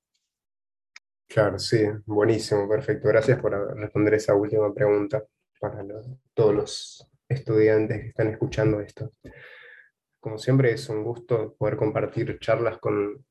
Claro, 1.28 1.60
sí, 1.60 1.86
buenísimo, 2.06 2.68
perfecto. 2.70 3.10
Gracias 3.10 3.40
por 3.40 3.78
responder 3.78 4.14
esa 4.14 4.34
última 4.34 4.74
pregunta 4.74 5.24
para 5.60 5.84
todos 6.34 6.56
los 6.56 7.12
estudiantes 7.28 8.02
que 8.02 8.08
están 8.08 8.30
escuchando 8.30 8.80
esto. 8.80 9.12
Como 10.20 10.38
siempre 10.38 10.72
es 10.72 10.88
un 10.90 11.04
gusto 11.04 11.56
poder 11.58 11.76
compartir 11.76 12.40
charlas 12.40 12.78
con 12.78 13.26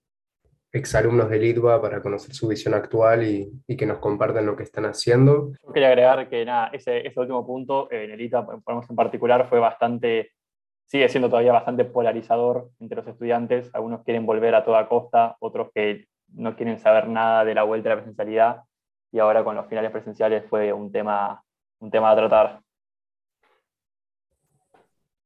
exalumnos 0.73 1.31
del 1.31 1.45
IDVA 1.45 1.81
para 1.81 2.03
conocer 2.03 2.35
su 2.35 2.49
visión 2.49 2.75
actual 2.75 3.25
y, 3.25 3.77
que 3.77 3.87
nos 3.87 3.99
compartan 3.99 4.47
lo 4.47 4.57
que 4.57 4.65
están 4.65 4.85
haciendo. 4.85 5.53
Yo 5.63 5.73
quería 5.73 5.89
agregar 5.89 6.29
que 6.29 6.47
ese, 6.73 7.13
último 7.17 7.47
punto 7.47 7.91
en 7.91 8.11
el 8.11 8.21
ITA, 8.21 8.47
en 8.89 8.97
particular, 8.97 9.49
fue 9.49 9.59
bastante, 9.59 10.33
sigue 10.85 11.09
siendo 11.09 11.31
todavía 11.31 11.53
bastante 11.53 11.87
polarizador 11.87 12.69
entre 12.79 12.97
los 12.97 13.07
estudiantes. 13.07 13.75
Algunos 13.75 14.05
quieren 14.05 14.27
volver 14.27 14.55
a 14.55 14.65
toda 14.65 14.87
costa, 14.89 15.37
otros 15.41 15.71
que 15.75 16.07
no 16.37 16.55
quieren 16.55 16.79
saber 16.79 17.09
nada 17.09 17.45
de 17.45 17.55
la 17.55 17.63
vuelta 17.63 17.91
a 17.91 17.95
la 17.95 18.03
presencialidad 18.03 18.63
y 19.11 19.19
ahora 19.19 19.43
con 19.43 19.57
los 19.57 19.67
finales 19.67 19.91
presenciales 19.91 20.45
fue 20.49 20.73
un 20.73 20.93
tema, 20.93 21.43
un 21.81 21.91
tema 21.91 22.11
a 22.11 22.17
tratar. 22.17 22.63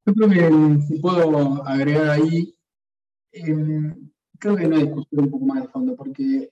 Yo 0.06 0.14
creo 0.14 0.28
que 0.28 0.80
si 0.82 1.00
puedo 1.00 1.64
agregar 1.66 2.11
ahí, 2.11 2.56
eh, 3.32 3.94
creo 4.38 4.56
que 4.56 4.62
hay 4.62 4.68
una 4.68 4.78
discusión 4.78 5.24
un 5.24 5.30
poco 5.30 5.44
más 5.44 5.62
de 5.62 5.68
fondo, 5.68 5.96
porque 5.96 6.50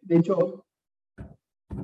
de 0.00 0.16
hecho, 0.16 0.64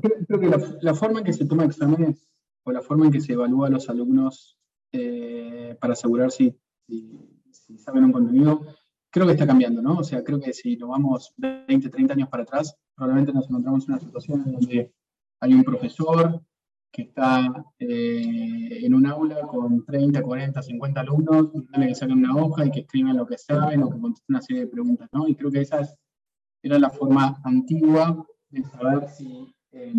creo, 0.01 0.41
que 0.41 0.49
la, 0.81 0.95
forma 0.95 1.21
en 1.21 1.25
que 1.25 1.33
se 1.33 1.47
toma 1.47 1.65
exámenes 1.65 2.29
o 2.65 2.73
la 2.73 2.83
forma 2.83 3.07
en 3.07 3.13
que 3.13 3.21
se 3.21 3.33
evalúa 3.35 3.69
a 3.69 3.71
los 3.71 3.89
alumnos 3.89 4.59
eh, 4.93 5.77
para 5.81 5.93
asegurar 5.93 6.31
si 6.31 6.59
saben 7.79 8.05
un 8.05 8.13
contenido 8.13 8.63
creo 9.11 9.27
que 9.27 9.33
está 9.33 9.47
cambiando, 9.47 9.83
¿no? 9.83 9.99
O 9.99 10.05
sea, 10.05 10.23
creo 10.23 10.41
que 10.41 10.53
si 10.53 10.77
nos 10.77 10.89
vamos 10.89 11.35
20, 11.37 11.89
30 11.89 12.15
años 12.15 12.29
para 12.29 12.45
atrás, 12.45 12.77
probablemente 12.95 13.33
nos 13.33 13.49
encontramos 13.49 13.85
en 13.85 13.95
una 13.95 14.01
situación 14.01 14.43
en 14.47 14.53
donde 14.53 14.93
hay 15.41 15.55
un 15.55 15.65
profesor 15.65 16.43
que 16.93 17.03
está 17.03 17.65
eh, 17.79 18.85
en 18.85 18.95
un 18.95 19.07
aula 19.07 19.43
con 19.43 19.85
30, 19.85 20.23
40, 20.23 20.63
50 20.63 21.01
alumnos, 21.01 21.49
que 21.73 21.95
saquen 21.95 22.19
una 22.19 22.37
hoja 22.37 22.67
y 22.67 22.71
que 22.71 22.81
escriben 22.81 23.17
lo 23.17 23.27
que 23.27 23.39
saben 23.39 23.83
o 23.83 23.91
que 23.91 24.01
contesten 24.01 24.35
una 24.35 24.43
serie 24.43 24.63
de 24.63 24.69
preguntas, 24.69 25.09
¿no? 25.13 25.29
Y 25.29 25.35
creo 25.37 25.51
que 25.51 25.61
esa 25.61 25.81
era 26.63 26.79
la 26.79 26.91
forma 26.91 27.41
antigua 27.45 28.27
de 28.49 28.65
saber 28.65 29.09
si, 29.09 29.55
eh, 29.73 29.95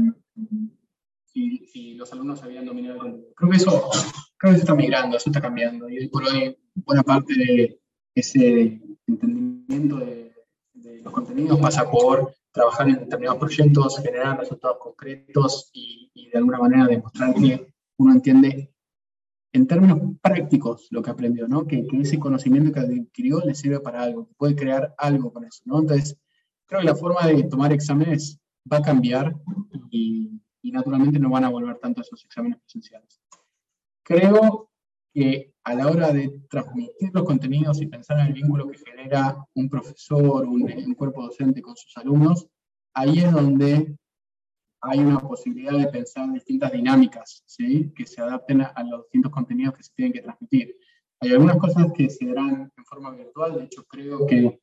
los 1.96 2.12
alumnos 2.12 2.44
habían 2.44 2.66
dominado. 2.66 3.00
Creo 3.36 3.50
que 3.52 3.58
eso, 3.58 3.90
creo 4.38 4.54
que 4.54 4.60
está 4.60 4.76
migrando, 4.76 5.16
eso 5.16 5.30
está 5.30 5.40
cambiando. 5.40 5.90
Y 5.90 6.08
por 6.10 6.26
hoy, 6.26 6.58
buena 6.76 7.04
parte 7.04 7.34
de 7.34 7.80
ese 8.16 8.82
entendimiento 9.14 9.98
de, 9.98 10.32
los 11.04 11.14
contenidos 11.14 11.60
pasa 11.60 11.90
por 11.90 12.34
trabajar 12.52 12.90
en 12.90 13.00
determinados 13.00 13.40
proyectos, 13.40 14.00
generar 14.00 14.40
resultados 14.40 14.78
concretos 14.80 15.70
y, 15.74 16.12
de 16.32 16.38
alguna 16.38 16.60
manera 16.60 16.88
demostrar 16.88 17.34
que 17.34 17.74
uno 17.98 18.14
entiende 18.14 18.74
en 19.54 19.68
términos 19.68 20.00
prácticos 20.22 20.88
lo 20.92 21.02
que 21.02 21.10
aprendió, 21.10 21.48
¿no? 21.48 21.68
Que, 21.68 21.86
ese 21.94 22.20
conocimiento 22.20 22.72
que 22.72 22.80
adquirió 22.80 23.42
le 23.42 23.54
sirve 23.54 23.80
para 23.80 24.02
algo, 24.02 24.28
que 24.28 24.34
puede 24.36 24.56
crear 24.56 24.94
algo 24.98 25.32
con 25.34 25.44
eso, 25.44 25.62
¿no? 25.66 25.80
Entonces, 25.80 26.18
creo 26.66 26.82
que 26.82 26.88
la 26.88 26.96
forma 26.96 27.28
de 27.28 27.44
tomar 27.44 27.74
exámenes 27.74 28.40
va 28.72 28.78
a 28.78 28.82
cambiar 28.82 29.36
y, 29.90 30.42
y 30.62 30.72
naturalmente 30.72 31.20
no 31.20 31.30
van 31.30 31.44
a 31.44 31.50
volver 31.50 31.78
tanto 31.80 32.02
a 32.02 32.04
esos 32.04 32.24
exámenes 32.24 32.60
presenciales. 32.60 33.22
Creo 34.04 34.71
que 35.14 35.54
a 35.64 35.76
la 35.76 35.88
hora 35.88 36.12
de 36.12 36.42
transmitir 36.50 37.12
los 37.14 37.24
contenidos 37.24 37.82
y 37.82 37.88
pensar 37.88 38.20
en 38.20 38.28
el 38.28 38.34
vínculo 38.34 38.70
que 38.70 38.78
genera 38.78 39.38
un 39.54 39.70
profesor, 39.70 40.46
un, 40.46 40.64
un 40.64 40.94
cuerpo 40.96 41.24
docente 41.24 41.62
con 41.62 41.76
sus 41.76 41.96
alumnos, 41.98 42.48
ahí 42.94 43.20
es 43.20 43.32
donde 43.32 43.96
hay 44.82 45.00
una 45.00 45.20
posibilidad 45.20 45.78
de 45.78 45.88
pensar 45.88 46.32
distintas 46.32 46.72
dinámicas 46.72 47.44
¿sí? 47.46 47.92
que 47.96 48.06
se 48.06 48.22
adapten 48.22 48.62
a, 48.62 48.84
los 48.84 49.04
distintos 49.04 49.32
contenidos 49.32 49.76
que 49.76 49.84
se 49.84 49.94
tienen 49.96 50.14
que 50.14 50.22
transmitir. 50.22 50.76
Hay 51.20 51.32
algunas 51.32 51.58
cosas 51.58 51.92
que 51.94 52.10
se 52.10 52.26
darán 52.26 52.72
en 52.76 52.86
forma 52.86 53.12
virtual, 53.12 53.56
de 53.56 53.66
hecho 53.66 53.86
creo 53.86 54.26
que 54.26 54.60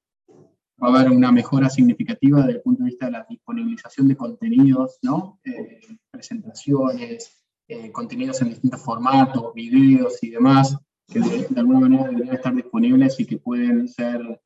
va 0.83 0.89
a 0.89 1.01
haber 1.01 1.13
una 1.13 1.31
mejora 1.31 1.71
significativa 1.71 2.41
desde 2.41 2.55
el 2.55 2.63
punto 2.63 2.83
de 2.83 2.91
vista 2.91 3.07
de 3.07 3.13
la 3.13 3.27
disponibilización 3.29 4.09
de 4.09 4.17
contenidos, 4.17 4.99
¿no? 5.03 5.41
Eh, 5.45 5.81
presentaciones, 6.11 7.38
eh, 7.69 7.93
contenidos 7.93 8.41
en 8.43 8.49
distintos 8.49 8.83
formatos, 8.83 9.55
videos 9.55 10.23
y 10.23 10.31
demás, 10.31 10.77
que 11.07 11.21
de, 11.21 11.47
alguna 11.57 11.81
manera 11.81 12.09
deberían 12.09 12.35
estar 12.37 12.55
disponibles 12.55 13.19
y 13.21 13.27
que 13.27 13.39
pueden 13.39 13.89
ser 13.89 14.41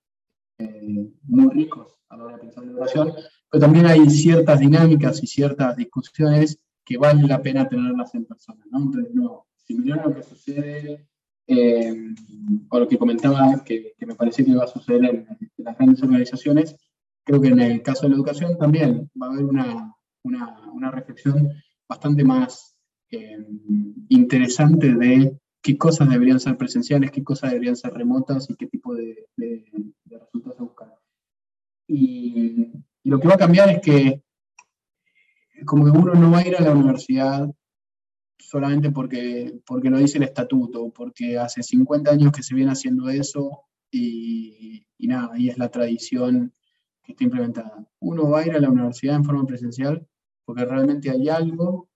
muy 1.23 1.53
ricos 1.53 1.99
a 2.09 2.17
la 2.17 2.25
hora 2.25 2.37
de 2.37 2.43
pensar 2.43 2.63
en 2.63 2.71
educación, 2.71 3.13
pero 3.51 3.61
también 3.61 3.87
hay 3.87 4.09
ciertas 4.09 4.61
dinámicas 4.61 5.21
y 5.23 5.27
ciertas 5.27 5.77
discusiones 5.77 6.59
que 6.85 6.99
vale 6.99 7.27
la 7.27 7.43
pena 7.43 7.69
tenerlas 7.69 8.15
en 8.15 8.27
persona. 8.27 8.65
¿no? 8.71 8.79
Entonces, 8.79 9.15
no, 9.15 9.47
similar 9.57 10.01
a 10.01 10.09
lo 10.09 10.15
que 10.15 10.23
sucede, 10.23 11.09
eh, 11.47 12.15
o 12.69 12.79
lo 12.79 12.89
que 12.89 12.99
comentaba, 12.99 13.63
que, 13.65 13.95
me 14.01 14.15
parecía 14.15 14.45
que 14.45 14.53
iba 14.53 14.65
a 14.65 14.69
suceder 14.69 15.05
en, 15.05 15.27
las 15.59 15.77
grandes 15.77 16.03
organizaciones, 16.03 16.77
creo 17.25 17.41
que 17.41 17.49
en 17.49 17.61
el 17.61 17.83
caso 17.83 18.03
de 18.03 18.11
la 18.11 18.17
educación 18.17 18.59
también 18.59 19.11
va 19.21 19.27
a 19.27 19.31
haber 19.31 19.45
una, 19.45 19.97
una, 20.25 20.61
una 20.73 20.91
reflexión 20.91 21.51
bastante 21.89 22.25
más 22.25 22.72
eh, 23.13 23.47
interesante 24.09 24.95
de 24.95 25.39
qué 25.63 25.79
cosas 25.79 26.09
deberían 26.09 26.41
ser 26.41 26.57
presenciales, 26.57 27.11
qué 27.11 27.23
cosas 27.23 27.51
deberían 27.51 27.77
ser 27.77 27.93
remotas 27.93 28.51
y 28.51 28.57
qué 28.57 28.67
tipo 28.67 28.95
de, 28.95 29.29
de, 29.37 29.65
resultados 30.11 30.57
se 30.57 30.63
buscan. 30.63 30.91
Y, 31.87 32.73
y, 33.05 33.11
lo 33.11 33.21
que 33.21 33.29
va 33.29 33.35
a 33.35 33.39
cambiar 33.39 33.69
es 33.71 33.81
que 33.81 34.23
como 35.65 35.85
que 35.85 35.91
uno 35.91 36.15
no 36.15 36.31
va 36.31 36.39
a 36.39 36.49
ir 36.49 36.57
a 36.57 36.63
la 36.63 36.73
universidad 36.73 37.49
solamente 38.39 38.91
porque, 38.91 39.61
porque 39.67 39.91
lo 39.91 39.99
dice 39.99 40.19
el 40.19 40.25
estatuto, 40.25 40.91
porque 40.91 41.39
hace 41.39 41.63
50 41.63 42.11
años 42.11 42.33
que 42.33 42.43
se 42.43 42.55
viene 42.55 42.73
haciendo 42.73 43.09
eso 43.09 43.65
y, 43.91 44.87
y 44.99 45.07
nada, 45.07 45.39
y 45.39 45.49
es 45.49 45.59
la 45.59 45.71
tradición 45.71 46.53
que 47.03 47.13
está 47.13 47.25
implementada. 47.25 47.87
Uno 48.01 48.31
va 48.31 48.41
a 48.41 48.47
ir 48.47 48.55
a 48.55 48.61
la 48.61 48.71
universidad 48.71 49.17
en 49.17 49.25
forma 49.25 49.47
presencial 49.47 50.07
porque 50.45 50.65
realmente 50.65 51.11
hay 51.11 51.29
algo 51.29 51.89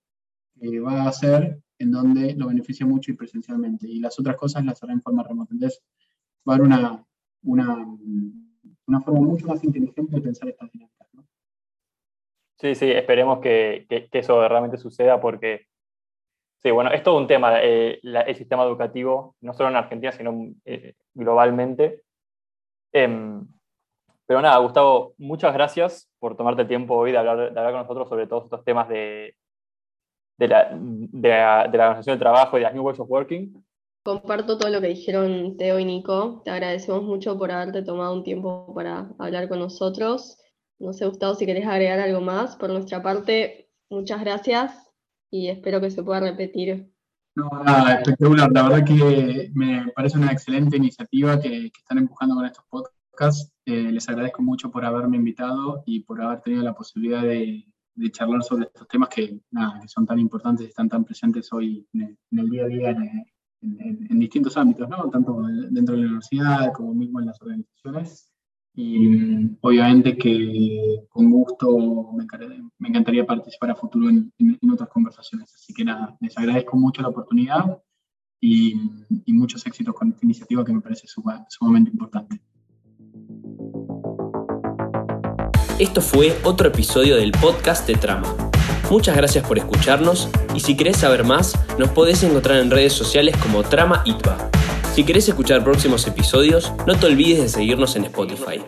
va 0.83 1.03
a 1.03 1.09
hacer 1.09 1.59
en 1.79 1.91
donde 1.91 2.33
lo 2.35 2.47
beneficia 2.47 2.85
mucho 2.85 3.11
y 3.11 3.15
presencialmente, 3.15 3.87
y 3.87 3.99
las 3.99 4.19
otras 4.19 4.35
cosas 4.35 4.65
las 4.65 4.81
hará 4.83 4.93
en 4.93 5.01
forma 5.01 5.23
remota. 5.23 5.53
Entonces, 5.53 5.83
va 6.47 6.53
a 6.53 6.55
haber 6.55 6.67
una, 6.67 7.05
una, 7.43 7.85
una 8.87 9.01
forma 9.01 9.21
mucho 9.21 9.47
más 9.47 9.63
inteligente 9.63 10.15
de 10.15 10.21
pensar 10.21 10.49
estas 10.49 10.71
dinámicas. 10.71 10.97
Sí, 12.59 12.73
sí, 12.73 12.89
esperemos 12.89 13.39
que, 13.39 13.85
que, 13.87 14.09
eso 14.17 14.47
realmente 14.47 14.77
suceda 14.77 15.21
porque, 15.21 15.67
sí, 16.63 16.71
bueno, 16.71 16.91
es 16.91 17.03
todo 17.03 17.17
un 17.17 17.27
tema, 17.27 17.61
eh, 17.61 17.99
el 18.01 18.35
sistema 18.35 18.63
educativo, 18.63 19.35
no 19.41 19.53
solo 19.53 19.69
en 19.69 19.75
Argentina, 19.75 20.11
sino 20.11 20.53
eh, 20.65 20.95
globalmente. 21.13 22.01
Eh, 22.93 23.39
pero 24.25 24.41
nada, 24.41 24.57
Gustavo, 24.57 25.13
muchas 25.19 25.53
gracias 25.53 26.09
por 26.19 26.35
tomarte 26.35 26.63
el 26.63 26.67
tiempo 26.67 26.95
hoy 26.95 27.11
de 27.11 27.19
hablar, 27.19 27.53
de 27.53 27.59
hablar 27.59 27.71
con 27.71 27.81
nosotros 27.81 28.09
sobre 28.09 28.25
todos 28.25 28.45
estos 28.45 28.63
temas 28.65 28.89
de, 28.89 29.35
de, 30.37 30.47
la, 30.47 30.69
de, 30.71 31.29
la, 31.29 31.67
de 31.69 31.77
la 31.77 31.83
organización 31.85 32.13
del 32.13 32.19
trabajo 32.19 32.57
y 32.57 32.59
de 32.59 32.63
las 32.65 32.73
New 32.73 32.83
Ways 32.83 32.99
of 32.99 33.09
Working. 33.09 33.63
Comparto 34.03 34.57
todo 34.57 34.69
lo 34.69 34.79
que 34.79 34.87
dijeron 34.87 35.57
Teo 35.57 35.79
y 35.79 35.85
Nico. 35.85 36.41
Te 36.45 36.51
agradecemos 36.51 37.03
mucho 37.03 37.37
por 37.37 37.51
haberte 37.51 37.81
tomado 37.81 38.13
un 38.13 38.23
tiempo 38.23 38.73
para 38.73 39.09
hablar 39.19 39.49
con 39.49 39.59
nosotros. 39.59 40.37
No 40.79 40.93
sé, 40.93 41.05
Gustavo, 41.07 41.35
si 41.35 41.45
querés 41.45 41.67
agregar 41.67 41.99
algo 41.99 42.21
más. 42.21 42.55
Por 42.55 42.69
nuestra 42.69 43.01
parte, 43.01 43.69
muchas 43.89 44.21
gracias 44.21 44.89
y 45.29 45.49
espero 45.49 45.81
que 45.81 45.91
se 45.91 46.03
pueda 46.03 46.21
repetir. 46.21 46.89
No, 47.35 47.49
nada, 47.65 47.95
espectacular. 47.95 48.49
La 48.51 48.63
verdad 48.63 48.85
que 48.85 49.51
me 49.53 49.91
parece 49.93 50.17
una 50.17 50.31
excelente 50.31 50.77
iniciativa 50.77 51.39
que, 51.39 51.49
que 51.49 51.79
están 51.79 51.97
empujando 51.97 52.35
con 52.35 52.45
estos 52.45 52.63
podcasts. 52.69 53.51
Eh, 53.65 53.91
les 53.91 54.07
agradezco 54.07 54.41
mucho 54.41 54.71
por 54.71 54.85
haberme 54.85 55.17
invitado 55.17 55.83
y 55.85 55.99
por 55.99 56.21
haber 56.21 56.41
tenido 56.41 56.63
la 56.63 56.73
posibilidad 56.73 57.23
de, 57.23 57.65
de 57.97 58.11
charlar 58.11 58.43
sobre 58.43 58.65
estos 58.65 58.87
temas 58.87 59.09
que, 59.09 59.39
nada, 59.51 59.79
que 59.81 59.87
son 59.87 60.05
tan 60.05 60.19
importantes 60.19 60.65
y 60.65 60.69
están 60.69 60.87
tan 60.87 61.03
presentes 61.03 61.51
hoy 61.51 61.85
en 61.93 62.17
el, 62.31 62.49
día 62.49 62.63
a 62.63 62.67
día 62.67 62.97
en, 63.61 64.19
distintos 64.19 64.55
ámbitos, 64.55 64.87
¿no? 64.87 65.09
tanto 65.09 65.41
dentro 65.71 65.95
de 65.95 66.01
la 66.01 66.07
universidad 66.07 66.71
como 66.73 66.93
mismo 66.93 67.19
en 67.19 67.25
las 67.25 67.41
organizaciones. 67.41 68.31
Y 68.75 69.57
obviamente 69.61 70.15
que 70.15 71.07
con 71.09 71.31
gusto 71.31 72.13
me, 72.13 72.27
me 72.77 72.89
encantaría 72.89 73.25
participar 73.25 73.71
a 73.71 73.75
futuro 73.75 74.07
en, 74.09 74.31
otras 74.71 74.89
conversaciones. 74.89 75.51
Así 75.55 75.73
que 75.73 75.83
nada, 75.83 76.15
les 76.21 76.37
agradezco 76.37 76.77
mucho 76.77 77.01
la 77.01 77.07
oportunidad 77.07 77.81
y, 78.39 78.79
y 79.25 79.33
muchos 79.33 79.65
éxitos 79.65 79.95
con 79.95 80.09
esta 80.09 80.23
iniciativa 80.23 80.63
que 80.63 80.73
me 80.73 80.81
parece 80.81 81.07
sumamente 81.07 81.89
importante. 81.89 82.39
Esto 85.79 86.01
fue 86.01 86.35
otro 86.43 86.69
episodio 86.69 87.17
del 87.17 87.31
podcast 87.33 87.85
de 87.85 87.93
Trama. 87.93 88.35
Muchas 88.89 89.15
gracias 89.15 89.47
por 89.47 89.59
escucharnos 89.59 90.27
y 90.55 90.59
si 90.59 90.75
querés 90.75 90.97
saber 90.97 91.23
más, 91.23 91.53
nos 91.77 91.89
podés 91.89 92.23
encontrar 92.23 92.57
en 92.57 92.71
redes 92.71 92.93
sociales 92.93 93.37
como 93.37 93.61
Trama 93.61 94.01
ITBA. 94.03 94.49
Si 94.95 95.03
querés 95.03 95.29
escuchar 95.29 95.63
próximos 95.63 96.07
episodios, 96.07 96.73
no 96.87 96.97
te 96.97 97.05
olvides 97.05 97.43
de 97.43 97.49
seguirnos 97.49 97.95
en 97.95 98.05
Spotify. 98.05 98.59